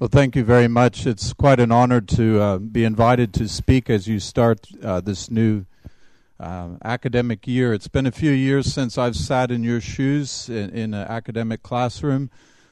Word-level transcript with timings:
Well, 0.00 0.06
thank 0.06 0.36
you 0.36 0.44
very 0.44 0.68
much. 0.68 1.08
It's 1.08 1.32
quite 1.32 1.58
an 1.58 1.72
honor 1.72 2.00
to 2.00 2.40
uh, 2.40 2.58
be 2.58 2.84
invited 2.84 3.34
to 3.34 3.48
speak 3.48 3.90
as 3.90 4.06
you 4.06 4.20
start 4.20 4.68
uh, 4.80 5.00
this 5.00 5.28
new 5.28 5.64
uh, 6.38 6.76
academic 6.84 7.48
year. 7.48 7.72
It's 7.72 7.88
been 7.88 8.06
a 8.06 8.12
few 8.12 8.30
years 8.30 8.72
since 8.72 8.96
I've 8.96 9.16
sat 9.16 9.50
in 9.50 9.64
your 9.64 9.80
shoes 9.80 10.48
in, 10.48 10.70
in 10.70 10.94
an 10.94 11.08
academic 11.08 11.64
classroom. 11.64 12.30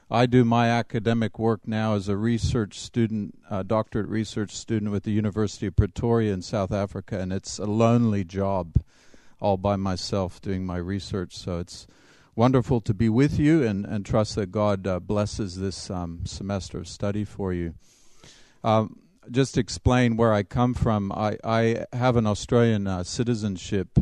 I 0.09 0.25
do 0.25 0.45
my 0.45 0.69
academic 0.69 1.37
work 1.37 1.67
now 1.67 1.95
as 1.95 2.07
a 2.07 2.15
research 2.15 2.79
student, 2.79 3.37
uh, 3.49 3.61
doctorate 3.63 4.07
research 4.07 4.55
student 4.55 4.93
with 4.93 5.03
the 5.03 5.11
University 5.11 5.67
of 5.67 5.75
Pretoria 5.75 6.33
in 6.33 6.41
South 6.41 6.71
Africa, 6.71 7.19
and 7.19 7.33
it's 7.33 7.59
a 7.59 7.65
lonely 7.65 8.23
job 8.23 8.77
all 9.41 9.57
by 9.57 9.75
myself 9.75 10.39
doing 10.39 10.65
my 10.65 10.77
research. 10.77 11.35
So 11.35 11.59
it's 11.59 11.87
wonderful 12.37 12.79
to 12.79 12.93
be 12.93 13.09
with 13.09 13.39
you 13.39 13.63
and, 13.63 13.83
and 13.83 14.05
trust 14.05 14.35
that 14.35 14.51
God 14.51 14.85
uh, 14.85 14.99
blesses 14.99 15.59
this 15.59 15.89
um, 15.89 16.21
semester 16.23 16.77
of 16.77 16.87
study 16.87 17.25
for 17.25 17.51
you. 17.51 17.73
Um, 18.63 18.99
just 19.31 19.57
explain 19.57 20.17
where 20.17 20.31
I 20.31 20.43
come 20.43 20.75
from. 20.75 21.11
I, 21.11 21.37
I 21.43 21.85
have 21.93 22.15
an 22.15 22.27
Australian 22.27 22.85
uh, 22.85 23.03
citizenship, 23.03 23.97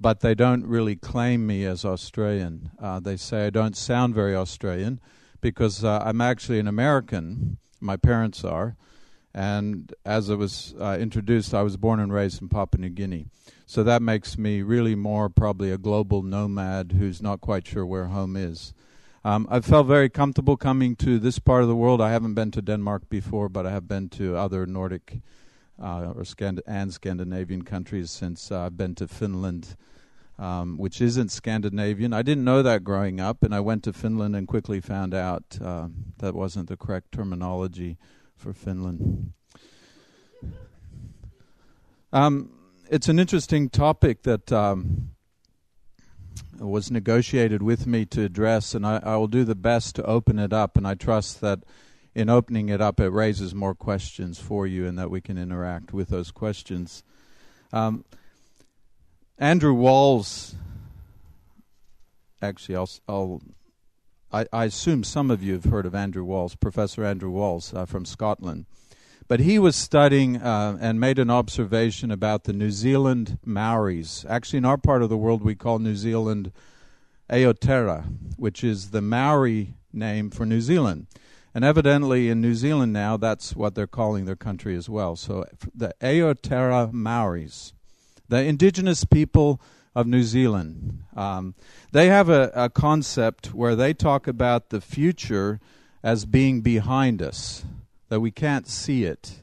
but 0.00 0.18
they 0.18 0.34
don't 0.34 0.66
really 0.66 0.96
claim 0.96 1.46
me 1.46 1.64
as 1.64 1.84
Australian. 1.84 2.72
Uh, 2.82 2.98
they 2.98 3.16
say 3.16 3.46
I 3.46 3.50
don't 3.50 3.76
sound 3.76 4.16
very 4.16 4.34
Australian 4.34 5.00
because 5.40 5.84
uh, 5.84 6.02
I'm 6.04 6.20
actually 6.20 6.58
an 6.58 6.66
American. 6.66 7.58
My 7.80 7.96
parents 7.96 8.44
are. 8.44 8.76
And 9.32 9.94
as 10.04 10.28
I 10.28 10.34
was 10.34 10.74
uh, 10.80 10.98
introduced, 11.00 11.54
I 11.54 11.62
was 11.62 11.76
born 11.76 12.00
and 12.00 12.12
raised 12.12 12.42
in 12.42 12.48
Papua 12.48 12.80
New 12.80 12.90
Guinea. 12.90 13.26
So 13.70 13.84
that 13.84 14.02
makes 14.02 14.36
me 14.36 14.62
really 14.62 14.96
more 14.96 15.28
probably 15.28 15.70
a 15.70 15.78
global 15.78 16.24
nomad 16.24 16.96
who's 16.98 17.22
not 17.22 17.40
quite 17.40 17.68
sure 17.68 17.86
where 17.86 18.06
home 18.06 18.34
is. 18.34 18.74
Um, 19.24 19.46
I 19.48 19.60
felt 19.60 19.86
very 19.86 20.08
comfortable 20.08 20.56
coming 20.56 20.96
to 20.96 21.20
this 21.20 21.38
part 21.38 21.62
of 21.62 21.68
the 21.68 21.76
world. 21.76 22.00
I 22.00 22.10
haven't 22.10 22.34
been 22.34 22.50
to 22.50 22.62
Denmark 22.62 23.08
before, 23.08 23.48
but 23.48 23.66
I 23.66 23.70
have 23.70 23.86
been 23.86 24.08
to 24.08 24.36
other 24.36 24.66
Nordic 24.66 25.20
uh, 25.80 26.12
or 26.16 26.24
Scand- 26.24 26.62
and 26.66 26.92
Scandinavian 26.92 27.62
countries 27.62 28.10
since 28.10 28.50
uh, 28.50 28.62
I've 28.62 28.76
been 28.76 28.96
to 28.96 29.06
Finland, 29.06 29.76
um, 30.36 30.76
which 30.76 31.00
isn't 31.00 31.28
Scandinavian. 31.28 32.12
I 32.12 32.22
didn't 32.22 32.42
know 32.42 32.62
that 32.64 32.82
growing 32.82 33.20
up, 33.20 33.44
and 33.44 33.54
I 33.54 33.60
went 33.60 33.84
to 33.84 33.92
Finland 33.92 34.34
and 34.34 34.48
quickly 34.48 34.80
found 34.80 35.14
out 35.14 35.44
uh, 35.62 35.86
that 36.18 36.34
wasn't 36.34 36.68
the 36.68 36.76
correct 36.76 37.12
terminology 37.12 37.98
for 38.36 38.52
Finland. 38.52 39.32
Um, 42.12 42.59
it's 42.90 43.08
an 43.08 43.20
interesting 43.20 43.70
topic 43.70 44.24
that 44.24 44.50
um, 44.50 45.10
was 46.58 46.90
negotiated 46.90 47.62
with 47.62 47.86
me 47.86 48.04
to 48.06 48.24
address, 48.24 48.74
and 48.74 48.84
I, 48.84 49.00
I, 49.04 49.16
will 49.16 49.28
do 49.28 49.44
the 49.44 49.54
best 49.54 49.94
to 49.96 50.04
open 50.04 50.40
it 50.40 50.52
up. 50.52 50.76
And 50.76 50.86
I 50.86 50.94
trust 50.94 51.40
that 51.40 51.60
in 52.16 52.28
opening 52.28 52.68
it 52.68 52.80
up, 52.80 52.98
it 52.98 53.10
raises 53.10 53.54
more 53.54 53.76
questions 53.76 54.40
for 54.40 54.66
you, 54.66 54.86
and 54.86 54.98
that 54.98 55.08
we 55.08 55.20
can 55.20 55.38
interact 55.38 55.92
with 55.92 56.08
those 56.08 56.32
questions. 56.32 57.04
Um, 57.72 58.04
Andrew 59.38 59.72
Walls, 59.72 60.56
actually, 62.42 62.74
I'll, 62.74 62.90
I'll 63.08 63.40
I, 64.32 64.64
assume 64.64 65.04
some 65.04 65.30
of 65.30 65.44
you 65.44 65.52
have 65.52 65.64
heard 65.64 65.86
of 65.86 65.94
Andrew 65.94 66.24
Walls, 66.24 66.56
Professor 66.56 67.04
Andrew 67.04 67.30
Walls 67.30 67.72
uh, 67.72 67.86
from 67.86 68.04
Scotland. 68.04 68.66
But 69.30 69.38
he 69.38 69.60
was 69.60 69.76
studying 69.76 70.38
uh, 70.38 70.76
and 70.80 70.98
made 70.98 71.20
an 71.20 71.30
observation 71.30 72.10
about 72.10 72.42
the 72.42 72.52
New 72.52 72.72
Zealand 72.72 73.38
Maoris. 73.46 74.26
Actually, 74.28 74.56
in 74.56 74.64
our 74.64 74.76
part 74.76 75.04
of 75.04 75.08
the 75.08 75.16
world, 75.16 75.44
we 75.44 75.54
call 75.54 75.78
New 75.78 75.94
Zealand 75.94 76.50
Aotearoa, 77.30 78.12
which 78.38 78.64
is 78.64 78.90
the 78.90 79.00
Maori 79.00 79.74
name 79.92 80.30
for 80.30 80.44
New 80.44 80.60
Zealand. 80.60 81.06
And 81.54 81.64
evidently, 81.64 82.28
in 82.28 82.40
New 82.40 82.56
Zealand 82.56 82.92
now, 82.92 83.16
that's 83.16 83.54
what 83.54 83.76
they're 83.76 83.86
calling 83.86 84.24
their 84.24 84.34
country 84.34 84.74
as 84.74 84.88
well. 84.88 85.14
So 85.14 85.44
the 85.72 85.94
Aotearoa 86.00 86.92
Maoris, 86.92 87.72
the 88.28 88.42
indigenous 88.42 89.04
people 89.04 89.60
of 89.94 90.08
New 90.08 90.24
Zealand, 90.24 91.04
um, 91.14 91.54
they 91.92 92.08
have 92.08 92.28
a, 92.28 92.50
a 92.52 92.68
concept 92.68 93.54
where 93.54 93.76
they 93.76 93.94
talk 93.94 94.26
about 94.26 94.70
the 94.70 94.80
future 94.80 95.60
as 96.02 96.24
being 96.24 96.62
behind 96.62 97.22
us 97.22 97.64
that 98.10 98.20
we 98.20 98.30
can't 98.30 98.68
see 98.68 99.04
it. 99.04 99.42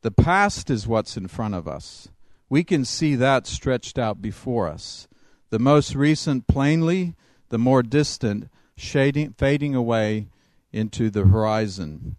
The 0.00 0.10
past 0.10 0.70
is 0.70 0.86
what's 0.86 1.16
in 1.16 1.28
front 1.28 1.54
of 1.54 1.68
us. 1.68 2.08
We 2.48 2.64
can 2.64 2.84
see 2.84 3.14
that 3.16 3.46
stretched 3.46 3.98
out 3.98 4.22
before 4.22 4.68
us. 4.68 5.06
The 5.50 5.58
most 5.58 5.94
recent 5.94 6.46
plainly, 6.46 7.14
the 7.50 7.58
more 7.58 7.82
distant 7.82 8.48
shading, 8.76 9.34
fading 9.36 9.74
away 9.74 10.28
into 10.72 11.10
the 11.10 11.26
horizon. 11.26 12.16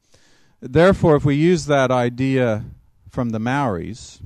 Therefore, 0.62 1.16
if 1.16 1.26
we 1.26 1.36
use 1.36 1.66
that 1.66 1.92
idea 1.92 2.66
from 3.10 3.30
the 3.30 3.40
Maoris, 3.40 4.22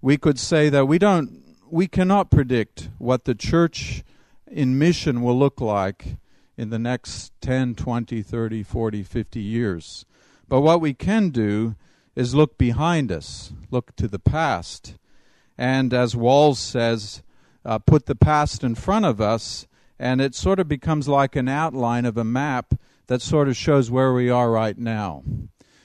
we 0.00 0.16
could 0.16 0.38
say 0.38 0.68
that 0.68 0.86
we 0.86 0.98
don't 0.98 1.42
we 1.70 1.88
cannot 1.88 2.30
predict 2.30 2.88
what 2.98 3.24
the 3.24 3.34
church 3.34 4.04
in 4.46 4.78
mission 4.78 5.22
will 5.22 5.36
look 5.36 5.60
like 5.60 6.16
in 6.56 6.70
the 6.70 6.78
next 6.78 7.32
10, 7.40 7.74
20, 7.74 8.22
30, 8.22 8.62
40, 8.62 9.02
50 9.02 9.40
years. 9.40 10.04
But 10.48 10.60
what 10.60 10.80
we 10.80 10.94
can 10.94 11.30
do 11.30 11.74
is 12.14 12.34
look 12.34 12.58
behind 12.58 13.10
us, 13.10 13.52
look 13.70 13.96
to 13.96 14.08
the 14.08 14.18
past, 14.18 14.96
and 15.58 15.92
as 15.92 16.16
Walls 16.16 16.58
says, 16.58 17.22
uh, 17.64 17.78
put 17.78 18.06
the 18.06 18.14
past 18.14 18.62
in 18.62 18.74
front 18.74 19.04
of 19.04 19.20
us, 19.20 19.66
and 19.98 20.20
it 20.20 20.34
sort 20.34 20.60
of 20.60 20.68
becomes 20.68 21.08
like 21.08 21.36
an 21.36 21.48
outline 21.48 22.04
of 22.04 22.16
a 22.16 22.24
map 22.24 22.74
that 23.06 23.22
sort 23.22 23.48
of 23.48 23.56
shows 23.56 23.90
where 23.90 24.12
we 24.12 24.30
are 24.30 24.50
right 24.50 24.78
now. 24.78 25.22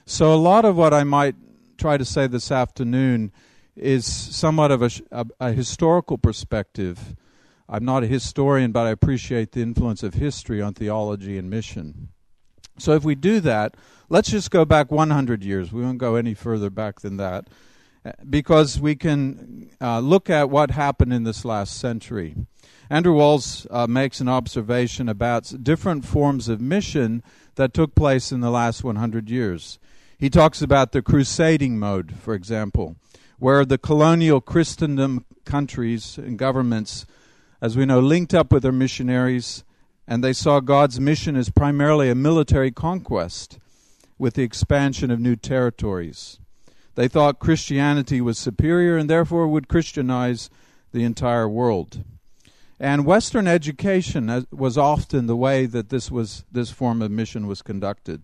So, 0.05 0.33
a 0.33 0.35
lot 0.35 0.65
of 0.65 0.75
what 0.75 0.93
I 0.93 1.03
might 1.03 1.35
try 1.77 1.97
to 1.97 2.05
say 2.05 2.27
this 2.27 2.51
afternoon 2.51 3.31
is 3.75 4.05
somewhat 4.05 4.71
of 4.71 4.81
a, 4.81 4.89
a, 5.11 5.25
a 5.39 5.51
historical 5.51 6.17
perspective. 6.17 7.15
I'm 7.67 7.85
not 7.85 8.03
a 8.03 8.07
historian, 8.07 8.71
but 8.71 8.87
I 8.87 8.89
appreciate 8.89 9.51
the 9.51 9.61
influence 9.61 10.03
of 10.03 10.15
history 10.15 10.61
on 10.61 10.73
theology 10.73 11.37
and 11.37 11.49
mission. 11.49 12.09
So, 12.79 12.93
if 12.93 13.03
we 13.03 13.15
do 13.15 13.39
that, 13.41 13.75
Let's 14.11 14.31
just 14.31 14.49
go 14.49 14.65
back 14.65 14.91
100 14.91 15.43
years. 15.43 15.71
We 15.71 15.83
won't 15.83 15.99
go 15.99 16.15
any 16.15 16.33
further 16.33 16.71
back 16.71 17.01
than 17.01 17.17
that 17.17 17.47
uh, 18.03 18.13
because 18.27 18.79
we 18.79 18.95
can 18.95 19.69
uh, 19.79 19.99
look 19.99 20.31
at 20.31 20.49
what 20.49 20.71
happened 20.71 21.13
in 21.13 21.25
this 21.25 21.45
last 21.45 21.77
century. 21.77 22.35
Andrew 22.89 23.13
Walls 23.13 23.67
uh, 23.69 23.85
makes 23.85 24.19
an 24.19 24.27
observation 24.27 25.07
about 25.07 25.53
different 25.61 26.05
forms 26.05 26.49
of 26.49 26.59
mission 26.59 27.21
that 27.53 27.71
took 27.71 27.93
place 27.93 28.31
in 28.31 28.39
the 28.39 28.49
last 28.49 28.83
100 28.83 29.29
years. 29.29 29.77
He 30.17 30.31
talks 30.31 30.63
about 30.63 30.91
the 30.91 31.03
crusading 31.03 31.77
mode, 31.77 32.15
for 32.19 32.33
example, 32.33 32.95
where 33.37 33.63
the 33.63 33.77
colonial 33.77 34.41
Christendom 34.41 35.23
countries 35.45 36.17
and 36.17 36.39
governments, 36.39 37.05
as 37.61 37.77
we 37.77 37.85
know, 37.85 37.99
linked 37.99 38.33
up 38.33 38.51
with 38.51 38.63
their 38.63 38.71
missionaries, 38.71 39.63
and 40.09 40.23
they 40.23 40.33
saw 40.33 40.59
God's 40.59 40.99
mission 40.99 41.35
as 41.35 41.51
primarily 41.51 42.09
a 42.09 42.15
military 42.15 42.71
conquest 42.71 43.59
with 44.17 44.33
the 44.33 44.41
expansion 44.41 45.11
of 45.11 45.19
new 45.19 45.35
territories. 45.35 46.39
They 46.95 47.07
thought 47.07 47.37
Christianity 47.37 48.19
was 48.19 48.39
superior 48.39 48.97
and 48.97 49.07
therefore 49.07 49.47
would 49.47 49.67
Christianize 49.67 50.49
the 50.91 51.03
entire 51.03 51.47
world. 51.47 52.03
And 52.79 53.05
Western 53.05 53.47
education 53.47 54.47
was 54.51 54.79
often 54.79 55.27
the 55.27 55.35
way 55.35 55.67
that 55.67 55.89
this 55.89 56.09
was 56.09 56.43
this 56.51 56.71
form 56.71 57.03
of 57.03 57.11
mission 57.11 57.45
was 57.45 57.61
conducted. 57.61 58.23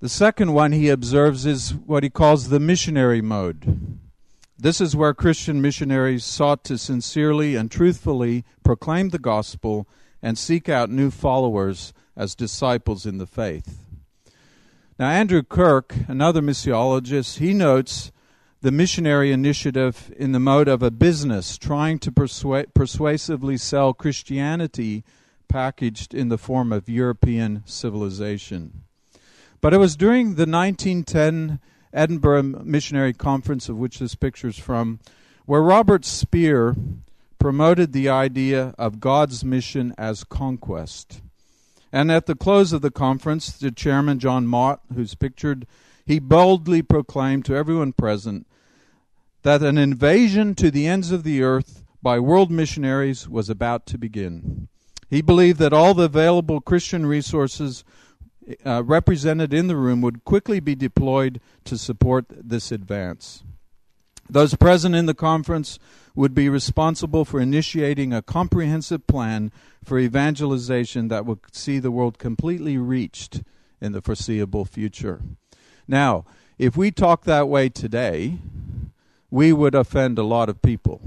The 0.00 0.08
second 0.08 0.54
one 0.54 0.72
he 0.72 0.88
observes 0.88 1.44
is 1.44 1.74
what 1.74 2.04
he 2.04 2.10
calls 2.10 2.48
the 2.48 2.58
missionary 2.58 3.20
mode. 3.20 4.00
This 4.62 4.80
is 4.80 4.94
where 4.94 5.14
Christian 5.14 5.62
missionaries 5.62 6.22
sought 6.22 6.64
to 6.64 6.76
sincerely 6.76 7.56
and 7.56 7.70
truthfully 7.70 8.44
proclaim 8.62 9.08
the 9.08 9.18
gospel 9.18 9.88
and 10.22 10.36
seek 10.36 10.68
out 10.68 10.90
new 10.90 11.10
followers 11.10 11.94
as 12.14 12.34
disciples 12.34 13.06
in 13.06 13.16
the 13.16 13.26
faith. 13.26 13.78
Now, 14.98 15.08
Andrew 15.08 15.42
Kirk, 15.42 15.94
another 16.08 16.42
missiologist, 16.42 17.38
he 17.38 17.54
notes 17.54 18.12
the 18.60 18.70
missionary 18.70 19.32
initiative 19.32 20.12
in 20.18 20.32
the 20.32 20.38
mode 20.38 20.68
of 20.68 20.82
a 20.82 20.90
business 20.90 21.56
trying 21.56 21.98
to 22.00 22.12
persu- 22.12 22.66
persuasively 22.74 23.56
sell 23.56 23.94
Christianity 23.94 25.04
packaged 25.48 26.12
in 26.12 26.28
the 26.28 26.36
form 26.36 26.70
of 26.70 26.86
European 26.86 27.62
civilization. 27.64 28.82
But 29.62 29.72
it 29.72 29.78
was 29.78 29.96
during 29.96 30.34
the 30.34 30.44
1910 30.44 31.60
Edinburgh 31.92 32.42
Missionary 32.64 33.12
Conference, 33.12 33.68
of 33.68 33.76
which 33.76 33.98
this 33.98 34.14
picture 34.14 34.48
is 34.48 34.58
from, 34.58 35.00
where 35.46 35.62
Robert 35.62 36.04
Speer 36.04 36.76
promoted 37.38 37.92
the 37.92 38.08
idea 38.08 38.74
of 38.78 39.00
God's 39.00 39.44
mission 39.44 39.94
as 39.98 40.24
conquest. 40.24 41.22
And 41.92 42.12
at 42.12 42.26
the 42.26 42.36
close 42.36 42.72
of 42.72 42.82
the 42.82 42.90
conference, 42.90 43.50
the 43.50 43.72
chairman, 43.72 44.18
John 44.18 44.46
Mott, 44.46 44.80
who's 44.94 45.14
pictured, 45.14 45.66
he 46.06 46.18
boldly 46.18 46.82
proclaimed 46.82 47.44
to 47.46 47.56
everyone 47.56 47.92
present 47.92 48.46
that 49.42 49.62
an 49.62 49.78
invasion 49.78 50.54
to 50.56 50.70
the 50.70 50.86
ends 50.86 51.10
of 51.10 51.24
the 51.24 51.42
earth 51.42 51.82
by 52.02 52.18
world 52.18 52.50
missionaries 52.50 53.28
was 53.28 53.48
about 53.48 53.86
to 53.86 53.98
begin. 53.98 54.68
He 55.08 55.22
believed 55.22 55.58
that 55.58 55.72
all 55.72 55.94
the 55.94 56.04
available 56.04 56.60
Christian 56.60 57.06
resources 57.06 57.84
uh, 58.64 58.82
represented 58.84 59.52
in 59.52 59.66
the 59.66 59.76
room 59.76 60.00
would 60.00 60.24
quickly 60.24 60.60
be 60.60 60.74
deployed 60.74 61.40
to 61.64 61.76
support 61.76 62.26
this 62.28 62.72
advance. 62.72 63.42
Those 64.28 64.54
present 64.54 64.94
in 64.94 65.06
the 65.06 65.14
conference 65.14 65.78
would 66.14 66.34
be 66.34 66.48
responsible 66.48 67.24
for 67.24 67.40
initiating 67.40 68.12
a 68.12 68.22
comprehensive 68.22 69.06
plan 69.06 69.50
for 69.84 69.98
evangelization 69.98 71.08
that 71.08 71.26
would 71.26 71.40
see 71.52 71.78
the 71.78 71.90
world 71.90 72.18
completely 72.18 72.76
reached 72.78 73.42
in 73.80 73.92
the 73.92 74.02
foreseeable 74.02 74.64
future. 74.64 75.20
Now, 75.88 76.24
if 76.58 76.76
we 76.76 76.90
talk 76.90 77.24
that 77.24 77.48
way 77.48 77.68
today, 77.68 78.38
we 79.30 79.52
would 79.52 79.74
offend 79.74 80.18
a 80.18 80.24
lot 80.24 80.48
of 80.48 80.62
people. 80.62 81.00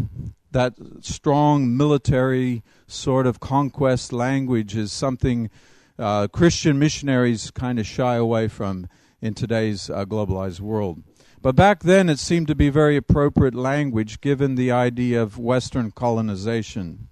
That 0.51 0.73
strong 1.01 1.75
military 1.75 2.63
sort 2.87 3.27
of 3.27 3.39
conquest 3.39 4.11
language 4.11 4.75
is 4.75 4.91
something 4.91 5.49
uh, 5.97 6.27
Christian 6.27 6.79
missionaries 6.79 7.51
kind 7.51 7.79
of 7.79 7.85
shy 7.85 8.15
away 8.15 8.47
from 8.47 8.87
in 9.21 9.33
today's 9.33 9.89
uh, 9.89 10.05
globalized 10.05 10.59
world. 10.59 11.03
But 11.41 11.55
back 11.55 11.83
then, 11.83 12.09
it 12.09 12.19
seemed 12.19 12.47
to 12.47 12.55
be 12.55 12.69
very 12.69 12.95
appropriate 12.95 13.53
language 13.53 14.21
given 14.21 14.55
the 14.55 14.71
idea 14.71 15.21
of 15.21 15.37
Western 15.37 15.91
colonization. 15.91 17.09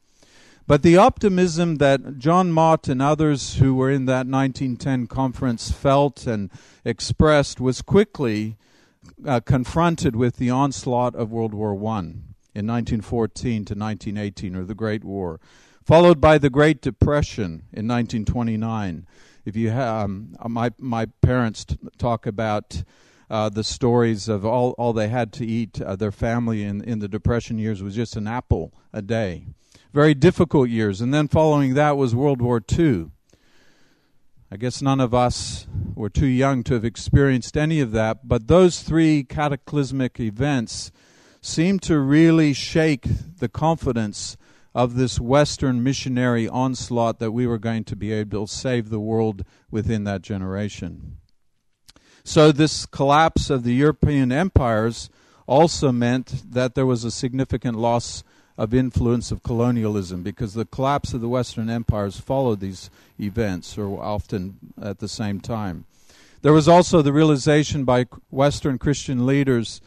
But 0.68 0.84
the 0.84 0.96
optimism 0.96 1.78
that 1.78 2.18
John 2.18 2.52
Mott 2.52 2.88
and 2.88 3.02
others 3.02 3.56
who 3.56 3.76
were 3.76 3.92
in 3.92 4.06
that 4.06 4.28
1910 4.28 5.08
conference 5.08 5.70
felt 5.70 6.26
and 6.26 6.50
expressed 6.86 7.60
was 7.60 7.82
quickly 7.82 8.56
uh, 9.26 9.42
confronted 9.42 10.16
with 10.16 10.38
the 10.38 10.50
onslaught 10.50 11.14
of 11.16 11.32
World 11.32 11.54
War 11.54 11.72
I 11.72 12.00
in 12.54 12.68
1914 12.68 13.66
to 13.66 13.74
1918, 13.74 14.56
or 14.56 14.64
the 14.64 14.76
Great 14.76 15.04
War, 15.04 15.40
followed 15.84 16.22
by 16.22 16.38
the 16.38 16.50
Great 16.50 16.82
Depression 16.82 17.64
in 17.72 17.88
1929. 17.88 19.06
If 19.46 19.56
you 19.56 19.72
have, 19.72 20.06
um, 20.06 20.36
my 20.48 20.72
my 20.80 21.08
parents 21.22 21.66
t- 21.66 21.78
talk 21.98 22.26
about 22.28 22.84
uh, 23.32 23.48
the 23.48 23.64
stories 23.64 24.28
of 24.28 24.46
all, 24.46 24.72
all 24.72 24.92
they 24.92 25.08
had 25.08 25.32
to 25.32 25.46
eat. 25.46 25.82
Uh, 25.82 25.96
their 25.96 26.12
family 26.12 26.64
in, 26.64 26.84
in 26.84 27.00
the 27.00 27.08
Depression 27.08 27.58
years 27.58 27.82
was 27.82 27.96
just 27.96 28.18
an 28.18 28.28
apple 28.28 28.74
a 28.92 29.02
day. 29.02 29.46
Very 29.94 30.14
difficult 30.14 30.70
years. 30.70 31.00
And 31.00 31.14
then 31.14 31.30
following 31.30 31.74
that 31.74 31.96
was 31.96 32.14
World 32.14 32.42
War 32.42 32.62
II. 32.72 33.10
I 34.52 34.58
guess 34.58 34.82
none 34.82 35.00
of 35.00 35.14
us 35.14 35.66
were 35.96 36.10
too 36.10 36.28
young 36.28 36.62
to 36.64 36.74
have 36.74 36.84
experienced 36.84 37.56
any 37.56 37.80
of 37.80 37.92
that, 37.94 38.28
but 38.28 38.48
those 38.50 38.82
three 38.82 39.24
cataclysmic 39.24 40.20
events 40.20 40.92
seem 41.40 41.80
to 41.80 42.00
really 42.00 42.52
shake 42.52 43.06
the 43.38 43.48
confidence 43.48 44.36
of 44.74 44.96
this 44.96 45.20
Western 45.20 45.84
missionary 45.84 46.48
onslaught 46.48 47.20
that 47.20 47.32
we 47.32 47.46
were 47.46 47.58
going 47.58 47.84
to 47.84 47.96
be 47.96 48.12
able 48.12 48.48
to 48.48 48.54
save 48.54 48.90
the 48.90 49.00
world 49.00 49.44
within 49.70 50.04
that 50.06 50.22
generation. 50.22 51.18
So, 52.24 52.52
this 52.52 52.86
collapse 52.86 53.50
of 53.50 53.64
the 53.64 53.74
European 53.74 54.32
empires 54.32 55.10
also 55.48 55.92
meant 55.92 56.44
that 56.54 56.76
there 56.76 56.86
was 56.86 57.04
a 57.04 57.12
significant 57.12 57.78
loss 57.78 58.24
of 58.58 58.74
influence 58.74 59.32
of 59.32 59.44
colonialism 59.44 60.22
because 60.22 60.54
the 60.54 60.66
collapse 60.66 61.14
of 61.14 61.22
the 61.22 61.28
Western 61.28 61.70
empires 61.70 62.20
followed 62.20 62.60
these 62.60 62.90
events, 63.20 63.78
or 63.78 64.02
often 64.02 64.58
at 64.82 65.00
the 65.00 65.08
same 65.08 65.40
time. 65.40 65.86
There 66.42 66.54
was 66.54 66.68
also 66.68 67.02
the 67.02 67.14
realization 67.14 67.86
by 67.86 68.06
Western 68.30 68.78
Christian 68.78 69.26
leaders 69.26 69.82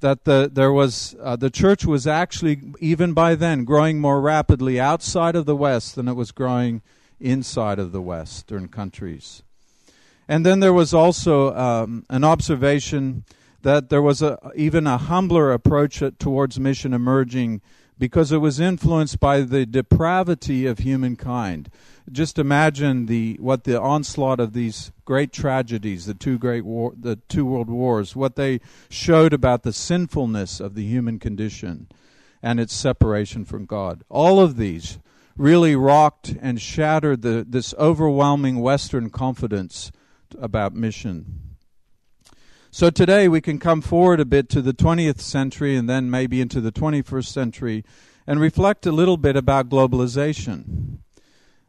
that 0.00 0.24
the, 0.24 0.50
there 0.52 0.72
was 0.72 1.16
uh, 1.22 1.36
the 1.36 1.50
church 1.50 1.84
was 1.84 2.06
actually 2.06 2.60
even 2.80 3.12
by 3.12 3.34
then 3.34 3.64
growing 3.64 3.98
more 3.98 4.20
rapidly 4.20 4.78
outside 4.78 5.34
of 5.34 5.46
the 5.46 5.56
West 5.56 5.94
than 5.94 6.08
it 6.08 6.14
was 6.14 6.32
growing 6.32 6.82
inside 7.18 7.78
of 7.78 7.92
the 7.92 8.02
Western 8.02 8.68
countries. 8.68 9.42
And 10.28 10.44
then 10.44 10.60
there 10.60 10.72
was 10.72 10.92
also 10.92 11.54
um, 11.54 12.04
an 12.10 12.24
observation 12.24 13.24
that 13.62 13.88
there 13.88 14.02
was 14.02 14.22
a, 14.22 14.38
even 14.54 14.86
a 14.86 14.98
humbler 14.98 15.52
approach 15.52 16.02
towards 16.18 16.60
mission 16.60 16.92
emerging 16.92 17.60
because 17.98 18.30
it 18.30 18.38
was 18.38 18.60
influenced 18.60 19.18
by 19.18 19.40
the 19.40 19.64
depravity 19.64 20.66
of 20.66 20.78
humankind. 20.78 21.70
Just 22.10 22.38
imagine 22.38 23.06
the 23.06 23.36
what 23.40 23.64
the 23.64 23.80
onslaught 23.80 24.38
of 24.38 24.52
these 24.52 24.92
great 25.04 25.32
tragedies, 25.32 26.06
the 26.06 26.14
two 26.14 26.38
great 26.38 26.64
war, 26.64 26.92
the 26.98 27.16
two 27.28 27.46
world 27.46 27.70
wars, 27.70 28.14
what 28.14 28.36
they 28.36 28.60
showed 28.88 29.32
about 29.32 29.62
the 29.62 29.72
sinfulness 29.72 30.60
of 30.60 30.74
the 30.74 30.84
human 30.84 31.18
condition 31.18 31.88
and 32.42 32.60
its 32.60 32.74
separation 32.74 33.44
from 33.44 33.64
God. 33.64 34.04
All 34.08 34.40
of 34.40 34.56
these 34.56 34.98
really 35.36 35.74
rocked 35.74 36.34
and 36.40 36.60
shattered 36.60 37.22
the, 37.22 37.44
this 37.48 37.74
overwhelming 37.78 38.60
Western 38.60 39.10
confidence 39.10 39.90
about 40.38 40.74
mission. 40.74 41.45
So 42.76 42.90
today 42.90 43.26
we 43.26 43.40
can 43.40 43.58
come 43.58 43.80
forward 43.80 44.20
a 44.20 44.26
bit 44.26 44.50
to 44.50 44.60
the 44.60 44.74
20th 44.74 45.20
century 45.20 45.76
and 45.76 45.88
then 45.88 46.10
maybe 46.10 46.42
into 46.42 46.60
the 46.60 46.70
21st 46.70 47.24
century 47.24 47.84
and 48.26 48.38
reflect 48.38 48.84
a 48.84 48.92
little 48.92 49.16
bit 49.16 49.34
about 49.34 49.70
globalization. 49.70 50.98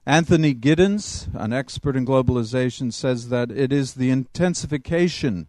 Anthony 0.05 0.53
Giddens, 0.53 1.33
an 1.33 1.53
expert 1.53 1.95
in 1.95 2.05
globalization, 2.05 2.91
says 2.91 3.29
that 3.29 3.51
it 3.51 3.71
is 3.71 3.93
the 3.93 4.09
intensification 4.09 5.47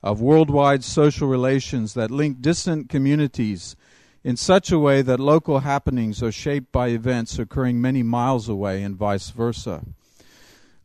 of 0.00 0.20
worldwide 0.20 0.84
social 0.84 1.26
relations 1.26 1.94
that 1.94 2.12
link 2.12 2.40
distant 2.40 2.88
communities 2.88 3.74
in 4.22 4.36
such 4.36 4.70
a 4.70 4.78
way 4.78 5.02
that 5.02 5.18
local 5.18 5.58
happenings 5.58 6.22
are 6.22 6.30
shaped 6.30 6.70
by 6.70 6.86
events 6.86 7.36
occurring 7.36 7.80
many 7.80 8.04
miles 8.04 8.48
away 8.48 8.84
and 8.84 8.94
vice 8.94 9.30
versa. 9.30 9.82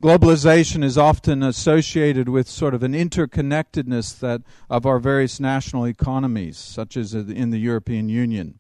Globalization 0.06 0.84
is 0.84 1.00
often 1.00 1.42
associated 1.42 2.30
with 2.30 2.48
sort 2.48 2.76
of 2.76 2.84
an 2.84 2.94
interconnectedness 2.94 4.20
that 4.20 4.44
of 4.70 4.86
our 4.86 5.00
various 5.00 5.40
national 5.40 5.88
economies, 5.88 6.60
such 6.60 6.96
as 6.96 7.16
in 7.16 7.50
the 7.50 7.58
European 7.58 8.08
Union. 8.08 8.60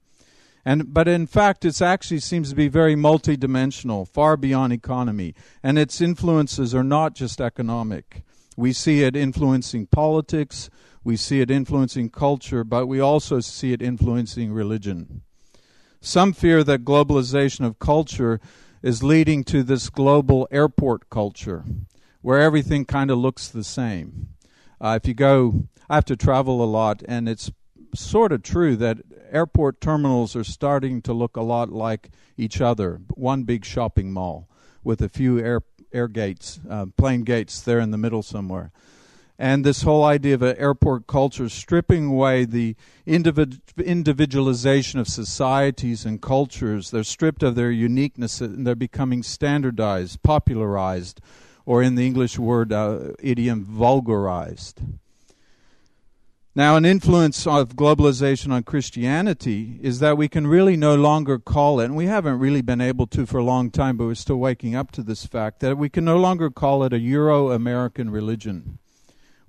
And, 0.65 0.92
but 0.92 1.07
in 1.07 1.27
fact, 1.27 1.63
it 1.63 1.80
actually 1.83 2.21
seems 2.21 2.50
to 2.50 2.56
be 2.56 2.68
very 2.68 2.95
multidimensional, 2.95 4.07
far 4.07 4.38
beyond 4.38 4.74
economy. 4.74 5.36
And 5.62 5.77
its 5.77 6.01
influences 6.01 6.74
are 6.74 6.83
not 6.83 7.13
just 7.13 7.39
economic. 7.39 8.24
We 8.57 8.74
see 8.74 9.03
it 9.03 9.15
influencing 9.15 9.86
politics, 9.86 10.71
we 11.03 11.15
see 11.15 11.42
it 11.42 11.51
influencing 11.51 12.09
culture, 12.09 12.63
but 12.63 12.88
we 12.88 13.00
also 13.00 13.39
see 13.39 13.71
it 13.71 13.83
influencing 13.83 14.51
religion. 14.51 15.21
Some 16.01 16.33
fear 16.33 16.63
that 16.63 16.83
globalization 16.83 17.65
of 17.65 17.77
culture 17.77 18.39
is 18.86 19.02
leading 19.02 19.44
to 19.44 19.64
this 19.64 19.90
global 19.90 20.48
airport 20.52 21.10
culture 21.10 21.66
where 22.22 22.40
everything 22.40 22.86
kind 22.86 23.10
of 23.10 23.18
looks 23.18 23.48
the 23.48 23.64
same. 23.64 24.30
Uh, 24.80 25.00
if 25.02 25.07
you 25.07 25.14
go, 25.16 25.64
I 25.90 25.95
have 25.95 26.06
to 26.06 26.16
travel 26.16 26.64
a 26.64 26.69
lot, 26.69 27.02
and 27.07 27.28
it's 27.28 27.50
sort 27.95 28.31
of 28.31 28.44
true 28.44 28.76
that 28.76 29.00
airport 29.31 29.81
terminals 29.81 30.36
are 30.36 30.44
starting 30.44 31.02
to 31.02 31.14
look 31.14 31.36
a 31.36 31.42
lot 31.42 31.69
like 31.69 32.12
each 32.38 32.62
other. 32.62 33.02
One 33.16 33.42
big 33.42 33.66
shopping 33.66 34.14
mall 34.14 34.48
with 34.83 35.02
a 35.02 35.09
few 35.09 35.40
air 35.40 35.62
air 35.92 36.07
gates, 36.07 36.59
uh, 36.69 36.86
plane 36.95 37.24
gates 37.24 37.62
there 37.62 37.80
in 37.80 37.90
the 37.90 37.98
middle 37.98 38.21
somewhere 38.21 38.71
and 39.37 39.65
this 39.65 39.81
whole 39.81 40.04
idea 40.04 40.33
of 40.33 40.42
an 40.42 40.56
airport 40.57 41.07
culture 41.07 41.49
stripping 41.49 42.07
away 42.07 42.45
the 42.45 42.75
individ- 43.06 43.59
individualization 43.77 44.99
of 44.99 45.07
societies 45.07 46.06
and 46.06 46.21
cultures. 46.21 46.92
They're 46.92 47.04
stripped 47.04 47.44
of 47.44 47.56
their 47.56 47.71
uniqueness 47.71 48.39
and 48.39 48.65
they're 48.65 48.75
becoming 48.75 49.23
standardized, 49.23 50.23
popularized, 50.23 51.19
or 51.65 51.83
in 51.83 51.95
the 51.95 52.06
English 52.06 52.39
word 52.39 52.71
uh, 52.71 53.13
idiom, 53.19 53.65
vulgarized. 53.65 54.81
Now, 56.57 56.77
an 56.77 56.85
influence 56.85 57.45
of 57.45 57.75
globalization 57.75 58.54
on 58.54 58.63
Christianity 58.63 59.77
is 59.81 59.99
that 59.99 60.18
we 60.18 60.30
can 60.30 60.47
really 60.47 60.77
no 60.77 60.95
longer 60.95 61.37
call 61.37 61.81
it, 61.81 61.85
and 61.85 61.97
we 61.97 62.06
haven't 62.06 62.39
really 62.39 62.61
been 62.61 62.80
able 62.80 63.07
to 63.07 63.25
for 63.25 63.39
a 63.39 63.44
long 63.44 63.69
time, 63.69 63.97
but 63.97 64.06
we're 64.06 64.15
still 64.15 64.37
waking 64.37 64.73
up 64.73 64.92
to 64.92 65.04
this 65.04 65.25
fact, 65.25 65.59
that 65.59 65.77
we 65.77 65.89
can 65.89 66.06
no 66.06 66.15
longer 66.15 66.49
call 66.49 66.85
it 66.85 66.94
a 66.94 66.99
Euro 66.99 67.51
American 67.51 68.09
religion. 68.09 68.80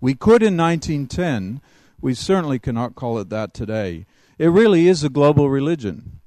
We 0.01 0.15
could 0.15 0.43
in 0.43 0.57
1910. 0.57 1.61
We 2.01 2.15
certainly 2.15 2.59
cannot 2.59 2.95
call 2.95 3.19
it 3.19 3.31
that 3.31 3.55
today. 3.55 4.07
It 4.39 4.49
really 4.49 4.89
is 4.89 5.03
a 5.03 5.09
global 5.09 5.49
religion. 5.49 6.21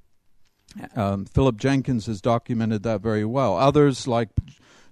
Um, 0.96 1.26
Philip 1.26 1.58
Jenkins 1.58 2.08
has 2.08 2.22
documented 2.22 2.84
that 2.84 3.02
very 3.02 3.26
well. 3.26 3.58
Others, 3.58 4.08
like 4.08 4.30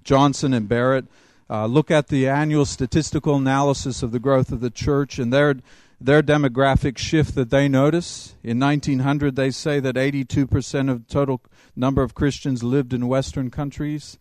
Johnson 0.03 0.53
and 0.53 0.67
Barrett, 0.67 1.05
uh, 1.49 1.65
look 1.65 1.89
at 1.89 2.07
the 2.07 2.27
annual 2.27 2.65
statistical 2.65 3.35
analysis 3.35 4.03
of 4.03 4.11
the 4.11 4.19
growth 4.19 4.51
of 4.51 4.59
the 4.59 4.69
church 4.69 5.19
and 5.19 5.31
their 5.31 5.55
their 5.99 6.21
demographic 6.21 6.97
shift 6.97 7.33
that 7.33 7.49
they 7.49 7.67
notice. 7.67 8.35
In 8.43 8.59
1900, 8.59 9.35
they 9.35 9.49
say 9.49 9.79
that 9.79 9.95
82% 9.95 10.91
of 10.91 11.07
the 11.07 11.11
total 11.11 11.41
number 11.75 12.03
of 12.03 12.13
Christians 12.13 12.63
lived 12.63 12.93
in 12.93 13.07
Western 13.07 13.49
countries, 13.49 14.19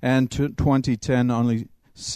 and 0.00 0.30
2010, 0.30 1.30
only 1.30 1.66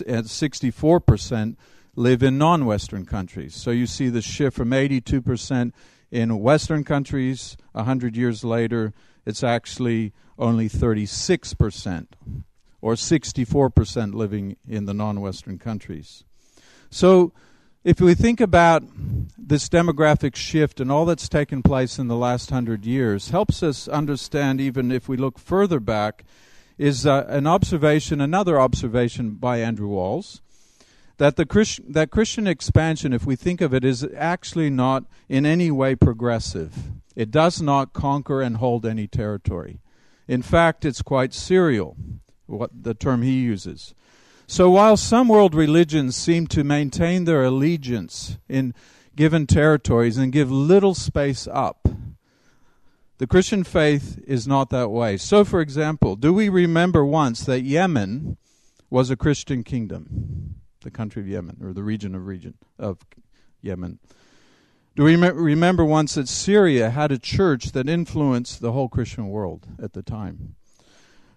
at 0.06 0.26
64% 0.26 1.56
live 1.96 2.22
in 2.22 2.38
non 2.38 2.66
Western 2.66 3.04
countries. 3.04 3.54
So 3.54 3.70
you 3.70 3.86
see 3.86 4.08
the 4.08 4.22
shift 4.22 4.56
from 4.56 4.70
82% 4.70 5.72
in 6.10 6.38
Western 6.40 6.84
countries, 6.84 7.56
100 7.72 8.16
years 8.16 8.42
later, 8.44 8.92
it's 9.24 9.44
actually 9.44 10.12
only 10.38 10.68
36%. 10.68 12.06
or 12.80 12.94
64% 12.94 14.14
living 14.14 14.56
in 14.66 14.86
the 14.86 14.94
non 14.94 15.20
Western 15.20 15.58
countries. 15.58 16.24
So, 16.90 17.32
if 17.82 18.00
we 18.00 18.14
think 18.14 18.40
about 18.40 18.82
this 19.38 19.68
demographic 19.68 20.36
shift 20.36 20.80
and 20.80 20.92
all 20.92 21.06
that's 21.06 21.28
taken 21.28 21.62
place 21.62 21.98
in 21.98 22.08
the 22.08 22.16
last 22.16 22.50
hundred 22.50 22.84
years, 22.84 23.30
helps 23.30 23.62
us 23.62 23.88
understand, 23.88 24.60
even 24.60 24.92
if 24.92 25.08
we 25.08 25.16
look 25.16 25.38
further 25.38 25.80
back, 25.80 26.24
is 26.76 27.06
uh, 27.06 27.24
an 27.28 27.46
observation, 27.46 28.20
another 28.20 28.60
observation 28.60 29.30
by 29.32 29.60
Andrew 29.60 29.88
Walls, 29.88 30.42
that 31.20 31.36
the 31.36 31.44
Christ- 31.44 31.82
that 31.86 32.10
Christian 32.10 32.46
expansion, 32.46 33.12
if 33.12 33.26
we 33.26 33.36
think 33.36 33.60
of 33.60 33.74
it, 33.74 33.84
is 33.84 34.08
actually 34.16 34.70
not 34.70 35.04
in 35.28 35.44
any 35.44 35.70
way 35.70 35.94
progressive. 35.94 36.92
It 37.14 37.30
does 37.30 37.60
not 37.60 37.92
conquer 37.92 38.40
and 38.40 38.56
hold 38.56 38.86
any 38.86 39.06
territory. 39.06 39.82
In 40.26 40.40
fact, 40.40 40.86
it's 40.86 41.02
quite 41.02 41.34
serial, 41.34 41.94
what 42.46 42.70
the 42.84 42.94
term 42.94 43.20
he 43.20 43.38
uses. 43.38 43.94
So 44.46 44.70
while 44.70 44.96
some 44.96 45.28
world 45.28 45.54
religions 45.54 46.16
seem 46.16 46.46
to 46.46 46.64
maintain 46.64 47.26
their 47.26 47.44
allegiance 47.44 48.38
in 48.48 48.72
given 49.14 49.46
territories 49.46 50.16
and 50.16 50.32
give 50.32 50.50
little 50.50 50.94
space 50.94 51.46
up, 51.52 51.86
the 53.18 53.26
Christian 53.26 53.62
faith 53.62 54.18
is 54.26 54.48
not 54.48 54.70
that 54.70 54.90
way. 54.90 55.18
So, 55.18 55.44
for 55.44 55.60
example, 55.60 56.16
do 56.16 56.32
we 56.32 56.48
remember 56.48 57.04
once 57.04 57.44
that 57.44 57.60
Yemen 57.60 58.38
was 58.88 59.10
a 59.10 59.16
Christian 59.16 59.62
kingdom, 59.62 60.59
the 60.80 60.90
country 60.90 61.22
of 61.22 61.28
Yemen, 61.28 61.58
or 61.62 61.72
the 61.72 61.82
region 61.82 62.14
of 62.14 62.26
region 62.26 62.54
of 62.78 62.98
Yemen? 63.60 63.98
Do 64.96 65.04
we 65.04 65.16
remember 65.16 65.84
once 65.84 66.14
that 66.14 66.28
Syria 66.28 66.90
had 66.90 67.12
a 67.12 67.18
church 67.18 67.72
that 67.72 67.88
influenced 67.88 68.60
the 68.60 68.72
whole 68.72 68.88
Christian 68.88 69.28
world 69.28 69.66
at 69.80 69.92
the 69.92 70.02
time? 70.02 70.56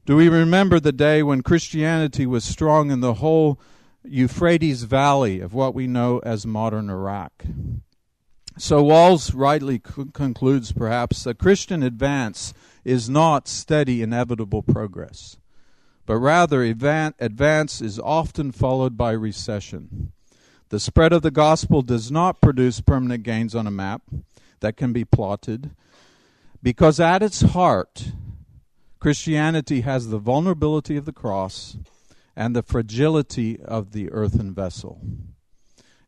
Do 0.06 0.18
we 0.18 0.28
remember 0.28 0.80
the 0.80 0.92
day 0.92 1.24
when 1.24 1.44
Christianity 1.44 2.26
was 2.26 2.44
strong 2.44 2.92
in 2.92 3.00
the 3.00 3.16
whole 3.16 3.60
Euphrates 4.04 4.84
Valley 4.84 5.40
of 5.40 5.54
what 5.54 5.74
we 5.74 5.88
know 5.88 6.20
as 6.26 6.46
modern 6.46 6.90
Iraq? 6.90 7.46
So 8.58 8.84
Walls 8.84 9.34
rightly 9.34 9.78
c- 9.78 10.06
concludes, 10.14 10.72
perhaps, 10.74 11.24
that 11.24 11.40
Christian 11.40 11.82
advance 11.84 12.54
is 12.84 13.10
not 13.10 13.48
steady, 13.48 14.02
inevitable 14.02 14.62
progress, 14.62 15.38
but 16.06 16.18
rather 16.18 16.64
advance 16.64 17.82
is 17.82 18.00
often 18.00 18.52
followed 18.52 18.98
by 18.98 19.12
recession. 19.12 20.12
The 20.70 20.80
spread 20.80 21.14
of 21.14 21.22
the 21.22 21.32
gospel 21.32 21.82
does 21.82 22.12
not 22.12 22.42
produce 22.42 22.82
permanent 22.82 23.24
gains 23.24 23.54
on 23.56 23.68
a 23.68 23.72
map 23.72 24.02
that 24.60 24.76
can 24.76 24.92
be 24.92 25.06
plotted, 25.06 25.72
because 26.62 27.00
at 27.00 27.22
its 27.22 27.42
heart, 27.42 28.12
Christianity 29.00 29.82
has 29.82 30.08
the 30.08 30.18
vulnerability 30.18 30.98
of 30.98 31.06
the 31.06 31.12
cross 31.12 31.78
and 32.36 32.56
the 32.56 32.64
fragility 32.64 33.60
of 33.62 33.92
the 33.92 34.10
earthen 34.12 34.54
vessel. 34.54 35.02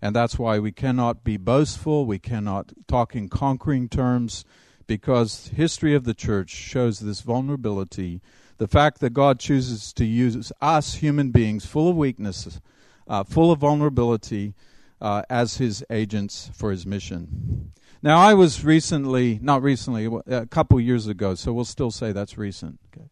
And 0.01 0.15
that's 0.15 0.39
why 0.39 0.59
we 0.59 0.71
cannot 0.71 1.23
be 1.23 1.37
boastful, 1.37 2.05
we 2.05 2.19
cannot 2.19 2.73
talk 2.87 3.15
in 3.15 3.29
conquering 3.29 3.89
terms, 3.89 4.45
because 4.87 5.51
history 5.55 5.93
of 5.93 6.03
the 6.05 6.13
church 6.13 6.49
shows 6.49 6.99
this 6.99 7.21
vulnerability. 7.21 8.21
The 8.57 8.67
fact 8.67 8.99
that 9.01 9.11
God 9.11 9.39
chooses 9.39 9.91
to 9.93 10.05
use 10.05 10.51
us, 10.61 10.95
human 10.95 11.31
beings, 11.31 11.65
full 11.65 11.89
of 11.89 11.97
weaknesses, 11.97 12.61
uh, 13.07 13.23
full 13.23 13.51
of 13.51 13.59
vulnerability, 13.59 14.53
uh, 15.01 15.23
as 15.29 15.57
his 15.57 15.83
agents 15.89 16.49
for 16.53 16.71
his 16.71 16.85
mission. 16.85 17.71
Now, 18.01 18.19
I 18.19 18.33
was 18.33 18.63
recently, 18.63 19.39
not 19.41 19.61
recently, 19.61 20.07
a 20.27 20.45
couple 20.45 20.79
years 20.79 21.07
ago, 21.07 21.35
so 21.35 21.51
we'll 21.51 21.65
still 21.65 21.91
say 21.91 22.11
that's 22.11 22.37
recent. 22.37 22.79
Okay. 22.93 23.07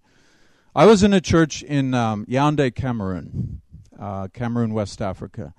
I 0.75 0.85
was 0.85 1.03
in 1.03 1.13
a 1.13 1.21
church 1.21 1.61
in 1.61 1.93
um, 1.93 2.25
Yaoundé, 2.25 2.73
Cameroon, 2.73 3.61
uh, 3.99 4.27
Cameroon, 4.33 4.73
West 4.73 5.01
Africa. 5.01 5.53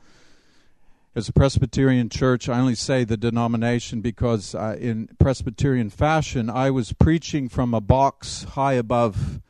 It's 1.15 1.29
a 1.29 1.33
Presbyterian 1.33 2.09
church. 2.09 2.49
I 2.49 2.59
only 2.59 2.75
say 2.75 3.05
the 3.05 3.17
denomination 3.17 4.01
because, 4.01 4.55
uh, 4.55 4.77
in 4.81 5.09
Presbyterian 5.21 5.91
fashion, 5.91 6.51
I 6.51 6.71
was 6.71 6.93
preaching 6.93 7.49
from 7.49 7.75
a 7.75 7.81
box 7.81 8.43
high 8.43 8.73
above 8.73 9.41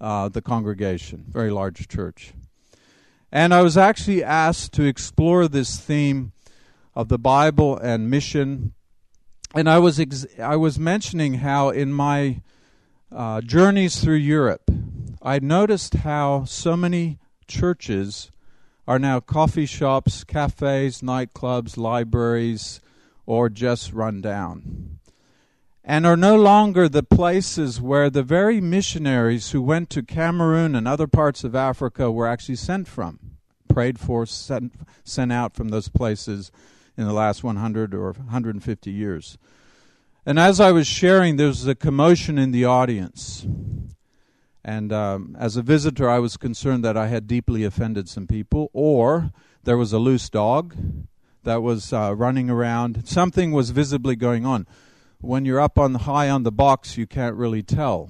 uh, 0.00 0.28
the 0.28 0.42
congregation, 0.42 1.24
very 1.28 1.50
large 1.50 1.88
church. 1.88 2.32
And 3.32 3.54
I 3.54 3.62
was 3.62 3.76
actually 3.76 4.24
asked 4.24 4.72
to 4.74 4.84
explore 4.84 5.46
this 5.46 5.78
theme 5.78 6.32
of 6.94 7.08
the 7.08 7.18
Bible 7.18 7.76
and 7.76 8.10
mission 8.10 8.72
and 9.54 9.68
I 9.68 9.78
was 9.78 9.98
ex- 9.98 10.26
I 10.38 10.56
was 10.56 10.78
mentioning 10.78 11.34
how 11.34 11.70
in 11.70 11.92
my 11.92 12.42
uh, 13.10 13.40
journeys 13.40 14.02
through 14.02 14.16
Europe, 14.16 14.70
I 15.22 15.38
noticed 15.40 15.94
how 15.94 16.44
so 16.44 16.76
many 16.76 17.18
churches 17.48 18.30
are 18.86 18.98
now 18.98 19.20
coffee 19.20 19.66
shops, 19.66 20.24
cafes, 20.24 21.00
nightclubs, 21.00 21.76
libraries, 21.76 22.80
or 23.26 23.48
just 23.48 23.92
run 23.92 24.20
down, 24.20 24.99
and 25.90 26.06
are 26.06 26.16
no 26.16 26.36
longer 26.36 26.88
the 26.88 27.02
places 27.02 27.80
where 27.80 28.08
the 28.08 28.22
very 28.22 28.60
missionaries 28.60 29.50
who 29.50 29.60
went 29.60 29.90
to 29.90 30.04
Cameroon 30.04 30.76
and 30.76 30.86
other 30.86 31.08
parts 31.08 31.42
of 31.42 31.56
Africa 31.56 32.12
were 32.12 32.28
actually 32.28 32.54
sent 32.54 32.86
from, 32.86 33.18
prayed 33.66 33.98
for, 33.98 34.24
sent, 34.24 34.72
sent 35.02 35.32
out 35.32 35.56
from 35.56 35.70
those 35.70 35.88
places 35.88 36.52
in 36.96 37.06
the 37.08 37.12
last 37.12 37.42
100 37.42 37.92
or 37.92 38.12
150 38.12 38.88
years. 38.88 39.36
And 40.24 40.38
as 40.38 40.60
I 40.60 40.70
was 40.70 40.86
sharing, 40.86 41.34
there 41.34 41.48
was 41.48 41.66
a 41.66 41.74
commotion 41.74 42.38
in 42.38 42.52
the 42.52 42.64
audience. 42.64 43.44
And 44.62 44.92
um, 44.92 45.36
as 45.40 45.56
a 45.56 45.62
visitor, 45.62 46.08
I 46.08 46.20
was 46.20 46.36
concerned 46.36 46.84
that 46.84 46.96
I 46.96 47.08
had 47.08 47.26
deeply 47.26 47.64
offended 47.64 48.08
some 48.08 48.28
people, 48.28 48.70
or 48.72 49.32
there 49.64 49.76
was 49.76 49.92
a 49.92 49.98
loose 49.98 50.30
dog 50.30 50.76
that 51.42 51.62
was 51.62 51.92
uh, 51.92 52.14
running 52.16 52.48
around. 52.48 53.08
Something 53.08 53.50
was 53.50 53.70
visibly 53.70 54.14
going 54.14 54.46
on. 54.46 54.68
When 55.22 55.44
you're 55.44 55.60
up 55.60 55.78
on 55.78 55.94
high 55.96 56.30
on 56.30 56.44
the 56.44 56.52
box, 56.52 56.96
you 56.96 57.06
can't 57.06 57.36
really 57.36 57.62
tell. 57.62 58.08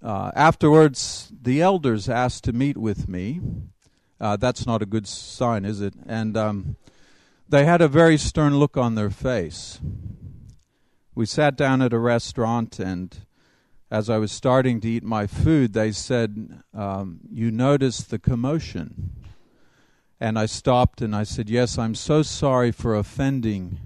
Uh, 0.00 0.30
afterwards, 0.36 1.32
the 1.42 1.60
elders 1.60 2.08
asked 2.08 2.44
to 2.44 2.52
meet 2.52 2.76
with 2.76 3.08
me. 3.08 3.40
Uh, 4.20 4.36
that's 4.36 4.64
not 4.64 4.80
a 4.80 4.86
good 4.86 5.08
sign, 5.08 5.64
is 5.64 5.80
it? 5.80 5.94
And 6.06 6.36
um, 6.36 6.76
they 7.48 7.64
had 7.64 7.80
a 7.80 7.88
very 7.88 8.16
stern 8.16 8.58
look 8.58 8.76
on 8.76 8.94
their 8.94 9.10
face. 9.10 9.80
We 11.16 11.26
sat 11.26 11.56
down 11.56 11.82
at 11.82 11.92
a 11.92 11.98
restaurant, 11.98 12.78
and 12.78 13.26
as 13.90 14.08
I 14.08 14.18
was 14.18 14.30
starting 14.30 14.80
to 14.82 14.88
eat 14.88 15.02
my 15.02 15.26
food, 15.26 15.72
they 15.72 15.90
said, 15.90 16.62
um, 16.72 17.18
You 17.28 17.50
noticed 17.50 18.10
the 18.10 18.20
commotion. 18.20 19.10
And 20.20 20.38
I 20.38 20.46
stopped 20.46 21.02
and 21.02 21.14
I 21.14 21.24
said, 21.24 21.50
Yes, 21.50 21.76
I'm 21.76 21.96
so 21.96 22.22
sorry 22.22 22.70
for 22.70 22.94
offending 22.94 23.80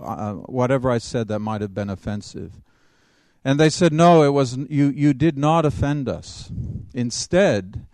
uh, 0.00 0.34
whatever 0.34 0.90
I 0.90 0.98
said 0.98 1.28
that 1.28 1.38
might 1.40 1.60
have 1.60 1.74
been 1.74 1.90
offensive. 1.90 2.60
And 3.44 3.58
they 3.58 3.70
said, 3.70 3.92
No, 3.92 4.22
it 4.22 4.32
wasn't. 4.32 4.70
You, 4.70 4.88
you 4.88 5.14
did 5.14 5.38
not 5.38 5.64
offend 5.64 6.08
us. 6.08 6.50
Instead, 6.92 7.86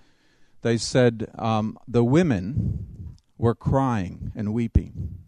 they 0.63 0.77
said, 0.77 1.31
um, 1.39 1.79
The 1.87 2.05
women 2.05 3.17
were 3.39 3.55
crying 3.55 4.33
and 4.35 4.53
weeping. 4.53 5.19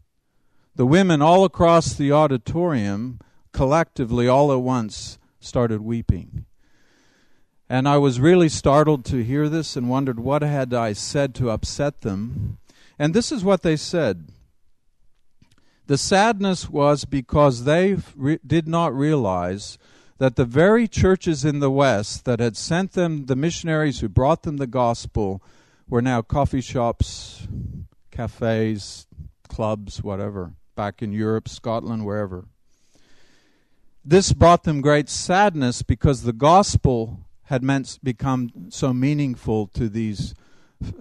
The 0.75 0.87
women 0.87 1.23
all 1.23 1.45
across 1.45 1.95
the 1.95 2.13
auditorium, 2.13 3.21
collectively, 3.53 4.29
all 4.29 4.53
at 4.53 4.61
once, 4.61 5.19
started 5.41 5.81
weeping. 5.81 6.45
And 7.69 7.89
I 7.89 7.99
was 7.99 8.21
really 8.21 8.49
startled 8.49 9.05
to 9.07 9.23
hear 9.23 9.49
this 9.49 9.77
and 9.77 9.91
wondered 9.91 10.19
what 10.19 10.43
had 10.43 10.73
I 10.73 10.95
said 10.95 11.35
to 11.37 11.51
upset 11.51 12.01
them. 12.01 12.59
And 12.99 13.13
this 13.13 13.31
is 13.31 13.45
what 13.45 13.63
they 13.63 13.77
said. 13.77 14.29
The 15.89 15.97
sadness 15.97 16.69
was 16.69 17.07
because 17.07 17.65
they 17.65 17.97
re- 18.15 18.39
did 18.47 18.69
not 18.69 18.95
realize 18.95 19.79
that 20.19 20.37
the 20.37 20.45
very 20.45 20.87
churches 20.87 21.47
in 21.47 21.61
the 21.61 21.71
West 21.71 22.27
that 22.27 22.41
had 22.41 22.59
sent 22.59 22.93
them 22.93 23.25
the 23.25 23.35
missionaries 23.35 24.01
who 24.01 24.09
brought 24.11 24.43
them 24.43 24.59
the 24.59 24.67
gospel 24.67 25.43
were 25.89 26.03
now 26.03 26.21
coffee 26.21 26.61
shops, 26.61 27.49
cafes, 28.11 29.07
clubs, 29.49 30.03
whatever, 30.03 30.53
back 30.77 31.01
in 31.01 31.13
Europe, 31.13 31.49
Scotland, 31.49 32.05
wherever. 32.05 32.45
This 34.05 34.35
brought 34.35 34.65
them 34.65 34.83
great 34.83 35.09
sadness 35.09 35.81
because 35.81 36.23
the 36.23 36.35
gospel 36.35 37.21
had 37.45 37.63
meant 37.63 37.99
become 38.03 38.51
so 38.69 38.93
meaningful 38.93 39.67
to 39.69 39.89
these 39.89 40.35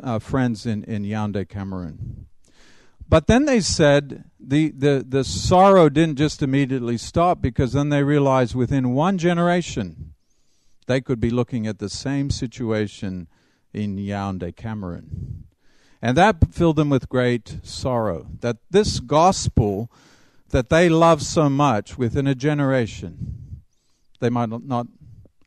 uh, 0.01 0.19
friends 0.19 0.65
in, 0.65 0.85
in 0.85 1.03
Yaoundé, 1.03 1.49
Cameroon. 1.49 2.27
But 3.09 3.27
then 3.27 3.45
they 3.45 3.61
said 3.61 4.25
the, 4.39 4.71
the, 4.71 5.05
the 5.07 5.23
sorrow 5.23 5.89
didn't 5.89 6.17
just 6.17 6.41
immediately 6.41 6.97
stop 6.97 7.41
because 7.41 7.73
then 7.73 7.89
they 7.89 8.03
realized 8.03 8.55
within 8.55 8.93
one 8.93 9.17
generation 9.17 10.13
they 10.87 11.01
could 11.01 11.19
be 11.19 11.29
looking 11.29 11.67
at 11.67 11.79
the 11.79 11.89
same 11.89 12.29
situation 12.29 13.27
in 13.73 13.97
Yaoundé, 13.97 14.55
Cameroon. 14.55 15.43
And 16.01 16.17
that 16.17 16.53
filled 16.53 16.75
them 16.75 16.89
with 16.89 17.09
great 17.09 17.59
sorrow 17.63 18.27
that 18.41 18.57
this 18.69 18.99
gospel 18.99 19.91
that 20.49 20.69
they 20.69 20.87
love 20.87 21.21
so 21.21 21.49
much 21.49 21.97
within 21.97 22.27
a 22.27 22.35
generation, 22.35 23.61
they 24.19 24.29
might 24.29 24.49
not 24.49 24.87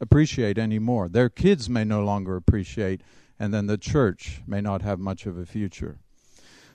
appreciate 0.00 0.58
anymore. 0.58 1.08
Their 1.08 1.28
kids 1.28 1.70
may 1.70 1.84
no 1.84 2.02
longer 2.02 2.36
appreciate, 2.36 3.00
and 3.38 3.54
then 3.54 3.66
the 3.66 3.78
church 3.78 4.42
may 4.46 4.60
not 4.60 4.82
have 4.82 4.98
much 4.98 5.24
of 5.26 5.38
a 5.38 5.46
future. 5.46 6.00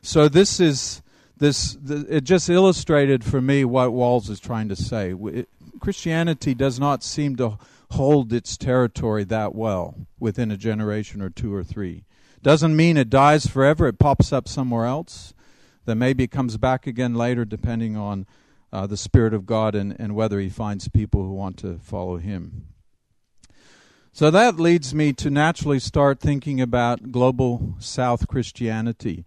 So 0.05 0.29
this 0.29 0.59
is 0.59 1.01
this. 1.37 1.75
it 1.83 2.25
just 2.25 2.47
illustrated 2.47 3.23
for 3.23 3.41
me 3.41 3.65
what 3.65 3.91
Walls 3.91 4.29
is 4.29 4.39
trying 4.39 4.69
to 4.69 4.75
say. 4.75 5.15
It, 5.19 5.49
Christianity 5.79 6.53
does 6.53 6.79
not 6.79 7.03
seem 7.03 7.35
to 7.37 7.57
hold 7.89 8.31
its 8.31 8.55
territory 8.55 9.23
that 9.23 9.55
well 9.55 9.95
within 10.19 10.51
a 10.51 10.57
generation 10.57 11.23
or 11.23 11.31
two 11.31 11.51
or 11.51 11.63
three. 11.63 12.05
Doesn't 12.43 12.75
mean 12.75 12.97
it 12.97 13.09
dies 13.09 13.47
forever. 13.47 13.87
It 13.87 13.97
pops 13.97 14.31
up 14.31 14.47
somewhere 14.47 14.85
else. 14.85 15.33
Then 15.85 15.97
maybe 15.97 16.25
it 16.25 16.31
comes 16.31 16.57
back 16.57 16.85
again 16.85 17.15
later, 17.15 17.43
depending 17.43 17.97
on 17.97 18.27
uh, 18.71 18.85
the 18.85 18.97
Spirit 18.97 19.33
of 19.33 19.47
God 19.47 19.73
and, 19.73 19.95
and 19.99 20.13
whether 20.13 20.39
He 20.39 20.49
finds 20.49 20.87
people 20.87 21.23
who 21.23 21.33
want 21.33 21.57
to 21.57 21.79
follow 21.79 22.17
Him. 22.17 22.67
So 24.13 24.29
that 24.29 24.59
leads 24.59 24.93
me 24.93 25.13
to 25.13 25.31
naturally 25.31 25.79
start 25.79 26.19
thinking 26.19 26.61
about 26.61 27.11
global 27.11 27.75
South 27.79 28.27
Christianity. 28.27 29.25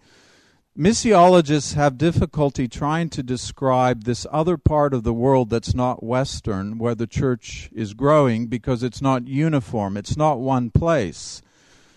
Missiologists 0.78 1.74
have 1.74 1.98
difficulty 1.98 2.68
trying 2.68 3.08
to 3.10 3.20
describe 3.20 4.04
this 4.04 4.24
other 4.30 4.56
part 4.56 4.94
of 4.94 5.02
the 5.02 5.12
world 5.12 5.50
that's 5.50 5.74
not 5.74 6.04
Western, 6.04 6.78
where 6.78 6.94
the 6.94 7.08
church 7.08 7.68
is 7.72 7.94
growing, 7.94 8.46
because 8.46 8.84
it's 8.84 9.02
not 9.02 9.26
uniform. 9.26 9.96
It's 9.96 10.16
not 10.16 10.38
one 10.38 10.70
place. 10.70 11.42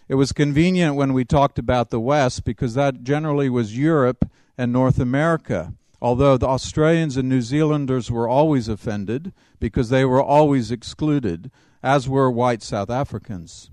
It 0.08 0.16
was 0.16 0.32
convenient 0.32 0.96
when 0.96 1.14
we 1.14 1.24
talked 1.24 1.60
about 1.60 1.92
the 1.92 2.00
West 2.00 2.44
because 2.44 2.74
that 2.74 3.04
generally 3.04 3.50
was 3.50 3.78
Europe 3.78 4.28
and 4.58 4.74
North 4.74 5.00
America. 5.00 5.76
Although 6.02 6.38
the 6.38 6.48
Australians 6.48 7.18
and 7.18 7.30
New 7.30 7.44
Zealanders 7.44 8.10
were 8.10 8.28
always 8.28 8.68
offended 8.68 9.32
because 9.60 9.90
they 9.90 10.06
were 10.06 10.24
always 10.24 10.72
excluded, 10.72 11.52
as 11.84 12.10
were 12.10 12.32
white 12.32 12.64
South 12.64 12.90
Africans. 12.90 13.70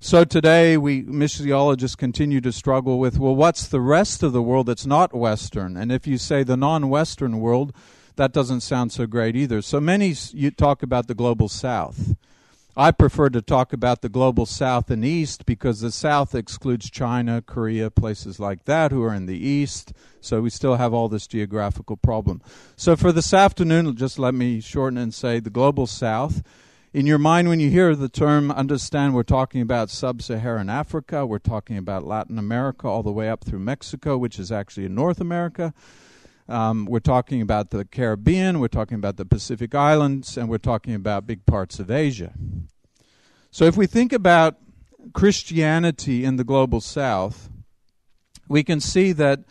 So 0.00 0.22
today, 0.22 0.76
we 0.76 1.02
missiologists 1.02 1.96
continue 1.96 2.40
to 2.42 2.52
struggle 2.52 3.00
with 3.00 3.18
well, 3.18 3.34
what's 3.34 3.66
the 3.66 3.80
rest 3.80 4.22
of 4.22 4.32
the 4.32 4.40
world 4.40 4.66
that's 4.66 4.86
not 4.86 5.12
Western? 5.12 5.76
And 5.76 5.90
if 5.90 6.06
you 6.06 6.18
say 6.18 6.44
the 6.44 6.56
non 6.56 6.88
Western 6.88 7.40
world, 7.40 7.72
that 8.14 8.32
doesn't 8.32 8.60
sound 8.60 8.92
so 8.92 9.06
great 9.06 9.34
either. 9.34 9.60
So 9.60 9.80
many 9.80 10.14
you 10.32 10.52
talk 10.52 10.84
about 10.84 11.08
the 11.08 11.16
global 11.16 11.48
South. 11.48 12.14
I 12.76 12.92
prefer 12.92 13.28
to 13.30 13.42
talk 13.42 13.72
about 13.72 14.02
the 14.02 14.08
global 14.08 14.46
South 14.46 14.88
and 14.88 15.04
East 15.04 15.44
because 15.44 15.80
the 15.80 15.90
South 15.90 16.32
excludes 16.32 16.88
China, 16.90 17.42
Korea, 17.42 17.90
places 17.90 18.38
like 18.38 18.66
that 18.66 18.92
who 18.92 19.02
are 19.02 19.12
in 19.12 19.26
the 19.26 19.36
East. 19.36 19.92
So 20.20 20.40
we 20.40 20.50
still 20.50 20.76
have 20.76 20.94
all 20.94 21.08
this 21.08 21.26
geographical 21.26 21.96
problem. 21.96 22.40
So 22.76 22.94
for 22.94 23.10
this 23.10 23.34
afternoon, 23.34 23.96
just 23.96 24.16
let 24.16 24.32
me 24.32 24.60
shorten 24.60 24.96
and 24.96 25.12
say 25.12 25.40
the 25.40 25.50
global 25.50 25.88
South. 25.88 26.44
In 26.98 27.06
your 27.06 27.18
mind, 27.18 27.48
when 27.48 27.60
you 27.60 27.70
hear 27.70 27.94
the 27.94 28.08
term, 28.08 28.50
understand 28.50 29.14
we're 29.14 29.22
talking 29.22 29.60
about 29.60 29.88
sub 29.88 30.20
Saharan 30.20 30.68
Africa, 30.68 31.24
we're 31.24 31.38
talking 31.38 31.76
about 31.76 32.04
Latin 32.04 32.40
America, 32.40 32.88
all 32.88 33.04
the 33.04 33.12
way 33.12 33.28
up 33.28 33.44
through 33.44 33.60
Mexico, 33.60 34.18
which 34.18 34.36
is 34.36 34.50
actually 34.50 34.86
in 34.86 34.96
North 34.96 35.20
America. 35.20 35.72
Um, 36.48 36.86
we're 36.86 36.98
talking 36.98 37.40
about 37.40 37.70
the 37.70 37.84
Caribbean, 37.84 38.58
we're 38.58 38.66
talking 38.66 38.96
about 38.96 39.16
the 39.16 39.24
Pacific 39.24 39.76
Islands, 39.76 40.36
and 40.36 40.48
we're 40.48 40.58
talking 40.58 40.92
about 40.92 41.24
big 41.24 41.46
parts 41.46 41.78
of 41.78 41.88
Asia. 41.88 42.32
So 43.52 43.66
if 43.66 43.76
we 43.76 43.86
think 43.86 44.12
about 44.12 44.56
Christianity 45.12 46.24
in 46.24 46.34
the 46.34 46.42
global 46.42 46.80
south, 46.80 47.48
we 48.48 48.64
can 48.64 48.80
see 48.80 49.12
that 49.12 49.44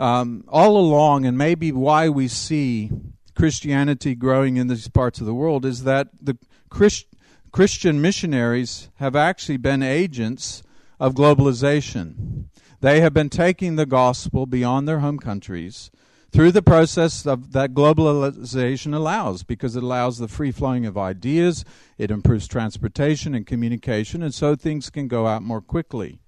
um, 0.00 0.42
all 0.48 0.78
along, 0.78 1.26
and 1.26 1.36
maybe 1.36 1.70
why 1.70 2.08
we 2.08 2.28
see 2.28 2.90
Christianity 3.34 4.14
growing 4.14 4.56
in 4.56 4.68
these 4.68 4.88
parts 4.88 5.20
of 5.20 5.26
the 5.26 5.34
world, 5.34 5.66
is 5.66 5.84
that 5.84 6.08
the 6.18 6.38
Christ- 6.68 7.06
Christian 7.52 8.00
missionaries 8.00 8.88
have 8.96 9.16
actually 9.16 9.56
been 9.56 9.82
agents 9.82 10.62
of 11.00 11.14
globalization. 11.14 12.44
They 12.80 13.00
have 13.00 13.14
been 13.14 13.30
taking 13.30 13.76
the 13.76 13.86
gospel 13.86 14.46
beyond 14.46 14.86
their 14.86 15.00
home 15.00 15.18
countries 15.18 15.90
through 16.30 16.52
the 16.52 16.62
process 16.62 17.26
of 17.26 17.52
that 17.52 17.72
globalization 17.72 18.94
allows 18.94 19.42
because 19.42 19.76
it 19.76 19.82
allows 19.82 20.18
the 20.18 20.28
free 20.28 20.52
flowing 20.52 20.84
of 20.84 20.98
ideas 20.98 21.64
it 21.96 22.10
improves 22.10 22.46
transportation 22.46 23.34
and 23.34 23.46
communication 23.46 24.22
and 24.22 24.34
so 24.34 24.54
things 24.54 24.90
can 24.90 25.08
go 25.08 25.26
out 25.26 25.42
more 25.42 25.60
quickly 25.60 26.18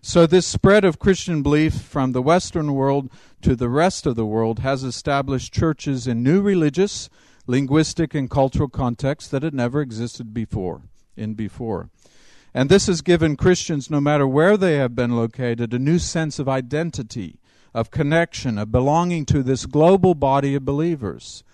so 0.00 0.26
this 0.26 0.46
spread 0.46 0.84
of 0.84 0.98
christian 0.98 1.42
belief 1.42 1.74
from 1.74 2.12
the 2.12 2.22
western 2.22 2.72
world 2.72 3.10
to 3.42 3.54
the 3.54 3.68
rest 3.68 4.06
of 4.06 4.16
the 4.16 4.26
world 4.26 4.60
has 4.60 4.82
established 4.82 5.52
churches 5.52 6.06
in 6.06 6.22
new 6.22 6.40
religious 6.40 7.10
linguistic 7.46 8.14
and 8.14 8.30
cultural 8.30 8.68
context 8.68 9.30
that 9.30 9.42
had 9.42 9.54
never 9.54 9.80
existed 9.80 10.32
before 10.34 10.82
in 11.16 11.34
before 11.34 11.88
and 12.52 12.68
this 12.68 12.86
has 12.86 13.00
given 13.00 13.36
christians 13.36 13.90
no 13.90 14.00
matter 14.00 14.26
where 14.26 14.56
they 14.56 14.76
have 14.76 14.94
been 14.94 15.16
located 15.16 15.72
a 15.72 15.78
new 15.78 15.98
sense 15.98 16.38
of 16.38 16.48
identity 16.48 17.38
of 17.76 17.90
connection, 17.90 18.56
of 18.56 18.72
belonging 18.72 19.26
to 19.26 19.42
this 19.42 19.66
global 19.66 20.14
body 20.14 20.54
of 20.54 20.64
believers. 20.64 21.44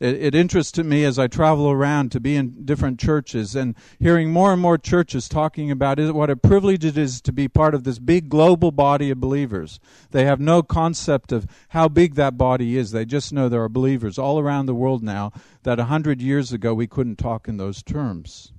It, 0.00 0.16
it 0.16 0.34
interested 0.34 0.86
me 0.86 1.04
as 1.04 1.18
I 1.18 1.26
travel 1.26 1.70
around 1.70 2.10
to 2.12 2.20
be 2.20 2.34
in 2.34 2.64
different 2.64 2.98
churches 2.98 3.54
and 3.54 3.76
hearing 3.98 4.32
more 4.32 4.52
and 4.52 4.60
more 4.60 4.78
churches 4.78 5.28
talking 5.28 5.70
about 5.70 6.00
what 6.14 6.30
a 6.30 6.36
privilege 6.36 6.84
it 6.84 6.96
is 6.96 7.20
to 7.20 7.32
be 7.32 7.46
part 7.46 7.74
of 7.74 7.84
this 7.84 7.98
big 7.98 8.30
global 8.30 8.72
body 8.72 9.10
of 9.10 9.20
believers. 9.20 9.78
They 10.10 10.24
have 10.24 10.40
no 10.40 10.62
concept 10.62 11.32
of 11.32 11.46
how 11.68 11.88
big 11.88 12.14
that 12.14 12.38
body 12.38 12.78
is. 12.78 12.90
They 12.90 13.04
just 13.04 13.32
know 13.32 13.48
there 13.48 13.62
are 13.62 13.68
believers 13.68 14.18
all 14.18 14.38
around 14.38 14.66
the 14.66 14.74
world 14.74 15.02
now 15.02 15.32
that 15.64 15.78
a 15.78 15.84
hundred 15.84 16.22
years 16.22 16.50
ago 16.52 16.72
we 16.72 16.86
couldn't 16.86 17.16
talk 17.16 17.46
in 17.46 17.58
those 17.58 17.82
terms. 17.82 18.52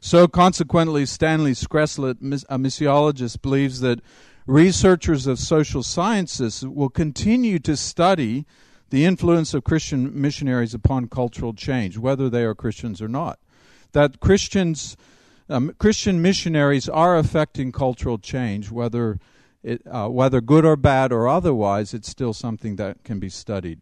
So 0.00 0.26
consequently, 0.26 1.06
Stanley 1.06 1.52
Skreslet, 1.52 2.16
a 2.48 2.58
missiologist, 2.58 3.40
believes 3.40 3.78
that 3.80 4.00
researchers 4.46 5.28
of 5.28 5.38
social 5.38 5.84
sciences 5.84 6.66
will 6.66 6.88
continue 6.88 7.60
to 7.60 7.76
study 7.76 8.44
the 8.92 9.06
influence 9.06 9.54
of 9.54 9.64
Christian 9.64 10.20
missionaries 10.20 10.74
upon 10.74 11.08
cultural 11.08 11.54
change, 11.54 11.96
whether 11.96 12.28
they 12.28 12.44
are 12.44 12.54
Christians 12.54 13.00
or 13.00 13.08
not. 13.08 13.38
That 13.92 14.20
Christians, 14.20 14.98
um, 15.48 15.74
Christian 15.78 16.20
missionaries 16.20 16.90
are 16.90 17.16
affecting 17.16 17.72
cultural 17.72 18.18
change, 18.18 18.70
whether 18.70 19.18
it, 19.62 19.80
uh, 19.90 20.08
whether 20.08 20.42
good 20.42 20.66
or 20.66 20.76
bad 20.76 21.10
or 21.10 21.26
otherwise. 21.26 21.94
It's 21.94 22.10
still 22.10 22.34
something 22.34 22.76
that 22.76 23.02
can 23.02 23.18
be 23.18 23.30
studied. 23.30 23.80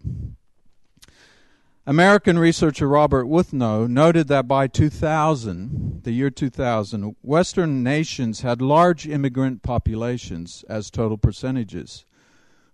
American 1.84 2.38
researcher 2.38 2.86
Robert 2.86 3.26
Wuthnow 3.26 3.88
noted 3.88 4.28
that 4.28 4.46
by 4.46 4.68
2000, 4.68 6.02
the 6.04 6.12
year 6.12 6.30
2000, 6.30 7.16
Western 7.22 7.82
nations 7.82 8.42
had 8.42 8.62
large 8.62 9.08
immigrant 9.08 9.64
populations 9.64 10.64
as 10.68 10.88
total 10.88 11.18
percentages. 11.18 12.04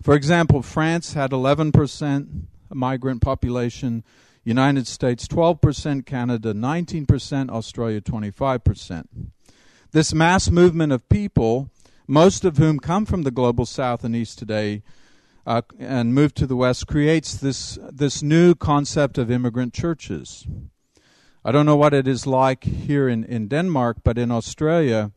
For 0.02 0.14
example, 0.14 0.62
France 0.62 1.14
had 1.14 1.30
11% 1.30 2.46
migrant 2.72 3.22
population, 3.22 4.04
United 4.44 4.86
States 4.86 5.26
12%, 5.26 6.06
Canada 6.06 6.54
19%, 6.54 7.50
Australia 7.50 8.00
25%. 8.00 9.06
This 9.92 10.14
mass 10.14 10.50
movement 10.50 10.92
of 10.92 11.08
people, 11.08 11.70
most 12.06 12.44
of 12.44 12.56
whom 12.56 12.78
come 12.78 13.06
from 13.06 13.22
the 13.22 13.30
global 13.30 13.66
south 13.66 14.04
and 14.04 14.14
east 14.14 14.38
today, 14.38 14.82
uh, 15.46 15.62
and 15.78 16.14
move 16.14 16.34
to 16.34 16.46
the 16.46 16.56
West 16.56 16.86
creates 16.86 17.34
this, 17.34 17.78
this 17.90 18.22
new 18.22 18.54
concept 18.54 19.16
of 19.16 19.30
immigrant 19.30 19.72
churches. 19.72 20.46
I 21.44 21.52
don't 21.52 21.66
know 21.66 21.76
what 21.76 21.94
it 21.94 22.08
is 22.08 22.26
like 22.26 22.64
here 22.64 23.08
in, 23.08 23.24
in 23.24 23.46
Denmark, 23.46 23.98
but 24.02 24.18
in 24.18 24.32
Australia, 24.32 25.12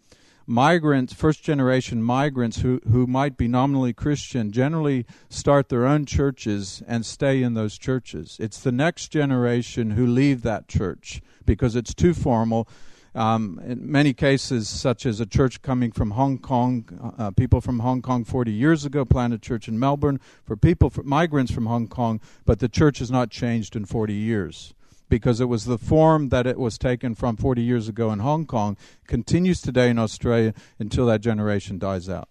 migrants, 0.50 1.14
first 1.14 1.44
generation 1.44 2.02
migrants 2.02 2.62
who, 2.62 2.82
who 2.92 3.06
might 3.06 3.38
be 3.38 3.48
nominally 3.48 3.94
Christian, 3.94 4.52
generally 4.52 5.06
start 5.30 5.70
their 5.70 5.86
own 5.86 6.06
churches 6.06 6.82
and 6.88 7.06
stay 7.06 7.44
in 7.44 7.54
those 7.54 7.78
churches. 7.78 8.38
It's 8.40 8.60
the 8.60 8.72
next 8.72 9.10
generation 9.10 9.92
who 9.92 10.08
leave 10.08 10.42
that 10.42 10.68
church 10.68 11.22
because 11.46 11.76
it's 11.76 11.94
too 11.94 12.14
formal 12.14 12.68
um, 13.16 13.60
in 13.66 13.92
many 13.92 14.14
cases, 14.14 14.70
such 14.70 15.06
as 15.06 15.20
a 15.20 15.26
church 15.26 15.62
coming 15.62 15.92
from 15.92 16.12
Hong 16.12 16.38
Kong, 16.38 17.16
uh, 17.18 17.32
people 17.32 17.60
from 17.60 17.80
Hong 17.80 18.02
Kong 18.02 18.24
40 18.24 18.52
years 18.52 18.86
ago 18.86 19.04
planted 19.04 19.38
a 19.38 19.40
church 19.40 19.68
in 19.68 19.80
Melbourne 19.80 20.20
for 20.46 20.56
people, 20.56 20.90
for 20.90 21.04
migrants 21.04 21.52
from 21.52 21.66
Hong 21.66 21.88
Kong, 21.88 22.22
but 22.46 22.60
the 22.60 22.70
church 22.70 23.00
has 23.00 23.10
not 23.10 23.32
changed 23.32 23.76
in 23.76 23.86
40 23.86 24.14
years 24.14 24.74
because 25.10 25.42
it 25.42 25.46
was 25.46 25.66
the 25.66 25.78
form 25.78 26.30
that 26.30 26.48
it 26.48 26.60
was 26.60 26.78
taken 26.78 27.16
from 27.16 27.36
40 27.36 27.62
years 27.62 27.88
ago 27.88 28.12
in 28.12 28.20
Hong 28.20 28.46
Kong, 28.46 28.78
continues 29.08 29.62
today 29.62 29.90
in 29.90 30.00
Australia 30.00 30.54
until 30.78 31.06
that 31.08 31.22
generation 31.22 31.78
dies 31.78 32.08
out. 32.08 32.30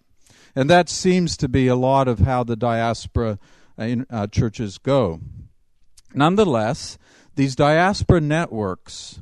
And 0.55 0.69
that 0.69 0.89
seems 0.89 1.37
to 1.37 1.47
be 1.47 1.67
a 1.67 1.75
lot 1.75 2.07
of 2.07 2.19
how 2.19 2.43
the 2.43 2.55
diaspora 2.55 3.37
uh, 3.77 3.83
in, 3.83 4.05
uh, 4.09 4.27
churches 4.27 4.77
go. 4.77 5.19
Nonetheless, 6.13 6.97
these 7.35 7.55
diaspora 7.55 8.19
networks 8.19 9.19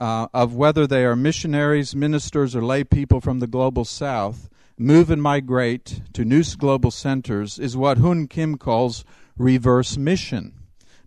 uh, 0.00 0.26
of 0.32 0.54
whether 0.54 0.86
they 0.86 1.04
are 1.04 1.14
missionaries, 1.14 1.94
ministers, 1.94 2.56
or 2.56 2.64
lay 2.64 2.82
people 2.82 3.20
from 3.20 3.40
the 3.40 3.46
global 3.46 3.84
south 3.84 4.48
move 4.78 5.10
and 5.10 5.22
migrate 5.22 6.00
to 6.12 6.24
new 6.24 6.42
global 6.58 6.90
centers 6.90 7.58
is 7.58 7.76
what 7.76 7.98
Hoon 7.98 8.26
Kim 8.26 8.58
calls 8.58 9.04
reverse 9.36 9.96
mission. 9.96 10.54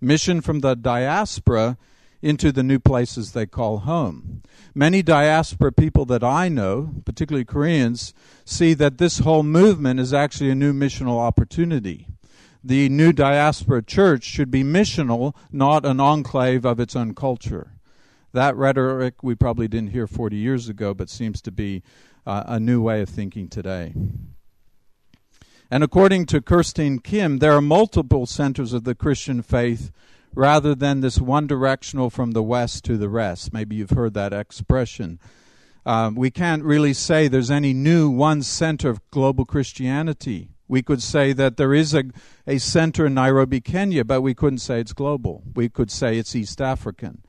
Mission 0.02 0.42
from 0.42 0.60
the 0.60 0.76
diaspora 0.76 1.78
into 2.22 2.52
the 2.52 2.64
new 2.64 2.80
places 2.80 3.32
they 3.32 3.46
call 3.46 3.80
home. 3.80 4.42
Many 4.74 5.04
diaspora 5.04 5.72
people 5.72 6.06
that 6.06 6.24
I 6.24 6.50
know, 6.50 6.96
particularly 7.06 7.46
Koreans, 7.46 8.14
see 8.44 8.74
that 8.74 8.98
this 8.98 9.20
whole 9.20 9.44
movement 9.44 10.00
is 10.00 10.14
actually 10.14 10.50
a 10.50 10.56
new 10.56 10.74
missional 10.74 11.20
opportunity. 11.20 12.08
The 12.64 12.90
new 12.90 13.14
diaspora 13.14 13.84
church 13.84 14.24
should 14.24 14.50
be 14.50 14.64
missional, 14.64 15.36
not 15.52 15.86
an 15.86 16.00
enclave 16.00 16.66
of 16.66 16.80
its 16.80 16.96
own 16.96 17.14
culture. 17.14 17.74
That 18.34 18.56
rhetoric 18.56 19.22
we 19.22 19.36
probably 19.36 19.68
didn't 19.68 19.92
hear 19.92 20.08
40 20.08 20.36
years 20.36 20.68
ago, 20.68 20.94
but 20.96 21.10
seems 21.10 21.42
to 21.44 21.52
be 21.52 21.84
uh, 22.26 22.44
a 22.48 22.60
new 22.60 22.82
way 22.82 23.02
of 23.02 23.10
thinking 23.10 23.48
today. 23.48 23.94
And 25.72 25.84
according 25.84 26.28
to 26.28 26.42
Kirsteen 26.42 27.00
Kim, 27.00 27.40
there 27.40 27.54
are 27.54 27.62
multiple 27.62 28.26
centers 28.26 28.74
of 28.74 28.84
the 28.84 28.96
Christian 28.96 29.42
faith 29.42 29.92
rather 30.36 30.76
than 30.76 31.02
this 31.02 31.20
one 31.20 31.48
directional 31.48 32.10
from 32.10 32.32
the 32.32 32.44
west 32.44 32.84
to 32.86 32.98
the 32.98 33.10
rest. 33.10 33.54
Maybe 33.54 33.78
you've 33.78 33.92
heard 33.92 34.14
that 34.14 34.34
expression. 34.34 35.20
Um, 35.86 36.16
we 36.16 36.30
can't 36.30 36.64
really 36.64 36.94
say 36.94 37.28
there's 37.28 37.52
any 37.52 37.74
new 37.74 38.10
one 38.10 38.44
center 38.44 38.90
of 38.90 39.10
global 39.12 39.46
Christianity. 39.46 40.50
We 40.68 40.82
could 40.82 41.02
say 41.02 41.32
that 41.34 41.58
there 41.58 41.74
is 41.74 41.94
a, 41.94 42.06
a 42.48 42.58
center 42.58 43.06
in 43.06 43.14
Nairobi, 43.14 43.62
Kenya, 43.62 44.04
but 44.04 44.22
we 44.22 44.34
couldn't 44.34 44.60
say 44.60 44.80
it's 44.80 44.94
global. 44.94 45.44
We 45.56 45.70
could 45.70 45.92
say 45.92 46.18
it's 46.18 46.36
East 46.36 46.60
African. 46.60 47.22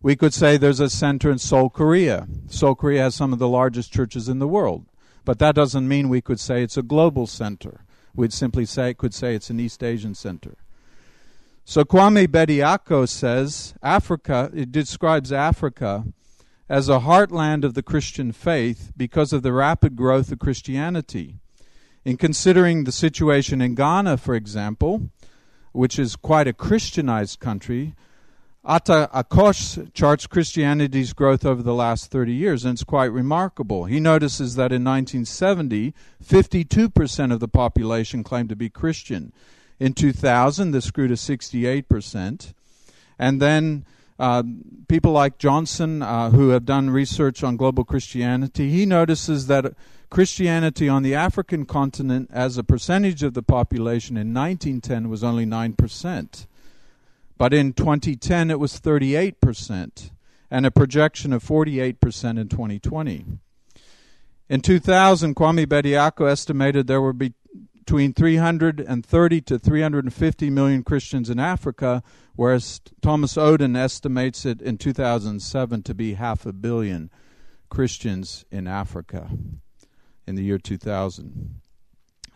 We 0.00 0.16
could 0.16 0.32
say 0.32 0.56
there's 0.56 0.80
a 0.80 0.88
center 0.88 1.30
in 1.30 1.38
Seoul, 1.38 1.68
Korea. 1.68 2.26
Seoul, 2.46 2.74
Korea 2.74 3.02
has 3.02 3.14
some 3.14 3.32
of 3.32 3.38
the 3.38 3.48
largest 3.48 3.92
churches 3.92 4.28
in 4.28 4.38
the 4.38 4.48
world. 4.48 4.86
But 5.28 5.40
that 5.40 5.54
doesn't 5.54 5.86
mean 5.86 6.08
we 6.08 6.22
could 6.22 6.40
say 6.40 6.62
it's 6.62 6.78
a 6.78 6.82
global 6.82 7.26
center. 7.26 7.84
We'd 8.14 8.32
simply 8.32 8.64
say 8.64 8.88
it 8.88 8.96
could 8.96 9.12
say 9.12 9.34
it's 9.34 9.50
an 9.50 9.60
East 9.60 9.84
Asian 9.84 10.14
center. 10.14 10.54
So 11.66 11.84
Kwame 11.84 12.26
Bediako 12.26 13.06
says 13.06 13.74
Africa, 13.82 14.50
it 14.54 14.72
describes 14.72 15.30
Africa 15.30 16.06
as 16.66 16.88
a 16.88 17.00
heartland 17.00 17.62
of 17.62 17.74
the 17.74 17.82
Christian 17.82 18.32
faith 18.32 18.90
because 18.96 19.34
of 19.34 19.42
the 19.42 19.52
rapid 19.52 19.96
growth 19.96 20.32
of 20.32 20.38
Christianity. 20.38 21.36
In 22.06 22.16
considering 22.16 22.84
the 22.84 22.90
situation 22.90 23.60
in 23.60 23.74
Ghana, 23.74 24.16
for 24.16 24.34
example, 24.34 25.10
which 25.72 25.98
is 25.98 26.16
quite 26.16 26.48
a 26.48 26.54
Christianized 26.54 27.38
country, 27.38 27.94
Atta 28.68 29.08
Akosh 29.14 29.94
charts 29.94 30.26
Christianity's 30.26 31.14
growth 31.14 31.46
over 31.46 31.62
the 31.62 31.72
last 31.72 32.10
30 32.10 32.34
years, 32.34 32.66
and 32.66 32.74
it's 32.74 32.84
quite 32.84 33.10
remarkable. 33.10 33.86
He 33.86 33.98
notices 33.98 34.56
that 34.56 34.72
in 34.72 34.84
1970, 34.84 35.94
52% 36.22 37.32
of 37.32 37.40
the 37.40 37.48
population 37.48 38.22
claimed 38.22 38.50
to 38.50 38.56
be 38.56 38.68
Christian. 38.68 39.32
In 39.80 39.94
2000, 39.94 40.72
this 40.72 40.90
grew 40.90 41.08
to 41.08 41.14
68%. 41.14 42.52
And 43.18 43.40
then 43.40 43.86
uh, 44.18 44.42
people 44.86 45.12
like 45.12 45.38
Johnson, 45.38 46.02
uh, 46.02 46.28
who 46.28 46.50
have 46.50 46.66
done 46.66 46.90
research 46.90 47.42
on 47.42 47.56
global 47.56 47.84
Christianity, 47.84 48.68
he 48.68 48.84
notices 48.84 49.46
that 49.46 49.72
Christianity 50.10 50.90
on 50.90 51.02
the 51.02 51.14
African 51.14 51.64
continent, 51.64 52.28
as 52.30 52.58
a 52.58 52.64
percentage 52.64 53.22
of 53.22 53.32
the 53.32 53.42
population 53.42 54.18
in 54.18 54.34
1910, 54.34 55.08
was 55.08 55.24
only 55.24 55.46
9%. 55.46 56.46
But 57.38 57.54
in 57.54 57.72
2010, 57.72 58.50
it 58.50 58.58
was 58.58 58.80
38%, 58.80 60.10
and 60.50 60.66
a 60.66 60.70
projection 60.70 61.32
of 61.32 61.44
48% 61.44 62.38
in 62.38 62.48
2020. 62.48 63.24
In 64.50 64.60
2000, 64.60 65.36
Kwame 65.36 65.66
Bediako 65.66 66.28
estimated 66.28 66.86
there 66.86 67.00
would 67.00 67.18
be 67.18 67.34
between 67.88 68.12
330 68.12 69.40
to 69.40 69.58
350 69.58 70.50
million 70.50 70.82
Christians 70.82 71.30
in 71.30 71.38
Africa, 71.38 72.02
whereas 72.36 72.82
Thomas 73.00 73.34
Oden 73.36 73.78
estimates 73.78 74.44
it 74.44 74.60
in 74.60 74.76
2007 74.76 75.82
to 75.84 75.94
be 75.94 76.14
half 76.14 76.44
a 76.44 76.52
billion 76.52 77.10
Christians 77.70 78.44
in 78.50 78.66
Africa 78.66 79.30
in 80.26 80.34
the 80.34 80.42
year 80.42 80.58
2000. 80.58 81.60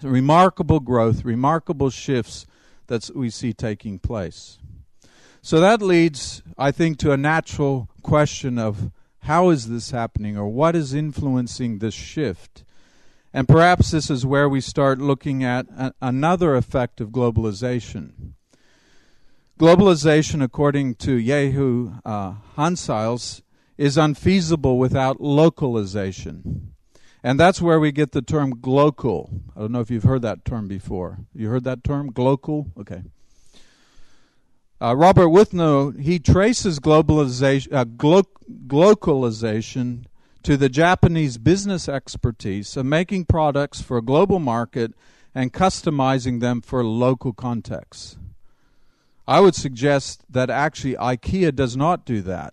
Remarkable 0.02 0.80
growth, 0.80 1.22
remarkable 1.22 1.90
shifts 1.90 2.46
that 2.86 3.10
we 3.14 3.28
see 3.28 3.52
taking 3.52 3.98
place. 3.98 4.58
So 5.44 5.58
that 5.58 5.82
leads, 5.82 6.40
I 6.56 6.70
think, 6.70 6.98
to 6.98 7.10
a 7.10 7.16
natural 7.16 7.88
question 8.02 8.58
of 8.58 8.92
how 9.22 9.50
is 9.50 9.68
this 9.68 9.90
happening 9.90 10.36
or 10.36 10.46
what 10.46 10.76
is 10.76 10.94
influencing 10.94 11.78
this 11.78 11.94
shift? 11.94 12.64
And 13.34 13.48
perhaps 13.48 13.90
this 13.90 14.08
is 14.08 14.24
where 14.24 14.48
we 14.48 14.60
start 14.60 15.00
looking 15.00 15.42
at 15.42 15.66
a- 15.76 15.94
another 16.00 16.54
effect 16.54 17.00
of 17.00 17.10
globalization. 17.10 18.34
Globalization, 19.58 20.44
according 20.44 20.94
to 20.96 21.20
Jehu 21.20 21.94
uh, 22.04 22.34
Hanciles, 22.56 23.42
is 23.76 23.98
unfeasible 23.98 24.78
without 24.78 25.20
localization. 25.20 26.74
And 27.24 27.38
that's 27.38 27.60
where 27.60 27.80
we 27.80 27.90
get 27.90 28.12
the 28.12 28.22
term 28.22 28.56
glocal. 28.56 29.40
I 29.56 29.60
don't 29.60 29.72
know 29.72 29.80
if 29.80 29.90
you've 29.90 30.02
heard 30.04 30.22
that 30.22 30.44
term 30.44 30.68
before. 30.68 31.18
You 31.34 31.48
heard 31.48 31.64
that 31.64 31.82
term, 31.82 32.12
glocal? 32.12 32.70
Okay. 32.78 33.02
Uh, 34.82 34.96
Robert 34.96 35.28
Wuthnow, 35.28 35.96
he 36.00 36.18
traces 36.18 36.80
globalization, 36.80 37.72
uh, 37.72 37.84
glo- 37.84 38.24
globalization 38.66 40.06
to 40.42 40.56
the 40.56 40.68
Japanese 40.68 41.38
business 41.38 41.88
expertise 41.88 42.76
of 42.76 42.84
making 42.84 43.26
products 43.26 43.80
for 43.80 43.96
a 43.96 44.02
global 44.02 44.40
market 44.40 44.92
and 45.36 45.52
customizing 45.52 46.40
them 46.40 46.60
for 46.60 46.82
local 46.82 47.32
contexts. 47.32 48.16
I 49.28 49.38
would 49.38 49.54
suggest 49.54 50.24
that 50.28 50.50
actually 50.50 50.94
IKEA 50.94 51.54
does 51.54 51.76
not 51.76 52.04
do 52.04 52.20
that. 52.22 52.52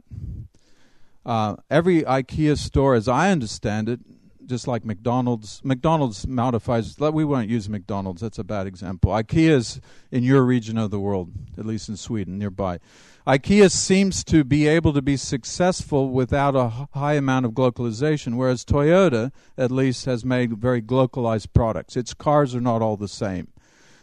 Uh, 1.26 1.56
every 1.68 2.04
IKEA 2.04 2.60
store, 2.60 2.94
as 2.94 3.08
I 3.08 3.32
understand 3.32 3.89
it, 3.89 4.02
just 4.49 4.67
like 4.67 4.83
McDonald's, 4.83 5.62
McDonald's 5.63 6.27
modifies. 6.27 6.97
We 6.99 7.23
won't 7.23 7.49
use 7.49 7.69
McDonald's. 7.69 8.21
That's 8.21 8.39
a 8.39 8.43
bad 8.43 8.67
example. 8.67 9.12
IKEA 9.12 9.49
is 9.49 9.81
in 10.12 10.23
your 10.23 10.43
region 10.43 10.77
of 10.77 10.91
the 10.91 10.99
world, 10.99 11.31
at 11.57 11.65
least 11.65 11.88
in 11.88 11.95
Sweden, 11.95 12.38
nearby. 12.39 12.79
IKEA 13.27 13.71
seems 13.71 14.23
to 14.23 14.43
be 14.43 14.67
able 14.67 14.91
to 14.91 15.01
be 15.01 15.15
successful 15.15 16.09
without 16.09 16.55
a 16.55 16.88
high 16.97 17.13
amount 17.13 17.45
of 17.45 17.51
globalization, 17.51 18.35
whereas 18.35 18.65
Toyota, 18.65 19.31
at 19.57 19.71
least, 19.71 20.05
has 20.05 20.25
made 20.25 20.57
very 20.57 20.81
localized 20.81 21.53
products. 21.53 21.95
Its 21.95 22.13
cars 22.13 22.55
are 22.55 22.62
not 22.62 22.81
all 22.81 22.97
the 22.97 23.07
same. 23.07 23.49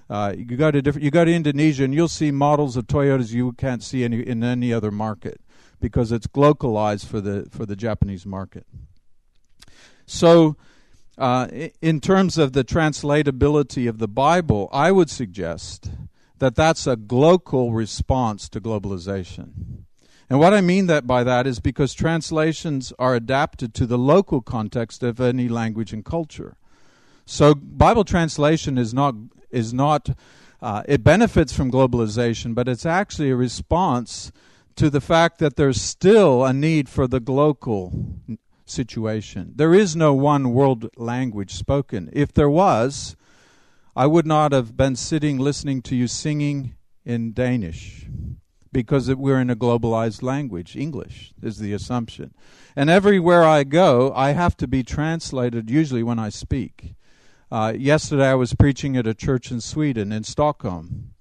Uh, 0.08 0.32
you 0.36 0.44
go 0.44 0.70
to 0.70 0.80
different, 0.80 1.04
you 1.04 1.10
go 1.10 1.24
to 1.24 1.34
Indonesia, 1.34 1.82
and 1.82 1.92
you'll 1.92 2.06
see 2.06 2.30
models 2.30 2.76
of 2.76 2.86
Toyotas 2.86 3.32
you 3.32 3.52
can't 3.52 3.82
see 3.82 4.04
any, 4.04 4.20
in 4.20 4.44
any 4.44 4.72
other 4.72 4.92
market 4.92 5.40
because 5.80 6.12
it's 6.12 6.28
localized 6.36 7.08
for 7.08 7.20
the 7.20 7.48
for 7.50 7.66
the 7.66 7.74
Japanese 7.74 8.24
market. 8.24 8.66
So, 10.06 10.56
uh, 11.18 11.48
in 11.80 12.00
terms 12.00 12.38
of 12.38 12.52
the 12.52 12.64
translatability 12.64 13.88
of 13.88 13.98
the 13.98 14.08
Bible, 14.08 14.68
I 14.72 14.92
would 14.92 15.10
suggest 15.10 15.90
that 16.38 16.54
that's 16.54 16.86
a 16.86 16.96
global 16.96 17.72
response 17.72 18.48
to 18.50 18.60
globalization. 18.60 19.84
And 20.28 20.38
what 20.38 20.52
I 20.52 20.60
mean 20.60 20.86
that 20.86 21.06
by 21.06 21.24
that 21.24 21.46
is 21.46 21.60
because 21.60 21.94
translations 21.94 22.92
are 22.98 23.14
adapted 23.14 23.74
to 23.74 23.86
the 23.86 23.98
local 23.98 24.42
context 24.42 25.02
of 25.02 25.20
any 25.20 25.48
language 25.48 25.92
and 25.92 26.04
culture. 26.04 26.56
So 27.24 27.54
Bible 27.54 28.04
translation 28.04 28.76
is 28.76 28.92
not 28.92 29.14
is 29.50 29.72
not 29.72 30.10
uh, 30.60 30.82
it 30.86 31.04
benefits 31.04 31.52
from 31.52 31.70
globalization, 31.70 32.54
but 32.54 32.68
it's 32.68 32.86
actually 32.86 33.30
a 33.30 33.36
response 33.36 34.32
to 34.74 34.90
the 34.90 35.00
fact 35.00 35.38
that 35.38 35.56
there's 35.56 35.80
still 35.80 36.44
a 36.44 36.52
need 36.52 36.88
for 36.88 37.06
the 37.06 37.20
local 37.20 37.92
situation. 38.66 39.52
There 39.56 39.74
is 39.74 39.96
no 39.96 40.12
one 40.14 40.52
world 40.52 40.90
language 40.96 41.54
spoken. 41.54 42.10
If 42.12 42.32
there 42.32 42.50
was, 42.50 43.16
I 43.94 44.06
would 44.06 44.26
not 44.26 44.52
have 44.52 44.76
been 44.76 44.96
sitting 44.96 45.38
listening 45.38 45.82
to 45.82 45.96
you 45.96 46.06
singing 46.06 46.74
in 47.04 47.32
Danish 47.32 48.06
because 48.72 49.12
we're 49.14 49.40
in 49.40 49.48
a 49.48 49.56
globalized 49.56 50.22
language. 50.22 50.76
English 50.76 51.32
is 51.42 51.58
the 51.58 51.72
assumption. 51.72 52.34
And 52.74 52.90
everywhere 52.90 53.42
I 53.42 53.64
go, 53.64 54.12
I 54.14 54.32
have 54.32 54.54
to 54.58 54.68
be 54.68 54.82
translated 54.82 55.70
usually 55.70 56.02
when 56.02 56.18
I 56.18 56.28
speak. 56.28 56.94
Uh, 57.50 57.72
yesterday 57.74 58.28
I 58.28 58.34
was 58.34 58.52
preaching 58.52 58.96
at 58.96 59.06
a 59.06 59.14
church 59.14 59.50
in 59.50 59.62
Sweden, 59.62 60.12
in 60.12 60.24
Stockholm, 60.24 61.14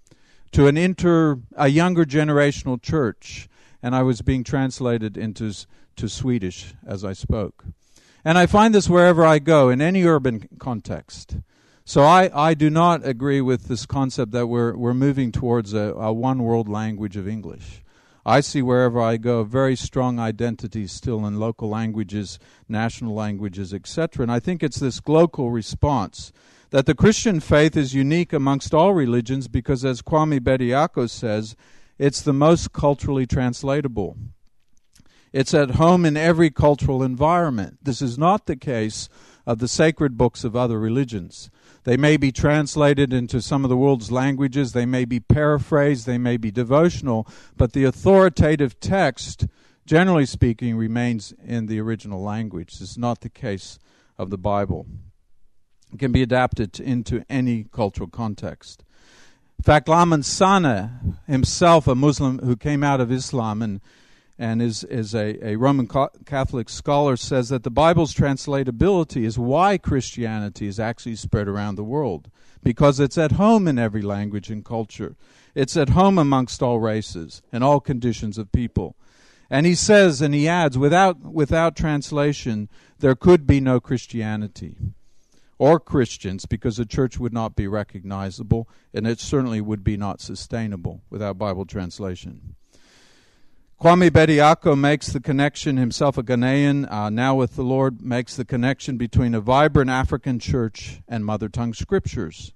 to 0.52 0.68
an 0.68 0.76
inter, 0.76 1.40
a 1.56 1.70
younger 1.70 2.04
generational 2.04 2.82
church, 2.82 3.48
and 3.82 3.96
I 3.96 4.02
was 4.02 4.22
being 4.22 4.44
translated 4.44 5.16
into 5.16 5.54
to 5.98 6.10
Swedish 6.10 6.74
as 6.86 7.04
I 7.04 7.14
spoke. 7.14 7.66
And 8.24 8.38
I 8.38 8.46
find 8.46 8.74
this 8.74 8.90
wherever 8.90 9.24
I 9.24 9.40
go, 9.40 9.70
in 9.70 9.82
any 9.82 10.04
urban 10.04 10.50
context. 10.60 11.38
So 11.86 12.02
I, 12.04 12.32
I 12.34 12.56
do 12.56 12.72
not 12.72 13.06
agree 13.06 13.42
with 13.42 13.68
this 13.68 13.86
concept 13.86 14.32
that 14.32 14.48
we're, 14.48 14.76
we're 14.76 14.96
moving 14.96 15.32
towards 15.32 15.74
a, 15.74 15.94
a 15.94 16.12
one 16.12 16.42
world 16.42 16.68
language 16.68 17.16
of 17.16 17.28
English. 17.28 17.84
I 18.26 18.40
see 18.40 18.64
wherever 18.64 19.00
I 19.00 19.18
go 19.18 19.44
very 19.44 19.76
strong 19.76 20.18
identities 20.18 20.92
still 20.92 21.28
in 21.28 21.40
local 21.40 21.70
languages, 21.70 22.40
national 22.68 23.14
languages, 23.14 23.72
etc. 23.72 24.24
And 24.24 24.32
I 24.32 24.40
think 24.40 24.64
it's 24.64 24.80
this 24.80 25.00
global 25.00 25.52
response 25.52 26.32
that 26.72 26.88
the 26.88 26.96
Christian 26.96 27.40
faith 27.40 27.78
is 27.78 27.94
unique 27.94 28.34
amongst 28.34 28.74
all 28.74 28.96
religions 28.96 29.48
because, 29.48 29.86
as 29.86 30.02
Kwame 30.02 30.40
Bediako 30.40 31.08
says, 31.08 31.56
it's 32.00 32.22
the 32.22 32.34
most 32.34 32.74
culturally 32.74 33.28
translatable. 33.28 34.18
It's 35.36 35.54
at 35.54 35.72
home 35.72 36.06
in 36.06 36.16
every 36.16 36.50
cultural 36.50 37.04
environment. 37.04 37.80
This 37.84 38.02
is 38.02 38.18
not 38.18 38.46
the 38.46 38.56
case 38.56 39.10
of 39.46 39.60
the 39.60 39.68
sacred 39.68 40.16
books 40.18 40.46
of 40.46 40.56
other 40.56 40.80
religions. 40.80 41.50
They 41.84 41.98
may 41.98 42.16
be 42.16 42.32
translated 42.32 43.12
into 43.12 43.42
some 43.42 43.66
of 43.66 43.70
the 43.70 43.76
world's 43.76 44.14
languages, 44.14 44.72
they 44.72 44.86
may 44.86 45.04
be 45.04 45.20
paraphrased, 45.20 46.06
they 46.06 46.18
may 46.18 46.38
be 46.38 46.52
devotional, 46.52 47.28
but 47.58 47.74
the 47.74 47.84
authoritative 47.84 48.80
text, 48.80 49.46
generally 49.86 50.26
speaking, 50.26 50.78
remains 50.78 51.34
in 51.46 51.66
the 51.66 51.82
original 51.82 52.24
language. 52.24 52.80
This 52.80 52.92
is 52.92 52.98
not 52.98 53.20
the 53.20 53.28
case 53.28 53.78
of 54.18 54.30
the 54.30 54.38
Bible. 54.38 54.88
It 55.92 56.00
can 56.00 56.14
be 56.14 56.22
adapted 56.22 56.80
into 56.80 57.26
any 57.30 57.66
cultural 57.74 58.08
context. 58.08 58.86
In 59.60 59.64
fact, 59.64 59.90
Lamin 59.90 60.22
Sanneh 60.22 61.18
himself 61.28 61.88
a 61.88 61.96
Muslim 61.96 62.40
who 62.40 62.56
came 62.56 62.86
out 62.86 63.02
of 63.02 63.12
Islam 63.12 63.62
and 63.62 63.82
and 64.38 64.62
is, 64.62 64.84
is 64.86 65.16
a, 65.16 65.46
a 65.46 65.56
Roman 65.56 65.88
Catholic 66.26 66.70
scholar, 66.70 67.16
says 67.16 67.50
that 67.50 67.64
the 67.64 67.70
Bible's 67.70 68.14
translatability 68.14 69.24
is 69.24 69.40
why 69.40 69.78
Christianity 69.78 70.68
is 70.68 70.80
actually 70.80 71.16
spread 71.16 71.48
around 71.48 71.76
the 71.76 71.84
world, 71.84 72.30
because 72.62 73.00
it's 73.00 73.18
at 73.18 73.34
home 73.34 73.68
in 73.68 73.80
every 73.80 74.02
language 74.02 74.50
and 74.50 74.66
culture. 74.66 75.16
It's 75.54 75.78
at 75.78 75.90
home 75.90 76.18
amongst 76.18 76.62
all 76.62 76.80
races 76.80 77.42
and 77.52 77.64
all 77.64 77.80
conditions 77.80 78.38
of 78.38 78.52
people. 78.52 78.96
And 79.50 79.66
he 79.66 79.76
says, 79.76 80.22
and 80.22 80.34
he 80.34 80.48
adds, 80.48 80.78
without, 80.78 81.20
without 81.22 81.76
translation, 81.76 82.68
there 83.00 83.16
could 83.16 83.48
be 83.48 83.62
no 83.62 83.80
Christianity 83.80 84.76
or 85.58 85.80
Christians 85.80 86.46
because 86.46 86.78
the 86.78 86.86
church 86.86 87.20
would 87.20 87.34
not 87.34 87.56
be 87.56 87.68
recognizable 87.68 88.68
and 88.94 89.08
it 89.08 89.20
certainly 89.20 89.62
would 89.62 89.84
be 89.84 89.96
not 89.96 90.20
sustainable 90.20 91.04
without 91.10 91.38
Bible 91.38 91.66
translation. 91.66 92.56
Kwame 93.80 94.10
Bediako 94.10 94.78
makes 94.78 95.08
the 95.08 95.20
connection, 95.20 95.76
himself 95.76 96.18
a 96.18 96.24
Ghanaian, 96.24 96.90
uh, 96.90 97.10
now 97.10 97.36
with 97.36 97.58
the 97.58 97.64
Lord, 97.64 98.02
makes 98.02 98.36
the 98.38 98.46
connection 98.46 98.96
between 98.96 99.36
a 99.36 99.42
vibrant 99.42 99.90
African 99.90 100.40
church 100.40 101.02
and 101.10 101.26
mother 101.26 101.50
tongue 101.50 101.74
scriptures. 101.74 102.54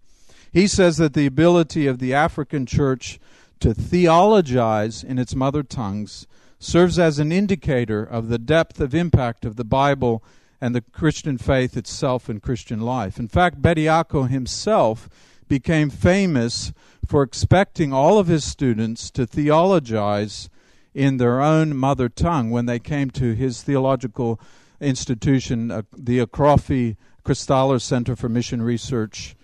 He 0.53 0.65
says 0.65 0.95
that 0.95 1.13
the 1.13 1.25
ability 1.25 1.87
of 1.87 1.99
the 1.99 2.13
African 2.13 2.65
church 2.65 3.19
to 3.59 3.73
theologize 3.73 5.03
in 5.03 5.19
its 5.19 5.35
mother 5.35 5.61
tongues 5.61 6.25
serves 6.57 6.97
as 6.97 7.19
an 7.19 7.33
indicator 7.33 8.01
of 8.01 8.29
the 8.29 8.39
depth 8.39 8.79
of 8.79 8.95
impact 8.95 9.43
of 9.43 9.57
the 9.57 9.65
Bible 9.65 10.23
and 10.61 10.73
the 10.73 10.81
Christian 10.81 11.37
faith 11.37 11.75
itself 11.75 12.29
in 12.29 12.39
Christian 12.39 12.79
life. 12.79 13.19
In 13.19 13.27
fact, 13.27 13.61
Bediako 13.61 14.29
himself 14.29 15.09
became 15.49 15.89
famous 15.89 16.71
for 17.05 17.23
expecting 17.23 17.91
all 17.91 18.17
of 18.17 18.27
his 18.27 18.45
students 18.45 19.11
to 19.11 19.27
theologize 19.27 20.49
in 20.93 21.17
their 21.17 21.41
own 21.41 21.75
mother 21.75 22.09
tongue 22.09 22.49
when 22.49 22.65
they 22.65 22.79
came 22.79 23.09
to 23.11 23.33
his 23.33 23.61
theological 23.61 24.39
institution, 24.81 25.71
uh, 25.71 25.83
the 25.95 26.19
Akrofi 26.19 26.97
Christaller 27.23 27.81
Center 27.81 28.15
for 28.15 28.29
Mission 28.29 28.61
Research 28.61 29.35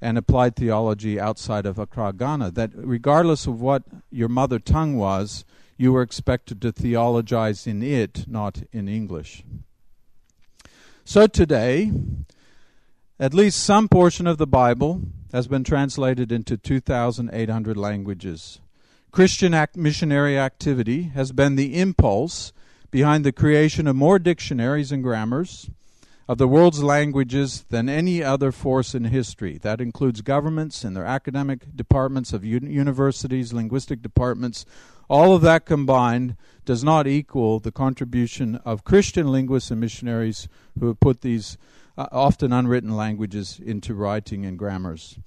and 0.00 0.18
Applied 0.18 0.56
Theology 0.56 1.18
outside 1.18 1.66
of 1.66 1.78
Accra, 1.78 2.12
Ghana. 2.12 2.52
That 2.52 2.70
regardless 2.74 3.46
of 3.46 3.60
what 3.60 3.82
your 4.10 4.28
mother 4.28 4.58
tongue 4.58 4.96
was, 4.96 5.44
you 5.76 5.92
were 5.92 6.02
expected 6.02 6.62
to 6.62 6.72
theologize 6.72 7.66
in 7.66 7.82
it, 7.82 8.26
not 8.28 8.62
in 8.72 8.88
English. 8.88 9.44
So 11.04 11.26
today, 11.26 11.92
at 13.18 13.34
least 13.34 13.62
some 13.62 13.88
portion 13.88 14.26
of 14.26 14.38
the 14.38 14.46
Bible 14.46 15.02
has 15.32 15.46
been 15.48 15.64
translated 15.64 16.32
into 16.32 16.56
2,800 16.56 17.76
languages. 17.76 18.60
Christian 19.16 19.54
act 19.54 19.78
missionary 19.78 20.38
activity 20.38 21.04
has 21.14 21.32
been 21.32 21.56
the 21.56 21.80
impulse 21.80 22.52
behind 22.90 23.24
the 23.24 23.32
creation 23.32 23.86
of 23.86 23.96
more 23.96 24.18
dictionaries 24.18 24.92
and 24.92 25.02
grammars 25.02 25.70
of 26.28 26.36
the 26.36 26.46
world's 26.46 26.82
languages 26.82 27.64
than 27.70 27.88
any 27.88 28.22
other 28.22 28.52
force 28.52 28.94
in 28.94 29.04
history. 29.04 29.56
That 29.56 29.80
includes 29.80 30.20
governments 30.20 30.84
and 30.84 30.94
their 30.94 31.06
academic 31.06 31.74
departments 31.74 32.34
of 32.34 32.44
universities, 32.44 33.54
linguistic 33.54 34.02
departments. 34.02 34.66
All 35.08 35.34
of 35.34 35.40
that 35.40 35.64
combined 35.64 36.36
does 36.66 36.84
not 36.84 37.06
equal 37.06 37.58
the 37.58 37.72
contribution 37.72 38.56
of 38.66 38.84
Christian 38.84 39.32
linguists 39.32 39.70
and 39.70 39.80
missionaries 39.80 40.46
who 40.78 40.88
have 40.88 41.00
put 41.00 41.22
these 41.22 41.56
uh, 41.96 42.06
often 42.12 42.52
unwritten 42.52 42.94
languages 42.94 43.58
into 43.64 43.94
writing 43.94 44.44
and 44.44 44.58
grammars. 44.58 45.18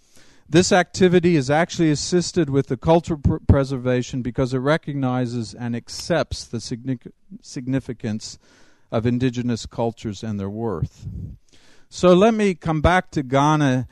This 0.51 0.71
activity 0.71 1.35
is 1.35 1.51
actually 1.51 1.91
assisted 1.91 2.49
with 2.49 2.67
the 2.67 2.77
cultural 2.77 3.19
pr- 3.19 3.35
preservation 3.47 4.23
because 4.23 4.51
it 4.51 4.57
recognizes 4.57 5.53
and 5.53 5.75
accepts 5.75 6.43
the 6.43 6.59
significance 7.41 8.39
of 8.91 9.05
indigenous 9.05 9.67
cultures 9.67 10.23
and 10.23 10.39
their 10.39 10.49
worth. 10.49 11.05
So 11.87 12.15
let 12.15 12.33
me 12.33 12.55
come 12.55 12.81
back 12.81 13.11
to 13.11 13.21
Ghana 13.21 13.87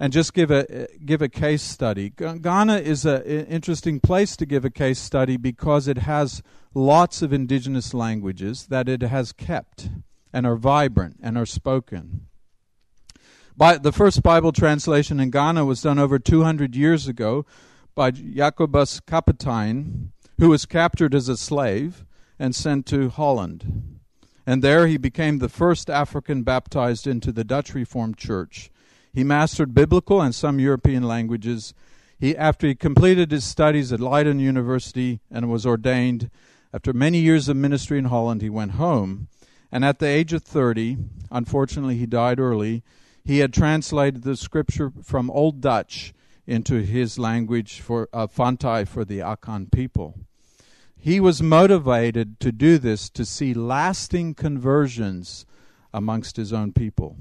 and 0.00 0.12
just 0.12 0.34
give 0.34 0.50
a 0.50 0.88
give 1.04 1.22
a 1.22 1.28
case 1.28 1.62
study. 1.62 2.10
Ghana 2.10 2.78
is 2.78 3.04
an 3.04 3.22
interesting 3.22 4.00
place 4.00 4.36
to 4.36 4.46
give 4.46 4.64
a 4.64 4.70
case 4.70 4.98
study 4.98 5.36
because 5.36 5.86
it 5.86 5.98
has 5.98 6.42
lots 6.74 7.22
of 7.22 7.32
indigenous 7.32 7.94
languages 7.94 8.66
that 8.66 8.88
it 8.88 9.02
has 9.02 9.30
kept 9.30 9.90
and 10.32 10.44
are 10.44 10.56
vibrant 10.56 11.20
and 11.22 11.38
are 11.38 11.46
spoken. 11.46 12.26
By, 13.56 13.78
the 13.78 13.92
first 13.92 14.22
Bible 14.22 14.50
translation 14.50 15.20
in 15.20 15.30
Ghana 15.30 15.64
was 15.64 15.82
done 15.82 15.98
over 16.00 16.18
200 16.18 16.74
years 16.74 17.06
ago 17.06 17.46
by 17.94 18.10
Jacobus 18.10 18.98
Capitein, 19.00 20.08
who 20.38 20.48
was 20.48 20.66
captured 20.66 21.14
as 21.14 21.28
a 21.28 21.36
slave 21.36 22.04
and 22.36 22.52
sent 22.52 22.84
to 22.86 23.10
Holland. 23.10 24.00
And 24.44 24.60
there 24.60 24.88
he 24.88 24.96
became 24.96 25.38
the 25.38 25.48
first 25.48 25.88
African 25.88 26.42
baptized 26.42 27.06
into 27.06 27.30
the 27.30 27.44
Dutch 27.44 27.74
Reformed 27.74 28.18
Church. 28.18 28.70
He 29.12 29.22
mastered 29.22 29.72
biblical 29.72 30.20
and 30.20 30.34
some 30.34 30.58
European 30.58 31.04
languages. 31.04 31.74
He, 32.18 32.36
after 32.36 32.66
he 32.66 32.74
completed 32.74 33.30
his 33.30 33.44
studies 33.44 33.92
at 33.92 34.00
Leiden 34.00 34.40
University 34.40 35.20
and 35.30 35.48
was 35.48 35.64
ordained, 35.64 36.28
after 36.72 36.92
many 36.92 37.18
years 37.18 37.48
of 37.48 37.56
ministry 37.56 37.98
in 37.98 38.06
Holland, 38.06 38.42
he 38.42 38.50
went 38.50 38.72
home. 38.72 39.28
And 39.70 39.84
at 39.84 40.00
the 40.00 40.08
age 40.08 40.32
of 40.32 40.42
30, 40.42 40.96
unfortunately, 41.30 41.96
he 41.96 42.06
died 42.06 42.40
early 42.40 42.82
he 43.24 43.38
had 43.38 43.52
translated 43.52 44.22
the 44.22 44.36
scripture 44.36 44.92
from 45.02 45.30
Old 45.30 45.60
Dutch 45.60 46.12
into 46.46 46.82
his 46.82 47.18
language 47.18 47.80
for 47.80 48.08
uh, 48.12 48.26
Fantai 48.26 48.86
for 48.86 49.04
the 49.04 49.20
Akan 49.20 49.72
people. 49.72 50.18
He 50.96 51.20
was 51.20 51.42
motivated 51.42 52.38
to 52.40 52.52
do 52.52 52.78
this 52.78 53.08
to 53.10 53.24
see 53.24 53.54
lasting 53.54 54.34
conversions 54.34 55.46
amongst 55.92 56.36
his 56.36 56.52
own 56.52 56.72
people. 56.72 57.16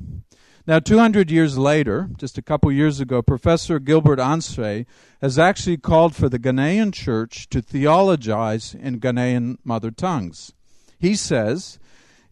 Now, 0.66 0.80
200 0.80 1.30
years 1.30 1.58
later, 1.58 2.10
just 2.18 2.38
a 2.38 2.42
couple 2.42 2.72
years 2.72 3.02
ago, 3.02 3.22
Professor 3.22 3.80
Gilbert 3.80 4.20
Ansre 4.20 4.86
has 5.22 5.38
actually 5.38 5.78
called 5.78 6.16
for 6.16 6.30
the 6.30 6.40
Ghanaian 6.40 6.94
church 6.94 7.50
to 7.50 7.62
theologize 7.62 8.74
in 8.74 9.02
Ghanaian 9.02 9.58
mother 9.66 9.92
tongues. 9.92 10.54
He 10.98 11.16
says 11.16 11.80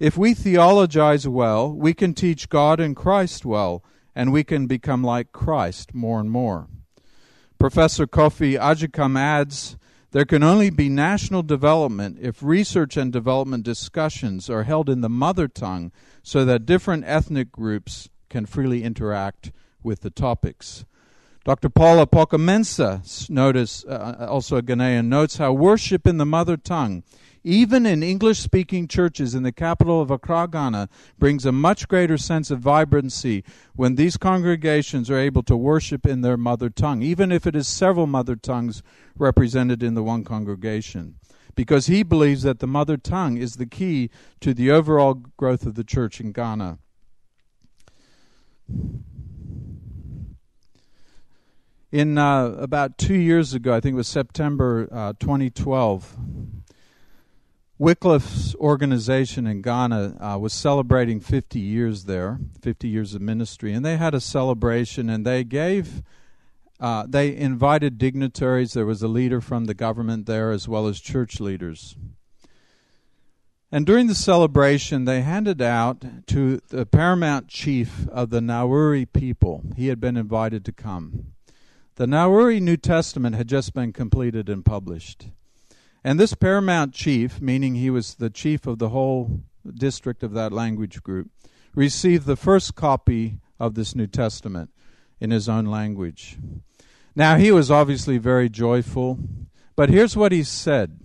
if 0.02 0.18
we 0.18 0.34
theologize 0.34 1.28
well, 1.28 1.72
we 1.72 1.94
can 1.94 2.16
teach 2.16 2.50
God 2.50 2.80
and 2.80 2.96
Christ 2.96 3.46
well, 3.46 3.84
and 4.16 4.34
we 4.34 4.44
can 4.44 4.66
become 4.66 5.04
like 5.04 5.32
Christ 5.32 5.94
more 5.94 6.20
and 6.20 6.32
more. 6.32 6.68
Professor 7.60 8.08
Kofi 8.08 8.60
Agyekum 8.60 9.16
adds 9.16 9.78
there 10.10 10.26
can 10.26 10.42
only 10.42 10.72
be 10.72 10.90
national 10.90 11.44
development 11.44 12.18
if 12.20 12.42
research 12.42 12.98
and 12.98 13.14
development 13.14 13.64
discussions 13.64 14.50
are 14.50 14.64
held 14.64 14.90
in 14.90 15.02
the 15.02 15.08
mother 15.08 15.48
tongue 15.48 15.92
so 16.24 16.46
that 16.46 16.66
different 16.66 17.04
ethnic 17.06 17.52
groups 17.52 18.10
can 18.28 18.48
freely 18.48 18.84
interact 18.84 19.52
with 19.84 20.02
the 20.02 20.10
topics. 20.10 20.84
Dr. 21.46 21.70
Paula 21.70 22.08
Poka 22.08 22.40
notice, 23.30 23.86
uh, 23.86 24.28
also 24.28 24.58
a 24.58 24.62
Ghanaian, 24.64 25.06
notes 25.06 25.38
how 25.38 25.54
worship 25.54 26.08
in 26.08 26.18
the 26.18 26.26
mother 26.26 26.58
tongue 26.58 27.04
even 27.44 27.86
in 27.86 28.04
English 28.04 28.40
speaking 28.40 28.88
churches 28.88 29.34
in 29.34 29.44
the 29.44 29.52
capital 29.52 30.02
of 30.02 30.12
Accra, 30.12 30.48
Ghana, 30.52 30.90
brings 31.18 31.46
a 31.46 31.52
much 31.52 31.88
greater 31.88 32.18
sense 32.18 32.52
of 32.52 32.60
vibrancy 32.60 33.44
when 33.76 33.96
these 33.96 34.18
congregations 34.18 35.10
are 35.10 35.18
able 35.18 35.44
to 35.44 35.58
worship 35.58 36.06
in 36.06 36.22
their 36.22 36.38
mother 36.38 36.70
tongue, 36.70 37.02
even 37.02 37.32
if 37.32 37.48
it 37.48 37.56
is 37.56 37.68
several 37.68 38.08
mother 38.08 38.36
tongues 38.36 38.84
represented 39.18 39.82
in 39.82 39.96
the 39.96 40.04
one 40.04 40.24
congregation. 40.24 41.16
Because 41.56 41.88
he 41.88 42.04
believes 42.04 42.44
that 42.44 42.60
the 42.60 42.68
mother 42.68 42.96
tongue 42.96 43.38
is 43.38 43.56
the 43.56 43.66
key 43.66 44.10
to 44.40 44.54
the 44.54 44.72
overall 44.72 45.16
growth 45.16 45.66
of 45.66 45.76
the 45.76 45.84
church 45.84 46.22
in 46.22 46.32
Ghana. 46.32 46.78
In 51.92 52.18
uh, 52.18 52.56
about 52.58 52.98
two 52.98 53.16
years 53.16 53.54
ago, 53.54 53.74
I 53.74 53.82
think 53.82 53.96
it 53.96 53.98
was 53.98 54.08
September 54.08 54.88
uh, 54.94 55.14
2012, 55.20 56.16
Wycliffe's 57.82 58.54
organization 58.58 59.48
in 59.48 59.64
Ghana 59.64 60.16
uh, 60.22 60.38
was 60.38 60.54
celebrating 60.54 61.20
50 61.20 61.60
years 61.60 62.04
there, 62.04 62.38
50 62.62 62.88
years 62.88 63.16
of 63.16 63.24
ministry, 63.24 63.74
and 63.74 63.84
they 63.84 63.98
had 63.98 64.14
a 64.14 64.22
celebration 64.22 65.10
and 65.10 65.26
they 65.26 65.44
gave 65.44 66.04
uh, 66.80 67.08
they 67.10 67.36
invited 67.36 67.98
dignitaries. 67.98 68.74
There 68.74 68.86
was 68.86 69.02
a 69.02 69.08
leader 69.08 69.42
from 69.42 69.66
the 69.66 69.74
government 69.74 70.28
there, 70.28 70.52
as 70.52 70.68
well 70.68 70.86
as 70.86 71.00
church 71.00 71.40
leaders. 71.40 71.96
And 73.72 73.84
during 73.84 74.06
the 74.06 74.14
celebration, 74.14 75.06
they 75.06 75.22
handed 75.22 75.60
out 75.60 76.06
to 76.28 76.62
the 76.70 76.86
paramount 76.86 77.48
chief 77.48 78.08
of 78.10 78.30
the 78.30 78.42
Nawuri 78.42 79.12
people, 79.12 79.64
he 79.76 79.88
had 79.88 80.00
been 80.00 80.18
invited 80.18 80.64
to 80.66 80.72
come. 80.72 81.34
The 81.96 82.06
Nawuri 82.06 82.62
New 82.62 82.78
Testament 82.78 83.36
had 83.36 83.48
just 83.48 83.74
been 83.74 83.92
completed 83.92 84.50
and 84.50 84.64
published. 84.64 85.30
And 86.04 86.20
this 86.20 86.34
paramount 86.34 86.94
chief, 86.94 87.40
meaning 87.40 87.76
he 87.76 87.90
was 87.90 88.16
the 88.16 88.30
chief 88.30 88.66
of 88.66 88.80
the 88.80 88.90
whole 88.90 89.42
district 89.74 90.24
of 90.24 90.34
that 90.34 90.52
language 90.52 91.04
group, 91.04 91.30
received 91.76 92.26
the 92.26 92.36
first 92.36 92.76
copy 92.76 93.38
of 93.60 93.76
this 93.76 93.96
New 93.96 94.08
Testament 94.08 94.72
in 95.20 95.32
his 95.32 95.48
own 95.48 95.66
language. 95.66 96.38
Now, 97.16 97.38
he 97.38 97.52
was 97.52 97.70
obviously 97.70 98.18
very 98.18 98.50
joyful, 98.50 99.20
but 99.76 99.90
here's 99.90 100.18
what 100.18 100.32
he 100.32 100.44
said. 100.44 101.00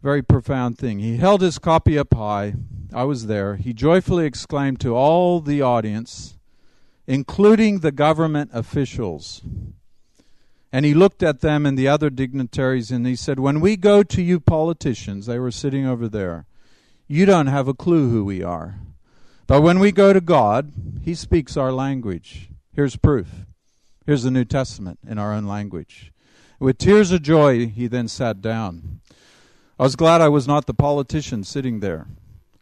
Very 0.00 0.22
profound 0.22 0.78
thing. 0.78 1.00
He 1.00 1.18
held 1.18 1.42
his 1.42 1.58
copy 1.58 1.98
up 1.98 2.14
high. 2.14 2.54
I 2.92 3.04
was 3.04 3.26
there. 3.26 3.56
He 3.56 3.74
joyfully 3.74 4.24
exclaimed 4.24 4.80
to 4.80 4.96
all 4.96 5.40
the 5.40 5.60
audience, 5.60 6.38
including 7.06 7.80
the 7.80 7.92
government 7.92 8.50
officials. 8.54 9.42
And 10.72 10.84
he 10.84 10.94
looked 10.94 11.22
at 11.22 11.40
them 11.40 11.66
and 11.66 11.76
the 11.76 11.88
other 11.88 12.10
dignitaries 12.10 12.90
and 12.90 13.06
he 13.06 13.16
said, 13.16 13.40
When 13.40 13.60
we 13.60 13.76
go 13.76 14.02
to 14.02 14.22
you 14.22 14.38
politicians, 14.38 15.26
they 15.26 15.38
were 15.38 15.50
sitting 15.50 15.86
over 15.86 16.08
there, 16.08 16.46
you 17.08 17.26
don't 17.26 17.48
have 17.48 17.66
a 17.66 17.74
clue 17.74 18.10
who 18.10 18.24
we 18.24 18.42
are. 18.42 18.78
But 19.48 19.62
when 19.62 19.80
we 19.80 19.90
go 19.90 20.12
to 20.12 20.20
God, 20.20 20.72
He 21.02 21.14
speaks 21.14 21.56
our 21.56 21.72
language. 21.72 22.50
Here's 22.72 22.94
proof. 22.94 23.46
Here's 24.06 24.22
the 24.22 24.30
New 24.30 24.44
Testament 24.44 25.00
in 25.06 25.18
our 25.18 25.32
own 25.32 25.44
language. 25.44 26.12
With 26.60 26.78
tears 26.78 27.10
of 27.10 27.22
joy, 27.22 27.66
he 27.66 27.86
then 27.86 28.06
sat 28.06 28.40
down. 28.40 29.00
I 29.78 29.82
was 29.82 29.96
glad 29.96 30.20
I 30.20 30.28
was 30.28 30.46
not 30.46 30.66
the 30.66 30.74
politician 30.74 31.42
sitting 31.42 31.80
there 31.80 32.06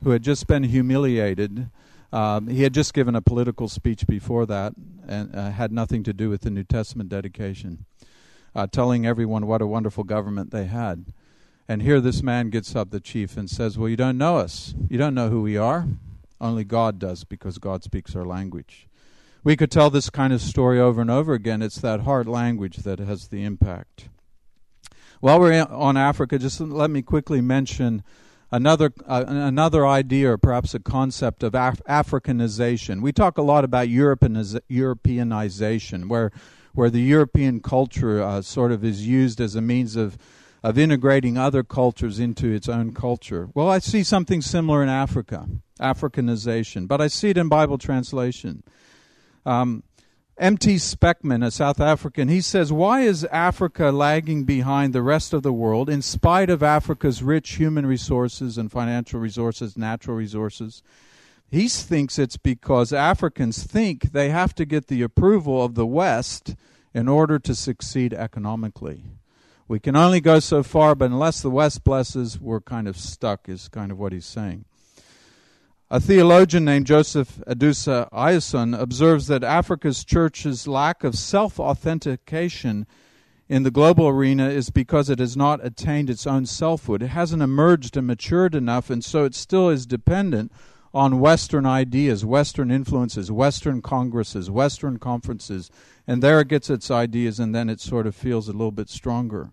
who 0.03 0.11
had 0.11 0.23
just 0.23 0.47
been 0.47 0.63
humiliated. 0.63 1.69
Um, 2.13 2.47
he 2.47 2.63
had 2.63 2.73
just 2.73 2.95
given 2.95 3.17
a 3.17 3.21
political 3.21 3.69
speech 3.69 4.07
before 4.07 4.47
that 4.47 4.75
and 5.07 5.35
uh, 5.35 5.51
had 5.51 5.73
nothing 5.73 6.03
to 6.05 6.13
do 6.13 6.31
with 6.31 6.43
the 6.43 6.51
New 6.51 6.65
Testament 6.65 7.09
dedication, 7.09 7.87
uh, 8.59 8.67
telling 8.67 9.07
everyone 9.07 9.47
what 9.47 9.63
a 9.63 9.67
wonderful 9.69 10.03
government 10.03 10.51
they 10.51 10.65
had. 10.65 11.07
And 11.69 11.81
here 11.81 12.01
this 12.01 12.25
man 12.25 12.51
gets 12.51 12.75
up, 12.75 12.91
the 12.91 12.99
chief, 12.99 13.37
and 13.37 13.49
says, 13.49 13.79
Well, 13.79 13.89
you 13.89 13.97
don't 13.97 14.19
know 14.19 14.39
us. 14.39 14.75
You 14.89 14.99
don't 14.99 15.15
know 15.15 15.29
who 15.29 15.43
we 15.43 15.57
are. 15.57 15.87
Only 16.41 16.65
God 16.65 16.99
does 16.99 17.23
because 17.23 17.59
God 17.59 17.85
speaks 17.85 18.17
our 18.17 18.25
language. 18.25 18.89
We 19.45 19.57
could 19.57 19.71
tell 19.71 19.91
this 19.91 20.11
kind 20.11 20.33
of 20.33 20.41
story 20.41 20.81
over 20.81 21.01
and 21.01 21.11
over 21.11 21.35
again. 21.35 21.63
It's 21.63 21.81
that 21.83 22.01
heart 22.01 22.27
language 22.27 22.79
that 22.79 22.99
has 22.99 23.29
the 23.29 23.45
impact. 23.45 24.09
While 25.21 25.39
we're 25.39 25.63
on 25.63 25.97
Africa, 25.97 26.37
just 26.37 26.61
let 26.61 26.91
me 26.91 27.03
quickly 27.03 27.41
mention 27.41 28.03
another 28.51 28.93
uh, 29.07 29.25
another 29.27 29.87
idea 29.87 30.33
or 30.33 30.39
perhaps 30.39 30.75
a 30.75 30.81
concept 30.81 31.45
of 31.45 31.55
Af- 31.55 31.83
Africanization. 31.89 33.03
We 33.03 33.13
talk 33.13 33.39
a 33.39 33.43
lot 33.43 33.63
about 33.63 33.87
Europeaniz- 33.87 34.61
Europeanization, 34.69 36.09
where 36.09 36.33
where 36.79 36.91
the 36.91 37.03
European 37.03 37.59
culture 37.59 38.23
uh, 38.23 38.41
sort 38.41 38.71
of 38.71 38.85
is 38.85 39.05
used 39.05 39.41
as 39.41 39.57
a 39.57 39.61
means 39.61 39.97
of 39.97 40.17
of 40.63 40.79
integrating 40.79 41.37
other 41.37 41.65
cultures 41.65 42.21
into 42.21 42.53
its 42.53 42.69
own 42.69 42.95
culture. 42.95 43.49
Well, 43.53 43.69
I 43.69 43.81
see 43.81 44.05
something 44.05 44.43
similar 44.43 44.83
in 44.83 44.89
Africa, 44.89 45.49
Africanization, 45.81 46.87
but 46.87 47.01
I 47.01 47.09
see 47.09 47.31
it 47.31 47.37
in 47.37 47.49
Bible 47.49 47.79
translation. 47.79 48.63
Um, 49.45 49.83
M.T. 50.37 50.77
Speckman, 50.77 51.45
a 51.45 51.51
South 51.51 51.81
African, 51.81 52.29
he 52.29 52.41
says, 52.41 52.73
Why 52.73 53.01
is 53.01 53.25
Africa 53.25 53.91
lagging 53.91 54.45
behind 54.45 54.93
the 54.93 55.03
rest 55.03 55.33
of 55.33 55.43
the 55.43 55.53
world 55.53 55.91
in 55.91 56.01
spite 56.01 56.49
of 56.49 56.63
Africa's 56.63 57.25
rich 57.25 57.57
human 57.57 57.87
resources 57.87 58.57
and 58.57 58.71
financial 58.71 59.19
resources, 59.19 59.77
natural 59.77 60.17
resources? 60.17 60.83
He 61.51 61.69
thinks 61.69 62.19
it's 62.19 62.37
because 62.37 62.93
Africans 62.93 63.63
think 63.63 64.13
they 64.13 64.29
have 64.29 64.55
to 64.57 64.67
get 64.67 64.89
the 64.89 65.03
approval 65.03 65.65
of 65.65 65.75
the 65.75 65.87
West 65.87 66.55
in 66.93 67.09
order 67.09 67.39
to 67.39 67.55
succeed 67.55 68.13
economically. 68.13 69.05
We 69.67 69.79
can 69.79 69.97
only 69.97 70.21
go 70.21 70.41
so 70.41 70.63
far, 70.63 70.95
but 70.95 71.11
unless 71.11 71.41
the 71.41 71.51
West 71.51 71.85
blesses, 71.85 72.39
we're 72.39 72.61
kind 72.61 72.87
of 72.87 72.99
stuck, 72.99 73.49
is 73.49 73.69
kind 73.69 73.91
of 73.91 73.99
what 73.99 74.13
he's 74.13 74.27
saying. 74.27 74.67
A 75.91 76.01
theologian 76.01 76.67
named 76.67 76.87
Joseph 76.87 77.41
Adusa 77.47 78.11
Ayason 78.13 78.79
observes 78.79 79.27
that 79.29 79.43
Africa's 79.43 80.05
church's 80.05 80.69
lack 80.69 81.03
of 81.03 81.17
self 81.17 81.59
authentication 81.59 82.87
in 83.49 83.63
the 83.63 83.71
global 83.71 84.07
arena 84.07 84.51
is 84.51 84.69
because 84.69 85.09
it 85.09 85.19
has 85.19 85.35
not 85.35 85.65
attained 85.65 86.11
its 86.11 86.27
own 86.27 86.45
selfhood. 86.45 87.03
It 87.03 87.09
hasn't 87.09 87.41
emerged 87.41 87.97
and 87.97 88.07
matured 88.07 88.55
enough, 88.55 88.91
and 88.91 89.03
so 89.03 89.25
it 89.25 89.35
still 89.35 89.71
is 89.71 89.87
dependent 89.87 90.53
on 90.95 91.21
Western 91.21 91.67
ideas, 91.67 92.25
Western 92.25 92.71
influences, 92.71 93.31
Western 93.31 93.83
congresses, 93.83 94.51
Western 94.51 94.99
conferences, 94.99 95.71
and 96.07 96.23
there 96.23 96.41
it 96.41 96.49
gets 96.49 96.71
its 96.71 96.91
ideas, 96.91 97.39
and 97.39 97.55
then 97.55 97.69
it 97.69 97.81
sort 97.81 98.07
of 98.07 98.15
feels 98.15 98.49
a 98.49 98.53
little 98.53 98.73
bit 98.73 98.89
stronger. 98.89 99.51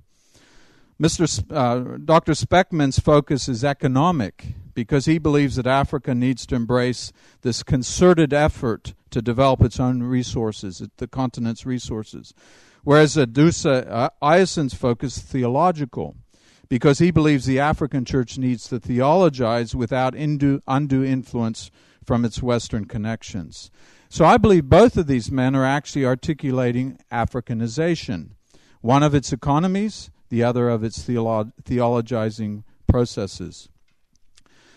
Mr. 1.01 1.27
Sp- 1.27 1.51
uh, 1.51 1.79
Dr. 2.03 2.33
Speckman's 2.33 2.99
focus 2.99 3.49
is 3.49 3.63
economic 3.65 4.53
because 4.73 5.05
he 5.05 5.17
believes 5.17 5.57
that 5.57 5.67
Africa 5.67 6.15
needs 6.15 6.45
to 6.45 6.55
embrace 6.55 7.11
this 7.41 7.63
concerted 7.63 8.33
effort 8.33 8.93
to 9.09 9.21
develop 9.21 9.61
its 9.61 9.79
own 9.79 10.03
resources, 10.03 10.81
the 10.97 11.07
continent's 11.07 11.65
resources. 11.65 12.33
Whereas 12.83 13.15
Adusa 13.15 13.89
uh, 13.89 14.09
Ayason's 14.21 14.73
focus 14.73 15.17
theological 15.17 16.15
because 16.69 16.99
he 16.99 17.12
believes 17.12 17.45
the 17.45 17.60
African 17.60 18.06
church 18.06 18.38
needs 18.38 18.67
to 18.69 18.80
theologize 18.80 19.75
without 19.75 20.15
undue, 20.15 20.62
influence 20.67 21.71
from 22.04 22.25
its 22.25 22.41
Western 22.41 22.86
connections. 22.86 23.71
So 24.10 24.25
I 24.25 24.38
believe 24.38 24.69
both 24.69 24.97
of 24.97 25.08
these 25.08 25.32
men 25.32 25.56
are 25.56 25.65
actually 25.65 26.06
articulating 26.06 26.99
Africanization, 27.12 28.32
one 28.82 29.04
of 29.04 29.15
its 29.15 29.34
economies 29.34 30.10
the 30.30 30.43
other 30.43 30.69
of 30.69 30.84
its 30.84 31.08
theolo- 31.08 31.51
theologizing 31.63 32.63
processes. 32.88 33.69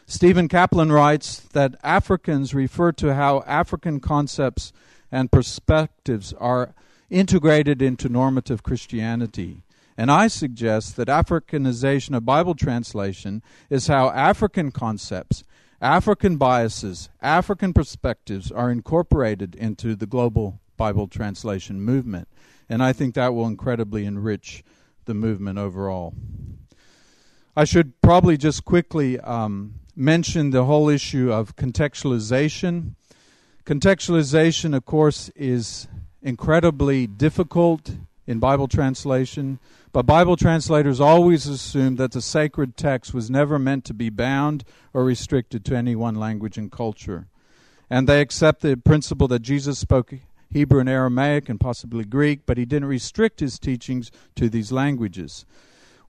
Stephen 0.07 0.49
Kaplan 0.49 0.91
writes 0.91 1.41
that 1.53 1.75
Africans 1.83 2.55
refer 2.55 2.93
to 2.93 3.15
how 3.15 3.43
African 3.47 4.01
concepts 4.01 4.73
and 5.13 5.31
perspectives 5.31 6.33
are 6.35 6.75
integrated 7.11 7.83
into 7.83 8.09
normative 8.09 8.63
Christianity. 8.63 9.63
And 9.99 10.13
I 10.13 10.29
suggest 10.29 10.95
that 10.95 11.09
Africanization 11.09 12.17
of 12.17 12.25
Bible 12.25 12.55
translation 12.55 13.43
is 13.69 13.89
how 13.89 14.11
African 14.11 14.71
concepts, 14.71 15.43
African 15.83 16.37
biases, 16.37 17.09
African 17.21 17.73
perspectives 17.73 18.53
are 18.53 18.71
incorporated 18.71 19.57
into 19.57 19.97
the 19.97 20.07
global 20.07 20.61
Bible 20.77 21.09
translation 21.09 21.81
movement. 21.81 22.29
And 22.69 22.81
I 22.81 22.93
think 22.93 23.17
that 23.17 23.35
will 23.35 23.49
incredibly 23.49 24.05
enrich 24.07 24.63
the 25.07 25.15
movement 25.15 25.59
overall. 25.59 26.15
I 27.57 27.65
should 27.65 28.01
probably 28.01 28.37
just 28.37 28.65
quickly 28.65 29.19
um, 29.19 29.81
mention 29.97 30.51
the 30.51 30.65
whole 30.65 30.89
issue 30.89 31.33
of 31.33 31.57
contextualization. 31.57 32.95
Contextualization, 33.67 34.77
of 34.77 34.85
course, 34.85 35.29
is 35.31 35.89
incredibly 36.23 37.09
difficult 37.09 37.97
in 38.29 38.39
Bible 38.39 38.69
translation, 38.69 39.59
but 39.91 40.05
Bible 40.05 40.37
translators 40.37 41.01
always 41.01 41.47
assume 41.47 41.97
that 41.97 42.13
the 42.13 42.21
sacred 42.21 42.77
text 42.77 43.15
was 43.15 43.31
never 43.31 43.59
meant 43.59 43.87
to 43.87 43.95
be 43.95 44.11
bound 44.11 44.65
or 44.93 45.03
restricted 45.03 45.65
to 45.65 45.75
any 45.75 45.97
one 45.97 46.15
language 46.15 46.59
and 46.59 46.71
culture. 46.71 47.27
And 47.89 48.07
they 48.07 48.21
accept 48.21 48.61
the 48.61 48.77
principle 48.77 49.29
that 49.29 49.41
Jesus 49.41 49.79
spoke 49.79 50.13
Hebrew 50.53 50.81
and 50.81 50.91
Aramaic 50.91 51.49
and 51.49 51.59
possibly 51.59 52.05
Greek, 52.05 52.41
but 52.45 52.59
he 52.59 52.67
didn't 52.67 52.89
restrict 52.89 53.41
his 53.41 53.59
teachings 53.59 54.11
to 54.37 54.51
these 54.51 54.71
languages. 54.71 55.47